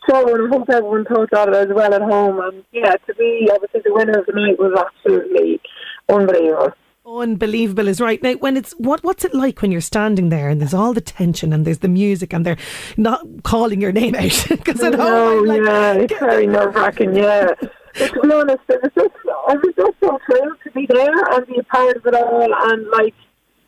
show, 0.09 0.35
and 0.35 0.47
I 0.47 0.57
hope 0.57 0.69
everyone 0.71 1.05
thought 1.05 1.31
that 1.33 1.55
as 1.55 1.69
well 1.75 1.95
at 1.95 2.03
home. 2.03 2.41
And 2.41 2.65
yeah, 2.73 2.97
to 2.97 3.15
be 3.15 3.49
obviously 3.53 3.81
the 3.85 3.93
winner 3.93 4.19
of 4.19 4.27
the 4.27 4.33
night 4.33 4.59
was 4.59 4.73
absolutely 4.79 5.61
unbelievable. 6.09 6.73
Unbelievable 7.19 7.89
is 7.89 8.01
right. 8.01 8.23
Now, 8.23 8.35
when 8.35 8.57
it's 8.57 8.73
what 8.73 9.03
what's 9.03 9.25
it 9.25 9.35
like 9.35 9.63
when 9.63 9.73
you're 9.73 9.81
standing 9.81 10.29
there 10.29 10.49
and 10.49 10.61
there's 10.61 10.75
all 10.75 10.93
the 10.93 11.01
tension 11.01 11.53
and 11.53 11.65
there's 11.65 11.79
the 11.79 11.89
music 11.89 12.33
and 12.33 12.47
they're 12.47 12.59
not 12.97 13.27
calling 13.43 13.81
your 13.81 13.91
name 13.91 14.15
out 14.15 14.47
because 14.49 14.81
home, 14.81 14.95
I'm 15.01 15.45
like, 15.45 15.63
yeah, 15.65 15.93
it's 15.95 16.19
very 16.21 16.47
nerve 16.47 16.75
wracking. 16.75 17.17
Yeah, 17.17 17.55
But 17.99 18.13
to 18.15 18.21
be 18.21 18.33
honest, 18.33 18.61
it 18.69 18.81
was 18.83 18.93
just, 18.95 19.15
I 19.49 19.55
was 19.55 19.75
just 19.77 19.97
so 20.01 20.19
thrilled 20.27 20.57
to 20.63 20.71
be 20.71 20.87
there 20.89 21.25
and 21.33 21.47
be 21.47 21.59
a 21.59 21.65
part 21.65 21.97
of 21.97 22.07
it 22.07 22.15
all, 22.15 22.55
and 22.71 22.89
like, 22.91 23.15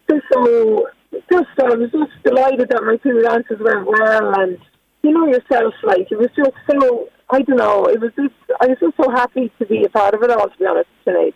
just 0.08 0.24
so, 0.32 0.86
just 1.30 1.48
I 1.58 1.74
was 1.74 1.90
just 1.90 2.12
delighted 2.24 2.68
that 2.70 2.84
my 2.84 2.96
two 2.98 3.20
dances 3.22 3.58
went 3.58 3.86
well, 3.86 4.40
and 4.40 4.58
you 5.02 5.10
know 5.10 5.26
yourself, 5.26 5.74
like 5.82 6.12
it 6.12 6.18
was 6.18 6.28
just 6.36 6.52
so, 6.70 7.08
I 7.30 7.42
don't 7.42 7.56
know, 7.56 7.86
it 7.86 8.00
was 8.00 8.12
just, 8.14 8.34
I 8.60 8.68
was 8.68 8.78
just 8.78 8.96
so 9.02 9.10
happy 9.10 9.50
to 9.58 9.66
be 9.66 9.84
a 9.84 9.88
part 9.88 10.14
of 10.14 10.22
it 10.22 10.30
all. 10.30 10.48
To 10.48 10.58
be 10.58 10.66
honest, 10.66 10.88
tonight. 11.04 11.34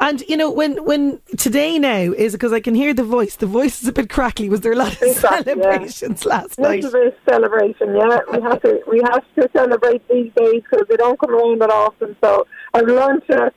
And 0.00 0.22
you 0.28 0.36
know 0.36 0.50
when 0.50 0.84
when 0.84 1.20
today 1.36 1.78
now 1.78 2.12
is 2.12 2.32
because 2.32 2.52
I 2.52 2.60
can 2.60 2.74
hear 2.74 2.94
the 2.94 3.04
voice. 3.04 3.36
The 3.36 3.46
voice 3.46 3.82
is 3.82 3.88
a 3.88 3.92
bit 3.92 4.10
crackly. 4.10 4.48
Was 4.48 4.60
there 4.60 4.72
a 4.72 4.76
lot 4.76 4.92
of 4.92 5.02
Exactly, 5.02 5.54
yeah. 5.56 5.62
celebrations 5.62 6.24
last 6.24 6.58
night? 6.58 6.82
Little 6.82 7.00
bit 7.00 7.06
of 7.08 7.14
celebration, 7.28 7.96
yeah. 7.96 8.18
We 8.32 8.40
have 8.48 8.62
to 8.62 8.80
we 8.86 9.00
have 9.04 9.24
to 9.36 9.48
celebrate 9.54 10.06
these 10.08 10.32
days 10.36 10.62
because 10.70 10.86
they 10.88 10.96
don't 10.96 11.18
come 11.18 11.30
around 11.30 11.60
that 11.60 11.70
often. 11.70 12.16
So 12.22 12.46
I've 12.74 12.86
learned 12.86 13.22
to 13.30 13.52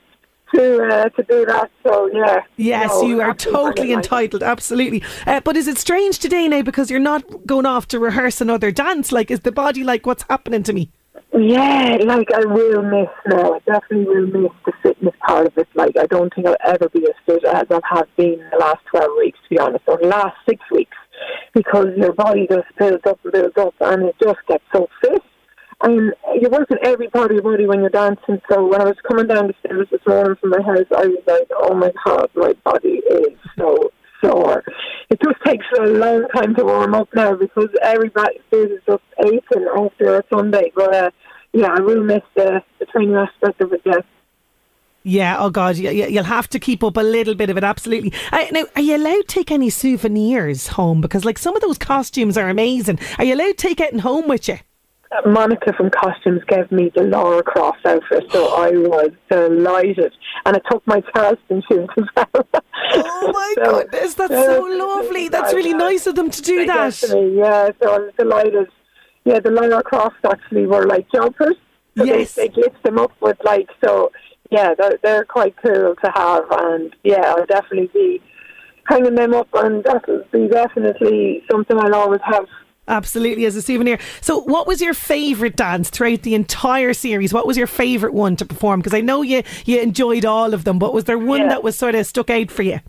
to 0.55 0.83
uh, 0.83 1.09
to 1.09 1.23
do 1.23 1.45
that. 1.45 1.71
So 1.83 2.09
yeah. 2.13 2.41
Yes, 2.57 2.89
No, 2.89 3.03
you 3.07 3.21
are 3.21 3.33
totally 3.33 3.93
entitled. 3.93 4.43
Absolutely. 4.43 5.03
Uh, 5.25 5.39
but 5.41 5.55
is 5.55 5.67
it 5.67 5.77
strange 5.77 6.19
today 6.19 6.47
now 6.47 6.61
because 6.61 6.89
you're 6.91 6.99
not 6.99 7.45
going 7.45 7.65
off 7.65 7.87
to 7.89 7.99
rehearse 7.99 8.41
another 8.41 8.71
dance? 8.71 9.11
Like, 9.11 9.31
is 9.31 9.41
the 9.41 9.51
body 9.51 9.83
like 9.83 10.05
what's 10.05 10.23
happening 10.29 10.63
to 10.63 10.73
me? 10.73 10.91
Yeah, 11.33 11.97
like 12.03 12.27
I 12.33 12.45
will 12.45 12.81
miss 12.81 13.09
now. 13.25 13.53
I 13.53 13.59
definitely 13.59 14.05
will 14.05 14.27
miss 14.27 14.51
the 14.65 14.73
fitness 14.83 15.15
part 15.25 15.47
of 15.47 15.57
it. 15.57 15.67
Like 15.75 15.95
I 15.97 16.05
don't 16.07 16.33
think 16.33 16.45
I'll 16.45 16.57
ever 16.65 16.89
be 16.89 17.05
as 17.05 17.15
fit 17.25 17.45
as 17.45 17.67
I 17.69 17.79
have 17.89 18.07
been 18.17 18.33
in 18.33 18.49
the 18.51 18.57
last 18.57 18.79
twelve 18.89 19.11
weeks, 19.17 19.39
to 19.43 19.49
be 19.49 19.59
honest, 19.59 19.83
or 19.87 19.97
the 19.97 20.07
last 20.07 20.35
six 20.47 20.61
weeks, 20.71 20.97
because 21.53 21.87
your 21.95 22.11
body 22.11 22.47
just 22.49 22.67
builds 22.77 23.05
up 23.05 23.19
and 23.23 23.31
builds 23.31 23.57
up, 23.57 23.73
and 23.79 24.03
it 24.03 24.15
just 24.21 24.39
gets 24.49 24.63
so 24.73 24.87
fit. 25.01 25.21
And 25.83 26.13
you're 26.39 26.51
working 26.51 26.77
every 26.83 27.07
part 27.07 27.31
of 27.31 27.35
your 27.35 27.43
body 27.43 27.65
when 27.65 27.79
you're 27.79 27.89
dancing. 27.89 28.41
So 28.51 28.67
when 28.67 28.81
I 28.81 28.85
was 28.85 28.97
coming 29.07 29.27
down 29.27 29.47
the 29.47 29.53
stairs 29.65 29.87
this 29.89 30.01
morning 30.05 30.35
from 30.35 30.49
my 30.49 30.61
house, 30.61 30.85
I 30.95 31.07
was 31.07 31.23
like, 31.25 31.47
"Oh 31.55 31.73
my 31.73 31.91
god, 32.05 32.29
my 32.35 32.53
body 32.65 33.01
is 33.09 33.37
so 33.57 33.89
sore." 34.23 34.63
It 35.09 35.19
just 35.21 35.37
takes 35.45 35.65
a 35.79 35.83
long 35.83 36.27
time 36.35 36.55
to 36.55 36.63
warm 36.63 36.95
up 36.95 37.09
now 37.13 37.35
because 37.35 37.69
everybody 37.81 38.39
is 38.51 38.79
just 38.87 39.03
aching 39.19 39.67
after 39.77 40.17
a 40.17 40.23
Sunday. 40.33 40.71
But 40.75 40.93
uh, 40.95 41.09
yeah, 41.53 41.73
I 41.77 41.81
will 41.81 42.03
miss 42.03 42.21
the, 42.35 42.61
the 42.79 42.85
training 42.85 43.15
aspect 43.15 43.61
of 43.61 43.73
it. 43.73 43.81
Yes. 43.85 44.03
Yeah. 45.03 45.37
Oh 45.39 45.49
God, 45.49 45.77
you, 45.77 45.89
you- 45.89 46.07
you'll 46.07 46.23
have 46.25 46.47
to 46.49 46.59
keep 46.59 46.83
up 46.83 46.95
a 46.97 47.01
little 47.01 47.35
bit 47.35 47.49
of 47.49 47.57
it. 47.57 47.63
Absolutely. 47.63 48.13
Uh, 48.31 48.45
now, 48.51 48.65
are 48.75 48.81
you 48.81 48.95
allowed 48.97 49.27
to 49.27 49.35
take 49.35 49.51
any 49.51 49.69
souvenirs 49.69 50.67
home? 50.67 51.01
Because 51.01 51.25
like 51.25 51.39
some 51.39 51.55
of 51.55 51.61
those 51.61 51.77
costumes 51.77 52.37
are 52.37 52.49
amazing. 52.49 52.99
Are 53.17 53.25
you 53.25 53.33
allowed 53.35 53.57
to 53.57 53.67
take 53.67 53.81
anything 53.81 53.99
home 53.99 54.27
with 54.27 54.47
you? 54.47 54.57
Uh, 55.11 55.27
Monica 55.29 55.73
from 55.73 55.89
Costumes 55.89 56.41
gave 56.47 56.71
me 56.71 56.89
the 56.95 57.03
Laura 57.03 57.43
Croft 57.43 57.85
outfit, 57.85 58.23
so 58.31 58.55
I 58.55 58.69
was 58.69 59.09
delighted. 59.29 60.13
And 60.45 60.55
I 60.55 60.59
took 60.71 60.85
my 60.87 61.01
Charleston 61.13 61.61
shoes 61.69 61.89
as 61.97 62.05
well. 62.15 62.47
Oh 62.93 63.31
my 63.33 63.53
goodness, 63.63 64.13
that's 64.15 64.33
so 64.33 64.71
uh, 64.71 64.77
lovely. 64.77 65.29
That's 65.29 65.53
really 65.53 65.73
nice 65.73 66.07
of 66.07 66.15
them 66.15 66.29
to 66.29 66.41
do 66.41 66.65
that. 66.65 67.01
Yeah, 67.01 67.69
so 67.81 67.95
I 67.95 67.99
was 67.99 68.13
delighted. 68.17 68.67
Yeah, 69.23 69.39
the 69.39 69.51
Laura 69.51 69.83
Crofts 69.83 70.15
actually 70.25 70.65
were 70.65 70.85
like 70.85 71.07
jumpers. 71.11 71.55
So 71.97 72.03
Yes. 72.05 72.33
They, 72.35 72.47
they 72.47 72.53
glitched 72.53 72.81
them 72.83 72.97
up 72.97 73.11
with 73.21 73.37
like, 73.43 73.69
so 73.83 74.11
yeah, 74.49 74.73
they're, 74.77 74.97
they're 75.03 75.25
quite 75.25 75.55
cool 75.63 75.95
to 76.03 76.11
have. 76.15 76.45
And 76.51 76.95
yeah, 77.03 77.33
I'll 77.37 77.45
definitely 77.45 77.89
be 77.93 78.21
hanging 78.87 79.15
them 79.15 79.33
up, 79.33 79.47
and 79.53 79.83
that'll 79.83 80.23
be 80.31 80.47
definitely 80.47 81.43
something 81.51 81.77
I'll 81.77 81.95
always 81.95 82.21
have. 82.25 82.45
Absolutely, 82.91 83.45
as 83.45 83.55
a 83.55 83.61
souvenir. 83.61 83.97
So, 84.19 84.41
what 84.41 84.67
was 84.67 84.81
your 84.81 84.93
favourite 84.93 85.55
dance 85.55 85.89
throughout 85.89 86.23
the 86.23 86.35
entire 86.35 86.93
series? 86.93 87.33
What 87.33 87.47
was 87.47 87.55
your 87.57 87.65
favourite 87.67 88.13
one 88.13 88.35
to 88.35 88.45
perform? 88.45 88.81
Because 88.81 88.93
I 88.93 88.99
know 89.01 89.21
you 89.21 89.43
you 89.65 89.79
enjoyed 89.79 90.25
all 90.25 90.53
of 90.53 90.65
them, 90.65 90.77
but 90.77 90.93
was 90.93 91.05
there 91.05 91.17
one 91.17 91.41
Yeah. 91.41 91.47
that 91.49 91.63
was 91.63 91.77
sort 91.77 91.95
of 91.95 92.05
stuck 92.05 92.29
out 92.29 92.51
for 92.51 92.63
you? 92.63 92.79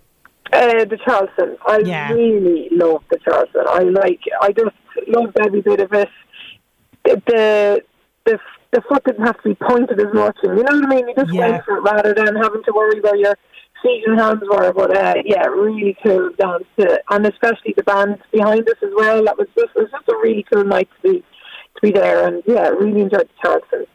Uh, 0.53 0.85
the 0.85 0.99
Charleston. 1.05 1.57
I 1.67 1.79
Yeah. 1.79 2.13
really 2.13 2.69
love 2.73 3.03
the 3.11 3.19
Charleston. 3.25 3.63
I 3.69 3.85
like. 3.85 4.21
I 4.43 4.51
just 4.53 4.75
loved 5.07 5.39
every 5.41 5.61
bit 5.63 5.81
of 5.81 5.93
it. 5.93 6.09
The 7.05 7.83
the 8.25 8.39
the 8.73 8.81
foot 8.89 9.05
didn't 9.05 9.25
have 9.27 9.37
to 9.43 9.51
be 9.51 9.55
pointed 9.55 10.01
as 10.01 10.13
much, 10.15 10.37
you 10.43 10.49
know 10.49 10.63
what 10.63 10.85
I 10.85 10.87
mean. 10.89 11.09
You 11.09 11.15
just 11.15 11.33
Yeah. 11.33 11.51
went 11.51 11.65
for 11.65 11.77
it 11.77 11.81
rather 11.83 12.15
than 12.15 12.35
having 12.37 12.63
to 12.65 12.73
worry 12.73 12.99
about 12.99 13.19
your 13.19 13.37
and 13.85 14.18
hands 14.18 14.43
were. 14.49 14.72
But 14.72 14.97
uh, 14.97 15.14
yeah, 15.24 15.47
really 15.47 15.97
cool 16.03 16.30
dance, 16.39 16.64
uh, 16.78 16.97
and 17.11 17.26
especially 17.26 17.74
the 17.76 17.83
band 17.83 18.18
behind 18.33 18.68
us 18.68 18.76
as 18.83 18.91
well. 18.95 19.24
That 19.24 19.39
was 19.39 19.49
just 19.57 19.70
it 19.74 19.80
was 19.80 19.91
just 19.91 20.09
a 20.09 20.16
really 20.22 20.45
cool 20.53 20.64
night 20.64 20.89
to 21.03 21.12
be 21.12 21.18
to 21.18 21.24
be 21.83 21.91
there, 21.91 22.26
and 22.26 22.43
yeah, 22.47 22.68
really 22.68 23.03
enjoyed 23.03 23.28
the 23.28 23.35
Charleston. 23.43 23.87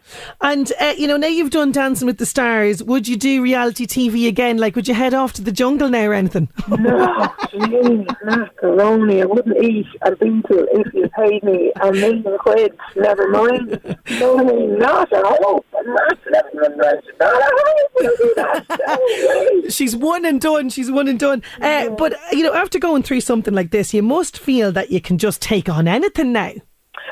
And 0.42 0.72
uh, 0.80 0.94
you 0.98 1.08
know, 1.08 1.18
now 1.18 1.28
you've 1.28 1.52
done 1.52 1.72
Dancing 1.72 2.06
with 2.06 2.18
the 2.18 2.26
Stars. 2.26 2.84
Would 2.84 3.08
you 3.08 3.16
do 3.18 3.42
reality 3.42 3.88
TV 3.88 4.28
again? 4.28 4.58
Like, 4.58 4.76
would 4.76 4.88
you 4.88 4.94
head 4.94 5.14
off 5.14 5.34
to 5.34 5.42
the 5.42 5.52
jungle 5.52 5.90
now 5.90 6.06
or 6.06 6.14
anything? 6.14 6.50
No, 6.78 7.28
geez, 7.52 8.06
macaroni. 8.24 9.22
I 9.22 9.26
wouldn't 9.26 9.58
eat 9.64 9.88
a 10.04 10.12
beetle 10.16 10.68
if 10.72 10.94
you 10.94 11.10
paid 11.10 11.44
me 11.44 11.72
a 11.82 11.92
million 11.92 12.38
quid. 12.40 12.78
Never 12.96 13.28
mind. 13.30 13.82
No, 14.20 14.36
not 14.36 15.12
at 15.12 15.24
all. 15.24 15.66
Not. 15.86 16.20
Not 16.30 16.46
at 16.46 17.54
all. 17.54 17.90
Would 17.96 18.06
I 18.06 18.16
do 18.18 18.34
that? 18.36 18.66
No 18.80 19.62
way. 19.64 19.70
She's 19.70 19.96
one 19.96 20.26
and 20.26 20.40
done. 20.40 20.70
She's 20.70 20.92
one 20.92 21.08
and 21.08 21.20
done. 21.20 21.42
Uh, 21.62 21.90
but 21.90 22.16
you 22.32 22.44
know, 22.44 22.54
after 22.54 22.80
going 22.80 23.04
through 23.04 23.22
something 23.22 23.54
like 23.54 23.72
this, 23.72 23.94
you 23.94 24.04
must 24.04 24.38
feel 24.38 24.72
that 24.74 24.92
you 24.92 25.02
can 25.02 25.18
just 25.18 25.42
take 25.42 25.70
on 25.70 25.88
anything 25.88 26.32
now. 26.32 26.52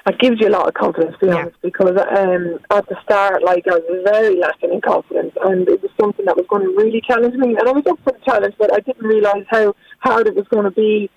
It 0.07 0.19
gives 0.19 0.39
you 0.39 0.49
a 0.49 0.49
lot 0.49 0.67
of 0.67 0.75
confidence, 0.75 1.15
to 1.19 1.25
be 1.25 1.31
honest, 1.31 1.55
because 1.63 1.97
um, 1.97 2.59
at 2.69 2.87
the 2.87 2.95
start, 3.03 3.43
like, 3.43 3.65
I 3.67 3.71
was 3.71 4.03
very 4.05 4.37
lacking 4.39 4.71
in 4.71 4.81
confidence, 4.81 5.33
and 5.43 5.67
it 5.67 5.81
was 5.81 5.89
something 5.99 6.25
that 6.25 6.37
was 6.37 6.45
going 6.47 6.61
to 6.61 6.75
really 6.77 7.01
challenge 7.01 7.33
me. 7.33 7.55
And 7.57 7.67
I 7.67 7.71
was 7.71 7.83
up 7.87 7.97
for 8.03 8.13
the 8.13 8.19
challenge, 8.23 8.53
but 8.59 8.71
I 8.71 8.81
didn't 8.81 9.05
realise 9.05 9.45
how 9.49 9.73
hard 9.99 10.27
it 10.27 10.35
was 10.35 10.47
going 10.49 10.65
to 10.65 10.71
be 10.71 11.09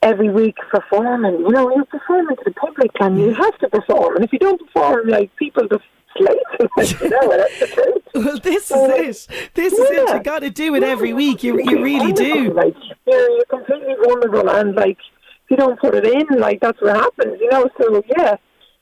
every 0.00 0.30
week 0.30 0.54
performing. 0.70 1.40
You 1.40 1.50
know, 1.50 1.74
you're 1.74 1.86
performing 1.86 2.36
to 2.36 2.42
the 2.44 2.52
public, 2.52 2.92
and 3.00 3.18
you 3.18 3.34
have 3.34 3.58
to 3.58 3.68
perform. 3.68 4.16
And 4.16 4.24
if 4.24 4.32
you 4.32 4.38
don't 4.38 4.60
perform, 4.64 5.08
like, 5.08 5.34
people 5.34 5.66
just 5.66 5.84
slate 6.16 6.38
you. 6.60 6.68
Know, 7.10 7.36
that's 7.36 7.58
the 7.58 7.66
truth. 7.66 8.02
Well, 8.14 8.38
this 8.38 8.70
is 8.70 9.26
it. 9.26 9.50
This 9.54 9.72
is 9.72 9.90
it. 9.90 10.08
You 10.08 10.22
got 10.22 10.38
to 10.40 10.50
do 10.50 10.76
it 10.76 10.84
every 10.84 11.12
week. 11.12 11.42
You 11.42 11.60
you 11.60 11.82
really 11.82 12.12
do. 12.12 12.52
Like, 12.52 12.76
you're, 13.08 13.30
you're 13.30 13.44
completely 13.46 13.96
vulnerable, 14.04 14.48
and, 14.50 14.76
like, 14.76 14.98
if 15.44 15.50
you 15.50 15.56
don't 15.56 15.78
put 15.78 15.94
it 15.94 16.06
in, 16.06 16.38
like, 16.38 16.60
that's 16.60 16.80
what 16.80 16.96
happens, 16.96 17.38
you 17.40 17.50
know? 17.50 17.68
So, 17.80 18.02
yeah. 18.16 18.36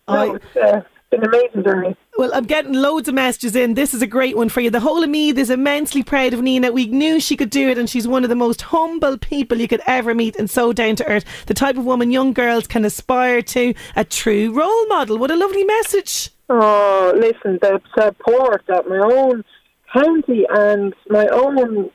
No, 0.08 0.34
it's 0.34 0.56
uh, 0.56 0.82
been 1.10 1.24
amazing 1.24 1.64
journey. 1.64 1.96
Well, 2.18 2.30
I'm 2.34 2.44
getting 2.44 2.74
loads 2.74 3.08
of 3.08 3.14
messages 3.14 3.56
in. 3.56 3.74
This 3.74 3.94
is 3.94 4.02
a 4.02 4.06
great 4.06 4.36
one 4.36 4.48
for 4.48 4.60
you. 4.60 4.70
The 4.70 4.80
whole 4.80 5.02
of 5.02 5.08
me 5.08 5.30
is 5.30 5.50
immensely 5.50 6.02
proud 6.02 6.34
of 6.34 6.42
Nina. 6.42 6.70
We 6.70 6.86
knew 6.86 7.20
she 7.20 7.36
could 7.36 7.50
do 7.50 7.68
it, 7.68 7.78
and 7.78 7.88
she's 7.88 8.06
one 8.06 8.22
of 8.22 8.28
the 8.28 8.36
most 8.36 8.62
humble 8.62 9.16
people 9.18 9.58
you 9.58 9.68
could 9.68 9.82
ever 9.86 10.14
meet 10.14 10.36
and 10.36 10.50
so 10.50 10.72
down 10.72 10.96
to 10.96 11.08
earth. 11.08 11.24
The 11.46 11.54
type 11.54 11.76
of 11.76 11.84
woman 11.84 12.10
young 12.10 12.32
girls 12.32 12.66
can 12.66 12.84
aspire 12.84 13.42
to. 13.42 13.74
A 13.96 14.04
true 14.04 14.52
role 14.52 14.86
model. 14.86 15.18
What 15.18 15.30
a 15.30 15.36
lovely 15.36 15.64
message. 15.64 16.30
Oh, 16.48 17.14
listen, 17.16 17.58
the 17.62 17.80
support 17.98 18.62
that 18.68 18.88
my 18.88 18.98
own 18.98 19.44
county 19.92 20.46
and 20.50 20.94
my 21.08 21.26
own 21.28 21.90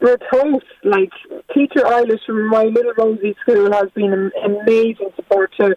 remote, 0.00 0.62
like 0.84 1.10
teacher 1.54 1.84
Eilish 1.84 2.24
from 2.26 2.48
my 2.48 2.64
little 2.64 2.92
Rosie 2.96 3.36
school 3.42 3.72
has 3.72 3.90
been 3.94 4.12
an 4.12 4.30
amazing 4.44 5.10
support 5.16 5.52
to, 5.58 5.76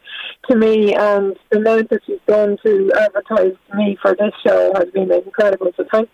to 0.50 0.56
me 0.56 0.94
and 0.94 1.36
the 1.52 1.60
amount 1.60 1.90
that 1.90 2.02
she's 2.06 2.20
done 2.28 2.58
to 2.66 2.92
advertise 3.00 3.56
me 3.76 3.98
for 4.02 4.16
this 4.16 4.34
show 4.46 4.72
has 4.76 4.90
been 4.94 5.12
incredible. 5.12 5.72
So 5.78 5.86
thank, 5.92 6.10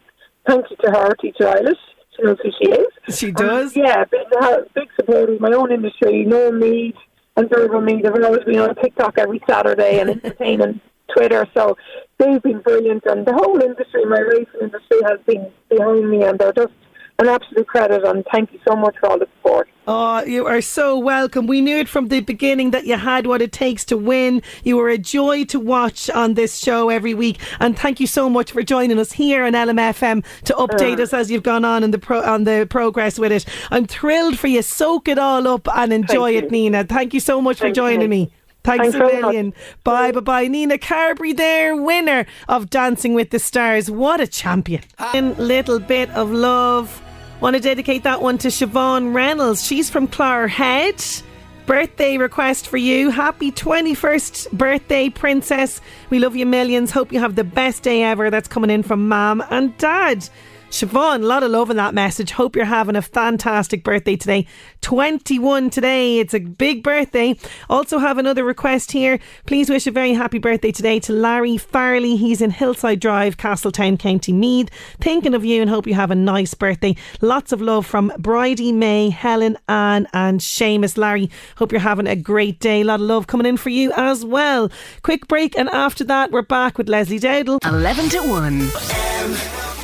thank 0.47 0.65
you 0.69 0.77
to 0.77 0.91
her, 0.91 1.15
teacher 1.15 1.45
Eilish. 1.45 1.75
She 2.15 2.23
knows 2.23 2.37
who 2.41 2.51
she 2.61 2.71
is. 2.71 3.17
She 3.17 3.31
does. 3.31 3.75
yeah, 3.75 4.05
big, 4.05 4.21
uh, 4.41 4.59
big 4.73 4.87
support 4.95 5.29
of 5.29 5.41
my 5.41 5.51
own 5.51 5.71
industry. 5.71 6.23
No 6.23 6.51
Mead 6.51 6.95
and 7.35 7.49
Durable 7.49 7.81
Mead 7.81 8.05
have 8.05 8.15
always 8.23 8.43
been 8.45 8.59
on 8.59 8.73
TikTok 8.75 9.17
every 9.17 9.41
Saturday 9.49 9.99
and 9.99 10.11
entertaining 10.11 10.79
Twitter. 11.15 11.45
So 11.53 11.77
they've 12.17 12.41
been 12.41 12.61
brilliant, 12.61 13.03
and 13.05 13.25
the 13.25 13.33
whole 13.33 13.61
industry, 13.61 14.05
my 14.05 14.19
racing 14.19 14.61
industry, 14.61 14.99
has 15.03 15.19
been 15.25 15.51
behind 15.69 16.09
me, 16.09 16.23
and 16.23 16.39
they're 16.39 16.53
just 16.53 16.71
an 17.19 17.27
absolute 17.29 17.67
credit. 17.67 18.03
And 18.03 18.25
thank 18.31 18.51
you 18.53 18.59
so 18.67 18.75
much 18.75 18.95
for 18.99 19.09
all 19.09 19.19
the 19.19 19.27
support. 19.37 19.69
Oh, 19.87 20.23
you 20.23 20.47
are 20.47 20.61
so 20.61 20.97
welcome. 20.97 21.45
We 21.45 21.61
knew 21.61 21.77
it 21.77 21.87
from 21.87 22.07
the 22.07 22.19
beginning 22.21 22.71
that 22.71 22.87
you 22.87 22.97
had 22.97 23.27
what 23.27 23.41
it 23.41 23.51
takes 23.51 23.85
to 23.85 23.97
win. 23.97 24.41
You 24.63 24.77
were 24.77 24.89
a 24.89 24.97
joy 24.97 25.45
to 25.45 25.59
watch 25.59 26.09
on 26.09 26.33
this 26.33 26.57
show 26.57 26.89
every 26.89 27.13
week, 27.13 27.37
and 27.59 27.77
thank 27.77 27.99
you 27.99 28.07
so 28.07 28.27
much 28.27 28.51
for 28.51 28.63
joining 28.63 28.97
us 28.97 29.11
here 29.11 29.43
on 29.45 29.53
LMFM 29.53 30.25
to 30.45 30.53
update 30.55 30.99
Uh. 30.99 31.03
us 31.03 31.13
as 31.13 31.29
you've 31.29 31.43
gone 31.43 31.63
on 31.63 31.83
in 31.83 31.91
the 31.91 31.99
pro- 31.99 32.23
on 32.23 32.45
the 32.45 32.65
progress 32.67 33.19
with 33.19 33.31
it. 33.31 33.45
I'm 33.69 33.85
thrilled 33.85 34.39
for 34.39 34.47
you. 34.47 34.63
Soak 34.63 35.07
it 35.07 35.19
all 35.19 35.47
up 35.47 35.67
and 35.77 35.93
enjoy 35.93 36.31
it, 36.35 36.49
Nina. 36.49 36.83
Thank 36.83 37.13
you 37.13 37.19
so 37.19 37.39
much 37.39 37.59
Thank 37.59 37.71
for 37.73 37.75
joining 37.75 38.01
you. 38.01 38.07
me. 38.07 38.31
Thanks, 38.63 38.93
Thanks 38.93 38.95
a 38.95 39.21
million. 39.21 39.53
Bye, 39.83 40.11
bye, 40.11 40.21
bye. 40.21 40.47
Nina 40.47 40.79
Carberry 40.79 41.33
there, 41.33 41.75
winner 41.75 42.25
of 42.49 42.71
Dancing 42.71 43.13
with 43.13 43.29
the 43.29 43.37
Stars. 43.37 43.91
What 43.91 44.19
a 44.19 44.25
champion. 44.25 44.81
In 45.13 45.35
Little 45.37 45.77
Bit 45.77 46.09
of 46.09 46.31
Love. 46.31 47.03
Want 47.45 47.57
to 47.57 47.61
dedicate 47.61 48.01
that 48.05 48.23
one 48.23 48.39
to 48.39 48.47
Siobhan 48.47 49.13
Reynolds. 49.13 49.63
She's 49.63 49.87
from 49.87 50.07
Clogherhead. 50.07 51.21
birthday 51.67 52.17
request 52.17 52.67
for 52.67 52.77
you. 52.77 53.11
Happy 53.11 53.51
21st 53.51 54.51
birthday, 54.51 55.09
Princess. 55.11 55.79
We 56.09 56.17
love 56.17 56.35
you 56.35 56.47
millions. 56.47 56.89
Hope 56.89 57.11
you 57.11 57.19
have 57.19 57.35
the 57.35 57.43
best 57.43 57.83
day 57.83 58.01
ever. 58.01 58.31
That's 58.31 58.47
coming 58.47 58.71
in 58.71 58.81
from 58.81 59.07
Mom 59.07 59.43
and 59.51 59.77
Dad. 59.77 60.27
Siobhan, 60.75 61.23
a 61.23 61.25
lot 61.25 61.41
of 61.41 61.51
love 61.51 61.69
in 61.69 61.77
that 61.77 61.93
message. 61.93 62.31
Hope 62.31 62.53
you're 62.53 62.65
having 62.65 62.97
a 62.97 63.01
fantastic 63.01 63.81
birthday 63.81 64.17
today. 64.17 64.45
21 64.81 65.69
today. 65.69 66.19
It's 66.19 66.33
a 66.33 66.39
big 66.39 66.83
birthday. 66.83 67.37
Also 67.69 67.97
have 67.97 68.17
another 68.17 68.43
request 68.43 68.91
here. 68.91 69.17
Please 69.45 69.69
wish 69.69 69.87
a 69.87 69.91
very 69.91 70.11
happy 70.11 70.37
birthday 70.37 70.73
today 70.73 70.99
to 70.99 71.13
Larry 71.13 71.55
Farley. 71.55 72.17
He's 72.17 72.41
in 72.41 72.49
Hillside 72.51 72.99
Drive, 72.99 73.37
Castletown, 73.37 73.95
County 73.95 74.33
Meath. 74.33 74.69
Thinking 74.99 75.33
of 75.33 75.45
you 75.45 75.61
and 75.61 75.69
hope 75.69 75.87
you 75.87 75.93
have 75.93 76.11
a 76.11 76.15
nice 76.15 76.53
birthday. 76.53 76.97
Lots 77.21 77.53
of 77.53 77.61
love 77.61 77.85
from 77.85 78.11
Bridie 78.19 78.73
May, 78.73 79.09
Helen, 79.11 79.57
Anne, 79.69 80.09
and 80.11 80.41
Seamus. 80.41 80.97
Larry, 80.97 81.29
hope 81.55 81.71
you're 81.71 81.79
having 81.79 82.05
a 82.05 82.17
great 82.17 82.59
day. 82.59 82.81
A 82.81 82.83
lot 82.83 82.99
of 82.99 83.07
love 83.07 83.27
coming 83.27 83.47
in 83.47 83.55
for 83.55 83.69
you 83.69 83.93
as 83.95 84.25
well. 84.25 84.69
Quick 85.03 85.29
break 85.29 85.57
and 85.57 85.69
after 85.69 86.03
that 86.03 86.31
we're 86.31 86.41
back 86.41 86.77
with 86.77 86.89
Leslie 86.89 87.21
Dowdle. 87.21 87.65
11 87.65 88.09
to 88.09 88.19
1. 88.19 89.74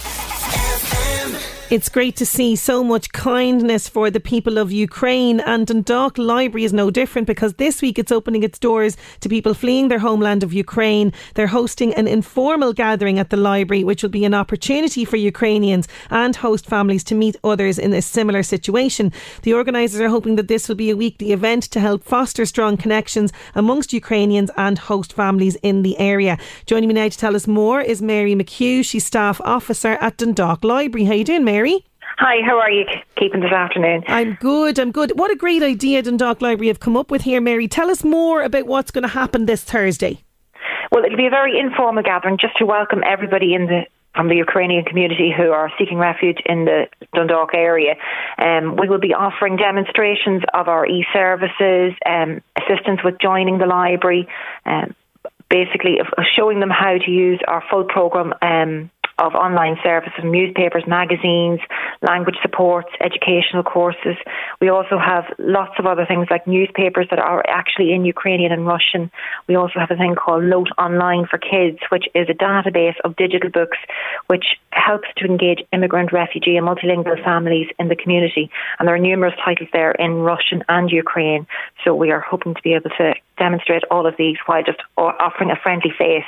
It's 1.72 1.88
great 1.88 2.17
to 2.17 2.26
see 2.26 2.57
so 2.57 2.84
much 2.84 3.13
kindness 3.13 3.88
for 3.88 4.11
the 4.11 4.19
people 4.19 4.57
of 4.57 4.74
Ukraine, 4.74 5.39
and 5.39 5.65
Dundalk 5.65 6.17
Library 6.17 6.65
is 6.65 6.74
no 6.74 6.91
different 6.91 7.28
because 7.28 7.53
this 7.53 7.82
week 7.82 7.97
it's 7.97 8.11
opening 8.11 8.43
its 8.43 8.59
doors 8.59 8.97
to 9.22 9.30
people 9.30 9.53
fleeing 9.53 9.88
their 9.88 9.99
homeland 9.99 10.43
of 10.43 10.51
Ukraine. 10.51 11.13
They're 11.36 11.47
hosting 11.47 11.93
an 11.93 12.09
informal 12.09 12.74
gathering 12.74 13.19
at 13.19 13.30
the 13.30 13.38
library, 13.38 13.86
which 13.86 14.03
will 14.03 14.09
be 14.09 14.26
an 14.26 14.34
opportunity 14.34 15.05
for 15.05 15.15
Ukrainians 15.15 15.88
and 16.09 16.36
host 16.36 16.65
families 16.65 17.05
to 17.05 17.15
meet 17.15 17.38
others 17.41 17.80
in 17.80 17.93
a 17.93 18.01
similar 18.01 18.43
situation. 18.43 19.13
The 19.43 19.53
organisers 19.53 20.01
are 20.01 20.09
hoping 20.09 20.36
that 20.36 20.49
this 20.49 20.67
will 20.67 20.76
be 20.76 20.89
a 20.89 20.97
weekly 20.97 21.32
event 21.32 21.63
to 21.72 21.80
help 21.80 22.03
foster 22.03 22.45
strong 22.45 22.76
connections 22.76 23.32
amongst 23.55 23.93
Ukrainians 23.93 24.51
and 24.57 24.78
host 24.78 25.13
families 25.13 25.55
in 25.63 25.84
the 25.84 25.97
area. 25.99 26.38
Joining 26.65 26.89
me 26.89 26.95
now 26.95 27.07
to 27.07 27.17
tell 27.17 27.34
us 27.34 27.47
more 27.47 27.80
is 27.80 28.01
Mary 28.01 28.36
McHugh. 28.36 28.84
She's 28.84 29.05
staff 29.05 29.39
officer 29.45 29.93
at 30.01 30.17
Dundalk 30.17 30.65
Library. 30.65 31.05
How 31.05 31.13
are 31.13 31.15
you 31.15 31.24
doing, 31.24 31.45
Mary? 31.45 31.61
Hi, 32.18 32.38
how 32.45 32.59
are 32.59 32.70
you 32.70 32.86
keeping 33.18 33.41
this 33.41 33.51
afternoon? 33.51 34.03
I'm 34.07 34.38
good, 34.39 34.78
I'm 34.78 34.91
good. 34.91 35.18
What 35.18 35.32
a 35.32 35.36
great 35.36 35.64
idea 35.64 36.01
Dundalk 36.01 36.41
Library 36.41 36.68
have 36.68 36.80
come 36.80 36.95
up 36.95 37.09
with 37.09 37.24
here, 37.24 37.41
Mary. 37.41 37.68
Tell 37.68 37.89
us 37.89 38.03
more 38.03 38.43
about 38.43 38.68
what's 38.68 38.91
going 38.91 39.03
to 39.03 39.07
happen 39.07 39.45
this 39.45 39.64
Thursday. 39.64 40.24
Well, 40.91 41.03
it'll 41.05 41.18
be 41.18 41.26
a 41.26 41.32
very 41.32 41.57
informal 41.59 42.03
gathering 42.03 42.38
just 42.39 42.57
to 42.57 42.66
welcome 42.66 43.01
everybody 43.05 43.53
in 43.53 43.66
the 43.66 43.86
from 44.16 44.28
the 44.28 44.36
Ukrainian 44.36 44.84
community 44.84 45.34
who 45.36 45.51
are 45.51 45.72
seeking 45.80 45.97
refuge 45.97 46.39
in 46.45 46.66
the 46.66 46.88
Dundalk 47.16 47.53
area. 47.53 47.95
Um, 48.38 48.76
we 48.76 48.89
will 48.89 48.99
be 48.99 49.14
offering 49.14 49.55
demonstrations 49.55 50.43
of 50.53 50.68
our 50.68 50.86
e-services, 50.86 51.93
um, 52.05 52.41
assistance 52.57 52.99
with 53.05 53.16
joining 53.22 53.57
the 53.57 53.68
library, 53.68 54.28
um, 54.66 54.93
basically 55.49 55.97
showing 56.36 56.59
them 56.59 56.70
how 56.70 56.97
to 56.97 57.09
use 57.09 57.39
our 57.47 57.64
full 57.70 57.86
programme 57.86 58.34
um, 58.41 58.91
of 59.22 59.36
online 59.36 59.78
services, 59.84 60.24
newspapers, 60.24 60.84
magazines, 60.88 61.59
language 62.01 62.38
supports, 62.41 62.89
educational 62.99 63.63
courses. 63.63 64.17
We 64.59 64.69
also 64.69 64.97
have 64.97 65.26
lots 65.38 65.76
of 65.78 65.86
other 65.86 66.05
things 66.05 66.28
like 66.32 66.47
newspapers 66.47 67.07
that 67.11 67.19
are 67.19 67.43
actually 67.47 67.93
in 67.93 68.03
Ukrainian 68.03 68.51
and 68.51 68.65
Russian. 68.65 69.11
We 69.47 69.55
also 69.55 69.80
have 69.80 69.91
a 69.91 69.95
thing 69.95 70.15
called 70.15 70.43
Note 70.43 70.69
Online 70.78 71.28
for 71.30 71.38
Kids, 71.38 71.80
which 71.89 72.05
is 72.15 72.28
a 72.30 72.34
database 72.34 72.95
of 73.03 73.15
digital 73.15 73.51
books 73.51 73.78
which 74.28 74.45
helps 74.72 75.07
to 75.17 75.26
engage 75.26 75.61
immigrant, 75.72 76.11
refugee, 76.11 76.57
and 76.57 76.67
multilingual 76.67 77.24
families 77.24 77.67
in 77.78 77.89
the 77.89 77.95
community. 77.95 78.49
And 78.80 78.88
there 78.88 78.95
are 78.95 78.99
numerous 78.99 79.36
titles 79.43 79.69
there 79.72 79.91
in 79.91 80.13
Russian 80.15 80.63
and 80.67 80.89
Ukraine. 80.89 81.45
So 81.84 81.93
we 81.93 82.11
are 82.11 82.22
hoping 82.22 82.55
to 82.55 82.61
be 82.61 82.74
able 82.74 82.89
to 82.97 83.13
demonstrate 83.38 83.84
all 83.89 84.05
of 84.05 84.15
these 84.17 84.38
while 84.45 84.63
just 84.63 84.79
offering 84.97 85.49
a 85.49 85.55
friendly 85.55 85.91
face 85.97 86.23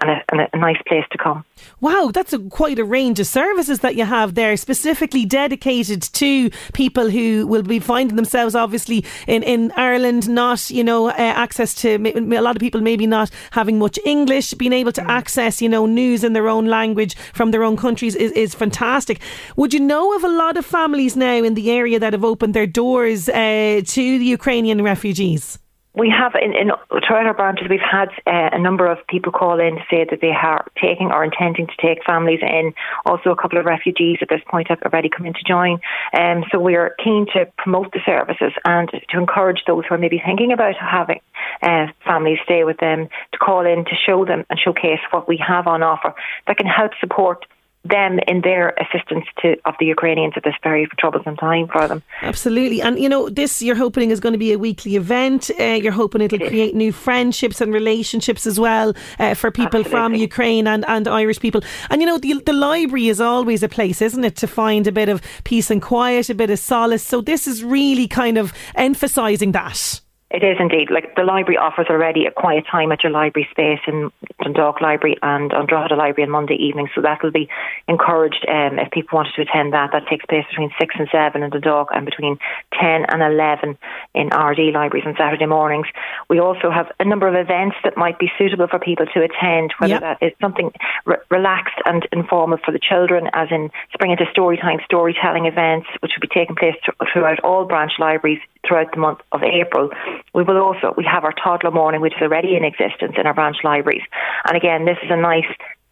and 0.00 0.10
a, 0.10 0.22
and 0.30 0.48
a 0.52 0.58
nice 0.58 0.80
place 0.86 1.04
to 1.10 1.18
come. 1.18 1.44
Wow, 1.80 2.10
that's 2.12 2.32
a, 2.32 2.38
quite 2.38 2.78
a 2.78 2.84
range 2.84 3.18
of 3.20 3.26
services 3.26 3.80
that 3.80 3.96
you 3.96 4.04
have 4.04 4.34
there, 4.34 4.56
specifically 4.56 5.24
dedicated 5.24 6.02
to 6.02 6.50
people 6.72 7.10
who 7.10 7.46
will 7.46 7.62
be 7.62 7.78
finding 7.78 8.16
themselves 8.16 8.54
obviously 8.54 9.04
in, 9.26 9.42
in 9.42 9.72
Ireland, 9.72 10.28
not, 10.28 10.70
you 10.70 10.84
know, 10.84 11.08
uh, 11.08 11.14
access 11.16 11.74
to 11.76 11.96
a 11.96 12.40
lot 12.40 12.56
of 12.56 12.60
people 12.60 12.80
maybe 12.80 13.06
not 13.06 13.30
having 13.50 13.78
much 13.78 13.98
English, 14.04 14.54
being 14.54 14.72
able 14.72 14.92
to 14.92 15.10
access, 15.10 15.60
you 15.60 15.68
know, 15.68 15.86
news 15.86 16.22
in 16.22 16.32
their 16.32 16.48
own 16.48 16.66
language 16.66 17.16
from 17.32 17.50
their 17.50 17.64
own 17.64 17.76
countries 17.76 18.14
is, 18.14 18.32
is 18.32 18.54
fantastic. 18.54 19.20
Would 19.56 19.74
you 19.74 19.80
know 19.80 20.14
of 20.14 20.24
a 20.24 20.28
lot 20.28 20.56
of 20.56 20.64
families 20.64 21.16
now 21.16 21.42
in 21.42 21.54
the 21.54 21.70
area 21.70 21.98
that 21.98 22.12
have 22.12 22.24
opened 22.24 22.54
their 22.54 22.66
doors 22.66 23.28
uh, 23.28 23.80
to 23.84 24.18
the 24.18 24.24
Ukrainian 24.24 24.82
refugees? 24.82 25.58
We 25.94 26.08
have 26.10 26.32
in, 26.40 26.54
in 26.54 26.70
throughout 27.06 27.26
our 27.26 27.34
branches 27.34 27.66
we've 27.68 27.80
had 27.80 28.08
uh, 28.26 28.50
a 28.52 28.58
number 28.58 28.86
of 28.86 28.98
people 29.08 29.30
call 29.30 29.60
in 29.60 29.76
to 29.76 29.82
say 29.90 30.06
that 30.08 30.20
they 30.20 30.30
are 30.30 30.66
taking 30.80 31.10
or 31.12 31.22
intending 31.22 31.66
to 31.66 31.76
take 31.80 32.02
families 32.04 32.40
in. 32.40 32.72
Also, 33.04 33.30
a 33.30 33.36
couple 33.36 33.58
of 33.58 33.66
refugees 33.66 34.18
at 34.22 34.28
this 34.28 34.40
point 34.48 34.68
have 34.68 34.80
already 34.82 35.10
come 35.10 35.26
in 35.26 35.34
to 35.34 35.42
join. 35.46 35.80
Um, 36.16 36.44
so 36.50 36.58
we 36.58 36.76
are 36.76 36.94
keen 37.02 37.26
to 37.34 37.46
promote 37.58 37.92
the 37.92 38.00
services 38.06 38.52
and 38.64 38.88
to 38.90 39.18
encourage 39.18 39.64
those 39.66 39.84
who 39.88 39.94
are 39.94 39.98
maybe 39.98 40.20
thinking 40.24 40.52
about 40.52 40.76
having 40.76 41.20
uh, 41.62 41.86
families 42.04 42.38
stay 42.44 42.64
with 42.64 42.78
them 42.78 43.08
to 43.32 43.38
call 43.38 43.66
in 43.66 43.84
to 43.84 43.94
show 43.94 44.24
them 44.24 44.44
and 44.48 44.58
showcase 44.58 45.00
what 45.10 45.28
we 45.28 45.36
have 45.36 45.66
on 45.66 45.82
offer 45.82 46.14
that 46.46 46.56
can 46.56 46.66
help 46.66 46.92
support 47.00 47.44
them 47.84 48.20
in 48.28 48.42
their 48.42 48.74
assistance 48.78 49.24
to 49.40 49.56
of 49.64 49.74
the 49.80 49.86
Ukrainians 49.86 50.34
at 50.36 50.44
this 50.44 50.54
very 50.62 50.86
troublesome 50.98 51.36
time 51.36 51.68
for 51.68 51.88
them. 51.88 52.02
Absolutely, 52.22 52.80
and 52.80 52.98
you 52.98 53.08
know 53.08 53.28
this 53.28 53.60
you're 53.60 53.76
hoping 53.76 54.10
is 54.10 54.20
going 54.20 54.32
to 54.32 54.38
be 54.38 54.52
a 54.52 54.58
weekly 54.58 54.96
event. 54.96 55.50
Uh, 55.58 55.78
you're 55.82 55.92
hoping 55.92 56.20
it'll 56.20 56.40
it 56.40 56.48
create 56.48 56.74
new 56.74 56.92
friendships 56.92 57.60
and 57.60 57.72
relationships 57.72 58.46
as 58.46 58.60
well 58.60 58.94
uh, 59.18 59.34
for 59.34 59.50
people 59.50 59.80
Absolutely. 59.80 59.90
from 59.90 60.14
Ukraine 60.14 60.66
and, 60.66 60.84
and 60.86 61.08
Irish 61.08 61.40
people. 61.40 61.62
And 61.90 62.00
you 62.00 62.06
know 62.06 62.18
the 62.18 62.40
the 62.46 62.52
library 62.52 63.08
is 63.08 63.20
always 63.20 63.62
a 63.62 63.68
place, 63.68 64.00
isn't 64.00 64.24
it, 64.24 64.36
to 64.36 64.46
find 64.46 64.86
a 64.86 64.92
bit 64.92 65.08
of 65.08 65.20
peace 65.44 65.70
and 65.70 65.82
quiet, 65.82 66.30
a 66.30 66.34
bit 66.34 66.50
of 66.50 66.58
solace. 66.58 67.02
So 67.02 67.20
this 67.20 67.46
is 67.46 67.64
really 67.64 68.06
kind 68.06 68.38
of 68.38 68.52
emphasising 68.74 69.52
that. 69.52 70.00
It 70.32 70.42
is 70.42 70.56
indeed. 70.58 70.90
Like 70.90 71.14
the 71.14 71.24
library 71.24 71.58
offers 71.58 71.88
already 71.90 72.24
a 72.24 72.30
quiet 72.30 72.64
time 72.70 72.90
at 72.90 73.02
your 73.02 73.12
library 73.12 73.46
space 73.50 73.80
in 73.86 74.10
Dundalk 74.42 74.80
Library 74.80 75.16
and 75.20 75.52
on 75.52 75.66
Drogheda 75.66 75.94
Library 75.94 76.24
on 76.24 76.30
Monday 76.30 76.54
evening. 76.54 76.88
So 76.94 77.02
that 77.02 77.22
will 77.22 77.30
be 77.30 77.50
encouraged 77.86 78.46
um, 78.48 78.78
if 78.78 78.90
people 78.90 79.16
wanted 79.16 79.34
to 79.36 79.42
attend 79.42 79.74
that. 79.74 79.90
That 79.92 80.08
takes 80.08 80.24
place 80.24 80.46
between 80.48 80.72
6 80.80 80.94
and 80.98 81.08
7 81.12 81.42
in 81.42 81.50
Dundalk 81.50 81.90
and 81.92 82.06
between 82.06 82.38
10 82.80 83.04
and 83.12 83.22
11 83.22 83.76
in 84.14 84.30
Ardee 84.30 84.72
libraries 84.72 85.04
on 85.06 85.14
Saturday 85.18 85.44
mornings. 85.44 85.86
We 86.30 86.40
also 86.40 86.70
have 86.70 86.90
a 86.98 87.04
number 87.04 87.28
of 87.28 87.34
events 87.34 87.76
that 87.84 87.98
might 87.98 88.18
be 88.18 88.32
suitable 88.38 88.68
for 88.68 88.78
people 88.78 89.04
to 89.12 89.20
attend, 89.22 89.74
whether 89.78 90.00
yep. 90.00 90.00
that 90.00 90.22
is 90.22 90.32
something 90.40 90.72
re- 91.04 91.20
relaxed 91.30 91.76
and 91.84 92.08
informal 92.10 92.56
for 92.64 92.72
the 92.72 92.80
children, 92.80 93.28
as 93.34 93.48
in 93.50 93.70
spring 93.92 94.12
into 94.12 94.24
storytime 94.32 94.82
storytelling 94.86 95.44
events, 95.44 95.88
which 96.00 96.12
will 96.16 96.26
be 96.26 96.32
taking 96.32 96.56
place 96.56 96.76
th- 96.86 96.96
throughout 97.12 97.38
all 97.40 97.66
branch 97.66 97.92
libraries 97.98 98.40
throughout 98.72 98.90
the 98.92 98.98
month 99.00 99.20
of 99.32 99.42
April. 99.42 99.90
We 100.34 100.44
will 100.44 100.56
also 100.56 100.94
we 100.96 101.04
have 101.04 101.24
our 101.24 101.32
toddler 101.32 101.70
morning, 101.70 102.00
which 102.00 102.14
is 102.16 102.22
already 102.22 102.56
in 102.56 102.64
existence 102.64 103.12
in 103.18 103.26
our 103.26 103.34
branch 103.34 103.58
libraries. 103.62 104.02
And 104.46 104.56
again, 104.56 104.86
this 104.86 104.96
is 105.02 105.10
a 105.10 105.16
nice 105.16 105.44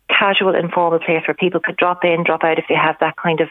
casual, 0.08 0.54
informal 0.54 0.98
place 0.98 1.22
where 1.28 1.34
people 1.34 1.60
could 1.60 1.76
drop 1.76 2.04
in, 2.04 2.24
drop 2.24 2.42
out 2.42 2.58
if 2.58 2.64
they 2.68 2.74
have 2.74 2.96
that 3.00 3.16
kind 3.16 3.40
of 3.40 3.48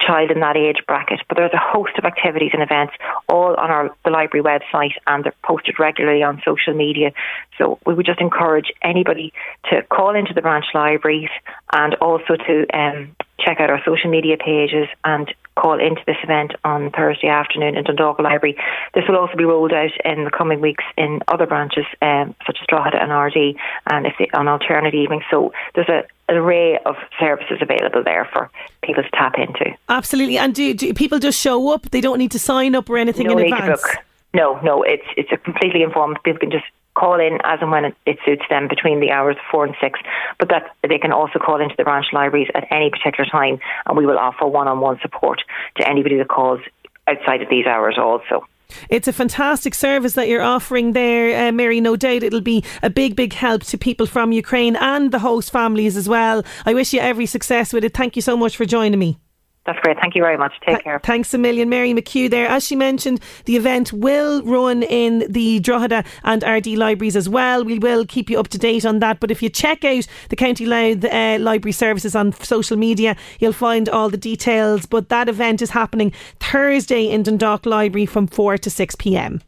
child 0.00 0.30
in 0.30 0.40
that 0.40 0.56
age 0.56 0.78
bracket. 0.86 1.20
But 1.28 1.36
there's 1.36 1.52
a 1.52 1.60
host 1.60 1.92
of 1.98 2.04
activities 2.04 2.50
and 2.52 2.62
events 2.62 2.94
all 3.28 3.54
on 3.54 3.70
our 3.70 3.94
the 4.04 4.10
library 4.10 4.42
website 4.42 4.94
and 5.06 5.24
they're 5.24 5.34
posted 5.44 5.78
regularly 5.78 6.22
on 6.22 6.42
social 6.44 6.74
media. 6.74 7.12
So 7.58 7.78
we 7.84 7.94
would 7.94 8.06
just 8.06 8.20
encourage 8.20 8.72
anybody 8.82 9.32
to 9.70 9.82
call 9.82 10.16
into 10.16 10.32
the 10.34 10.42
branch 10.42 10.66
libraries 10.74 11.30
and 11.72 11.94
also 11.96 12.36
to 12.36 12.66
um, 12.76 13.14
check 13.38 13.60
out 13.60 13.70
our 13.70 13.82
social 13.84 14.10
media 14.10 14.36
pages 14.36 14.88
and 15.04 15.32
call 15.56 15.80
into 15.80 16.02
this 16.06 16.16
event 16.22 16.52
on 16.64 16.90
Thursday 16.90 17.28
afternoon 17.28 17.76
in 17.76 17.84
Dundalk 17.84 18.18
Library. 18.18 18.56
This 18.94 19.04
will 19.08 19.16
also 19.16 19.36
be 19.36 19.44
rolled 19.44 19.72
out 19.72 19.92
in 20.04 20.24
the 20.24 20.30
coming 20.30 20.60
weeks 20.60 20.84
in 20.96 21.20
other 21.28 21.46
branches, 21.46 21.84
um, 22.02 22.34
such 22.46 22.58
as 22.60 22.66
Drogheda 22.68 23.00
and 23.00 23.12
Ardee, 23.12 23.56
and 23.90 24.06
if 24.06 24.14
they, 24.18 24.28
on 24.34 24.48
alternate 24.48 24.94
evenings. 24.94 25.24
So 25.30 25.52
there's 25.74 25.88
a 25.88 26.02
an 26.26 26.36
array 26.36 26.78
of 26.86 26.96
services 27.20 27.58
available 27.60 28.02
there 28.02 28.26
for 28.32 28.50
people 28.82 29.02
to 29.02 29.10
tap 29.10 29.34
into. 29.36 29.76
Absolutely. 29.90 30.38
And 30.38 30.54
do, 30.54 30.72
do 30.72 30.94
people 30.94 31.18
just 31.18 31.38
show 31.38 31.68
up? 31.68 31.90
They 31.90 32.00
don't 32.00 32.16
need 32.16 32.30
to 32.30 32.38
sign 32.38 32.74
up 32.74 32.88
or 32.88 32.96
anything 32.96 33.26
no 33.26 33.36
in 33.36 33.52
advance? 33.52 33.84
No, 34.32 34.58
no, 34.62 34.82
it's 34.82 35.06
it's 35.16 35.30
a 35.32 35.36
completely 35.36 35.82
informed. 35.82 36.18
People 36.24 36.40
can 36.40 36.50
just 36.50 36.64
call 36.94 37.20
in 37.20 37.38
as 37.44 37.58
and 37.60 37.70
when 37.70 37.84
it, 37.84 37.96
it, 38.06 38.18
suits 38.24 38.44
them 38.48 38.68
between 38.68 39.00
the 39.00 39.10
hours 39.10 39.36
of 39.36 39.42
four 39.50 39.64
and 39.64 39.74
six. 39.80 39.98
But 40.38 40.48
that 40.48 40.74
they 40.88 40.98
can 40.98 41.12
also 41.12 41.38
call 41.38 41.60
into 41.60 41.74
the 41.76 41.84
branch 41.84 42.06
libraries 42.12 42.48
at 42.54 42.66
any 42.70 42.90
particular 42.90 43.28
time, 43.30 43.58
and 43.86 43.96
we 43.96 44.06
will 44.06 44.18
offer 44.18 44.46
one-on-one 44.46 44.98
support 45.02 45.42
to 45.76 45.88
anybody 45.88 46.16
that 46.18 46.28
calls 46.28 46.60
outside 47.06 47.42
of 47.42 47.48
these 47.48 47.66
hours 47.66 47.96
also. 47.98 48.46
It's 48.88 49.08
a 49.08 49.12
fantastic 49.12 49.74
service 49.74 50.14
that 50.14 50.28
you're 50.28 50.42
offering 50.42 50.92
there, 50.92 51.48
uh, 51.48 51.52
Mary. 51.52 51.80
No 51.80 51.96
doubt 51.96 52.22
it'll 52.22 52.40
be 52.40 52.64
a 52.82 52.90
big, 52.90 53.14
big 53.14 53.32
help 53.32 53.62
to 53.64 53.78
people 53.78 54.06
from 54.06 54.32
Ukraine 54.32 54.76
and 54.76 55.12
the 55.12 55.18
host 55.18 55.52
families 55.52 55.96
as 55.96 56.08
well. 56.08 56.44
I 56.64 56.74
wish 56.74 56.92
you 56.92 57.00
every 57.00 57.26
success 57.26 57.72
with 57.72 57.84
it. 57.84 57.94
Thank 57.94 58.16
you 58.16 58.22
so 58.22 58.36
much 58.36 58.56
for 58.56 58.64
joining 58.64 58.98
me. 58.98 59.18
That's 59.66 59.78
great. 59.80 59.98
Thank 59.98 60.14
you 60.14 60.20
very 60.20 60.36
much. 60.36 60.52
Take 60.60 60.84
care. 60.84 61.00
Thanks 61.02 61.32
a 61.32 61.38
million, 61.38 61.70
Mary 61.70 61.94
McHugh. 61.94 62.30
There, 62.30 62.46
as 62.46 62.66
she 62.66 62.76
mentioned, 62.76 63.20
the 63.46 63.56
event 63.56 63.94
will 63.94 64.42
run 64.42 64.82
in 64.82 65.24
the 65.26 65.58
Drogheda 65.60 66.04
and 66.22 66.42
Ardee 66.42 66.76
libraries 66.76 67.16
as 67.16 67.30
well. 67.30 67.64
We 67.64 67.78
will 67.78 68.04
keep 68.04 68.28
you 68.28 68.38
up 68.38 68.48
to 68.48 68.58
date 68.58 68.84
on 68.84 68.98
that. 68.98 69.20
But 69.20 69.30
if 69.30 69.42
you 69.42 69.48
check 69.48 69.82
out 69.82 70.06
the 70.28 70.36
County 70.36 70.66
Louth 70.66 71.02
uh, 71.06 71.38
Library 71.40 71.72
Services 71.72 72.14
on 72.14 72.32
social 72.34 72.76
media, 72.76 73.16
you'll 73.40 73.54
find 73.54 73.88
all 73.88 74.10
the 74.10 74.18
details. 74.18 74.84
But 74.84 75.08
that 75.08 75.30
event 75.30 75.62
is 75.62 75.70
happening 75.70 76.12
Thursday 76.40 77.08
in 77.08 77.22
Dundalk 77.22 77.64
Library 77.64 78.04
from 78.04 78.26
four 78.26 78.58
to 78.58 78.68
six 78.68 78.94
p.m. 78.94 79.40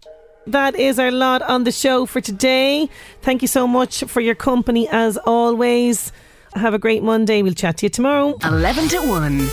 That 0.47 0.77
is 0.77 0.99
our 0.99 1.11
lot 1.11 1.43
on 1.43 1.65
the 1.65 1.73
show 1.73 2.07
for 2.07 2.23
today. 2.23 2.89
Thank 3.21 3.43
you 3.43 3.49
so 3.49 3.67
much 3.67 4.05
for 4.05 4.23
your 4.23 4.37
company 4.37 4.89
as 4.89 5.19
always. 5.19 6.11
Have 6.57 6.73
a 6.73 6.79
great 6.79 7.03
Monday. 7.03 7.43
We'll 7.43 7.53
chat 7.53 7.77
to 7.79 7.87
you 7.87 7.91
tomorrow. 7.91 8.35
11 8.43 8.89
to 8.89 9.01
1. 9.07 9.51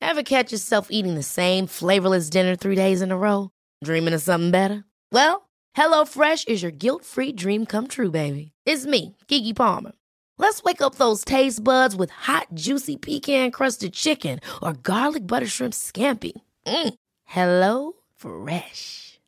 Ever 0.00 0.22
catch 0.22 0.52
yourself 0.52 0.88
eating 0.90 1.14
the 1.14 1.22
same 1.22 1.66
flavorless 1.66 2.30
dinner 2.30 2.56
three 2.56 2.76
days 2.76 3.02
in 3.02 3.10
a 3.10 3.18
row? 3.18 3.50
Dreaming 3.82 4.14
of 4.14 4.22
something 4.22 4.50
better? 4.50 4.84
Well, 5.12 5.48
HelloFresh 5.76 6.48
is 6.48 6.62
your 6.62 6.70
guilt 6.70 7.04
free 7.04 7.32
dream 7.32 7.66
come 7.66 7.88
true, 7.88 8.10
baby. 8.10 8.52
It's 8.64 8.86
me, 8.86 9.16
Keke 9.28 9.54
Palmer. 9.54 9.92
Let's 10.38 10.62
wake 10.62 10.80
up 10.80 10.94
those 10.94 11.24
taste 11.24 11.62
buds 11.62 11.94
with 11.94 12.10
hot, 12.10 12.46
juicy 12.54 12.96
pecan 12.96 13.50
crusted 13.50 13.92
chicken 13.92 14.40
or 14.62 14.72
garlic 14.72 15.26
butter 15.26 15.46
shrimp 15.46 15.74
scampi. 15.74 16.32
Mm. 16.66 16.94
Hello 17.24 17.92
Fresh. 18.16 19.03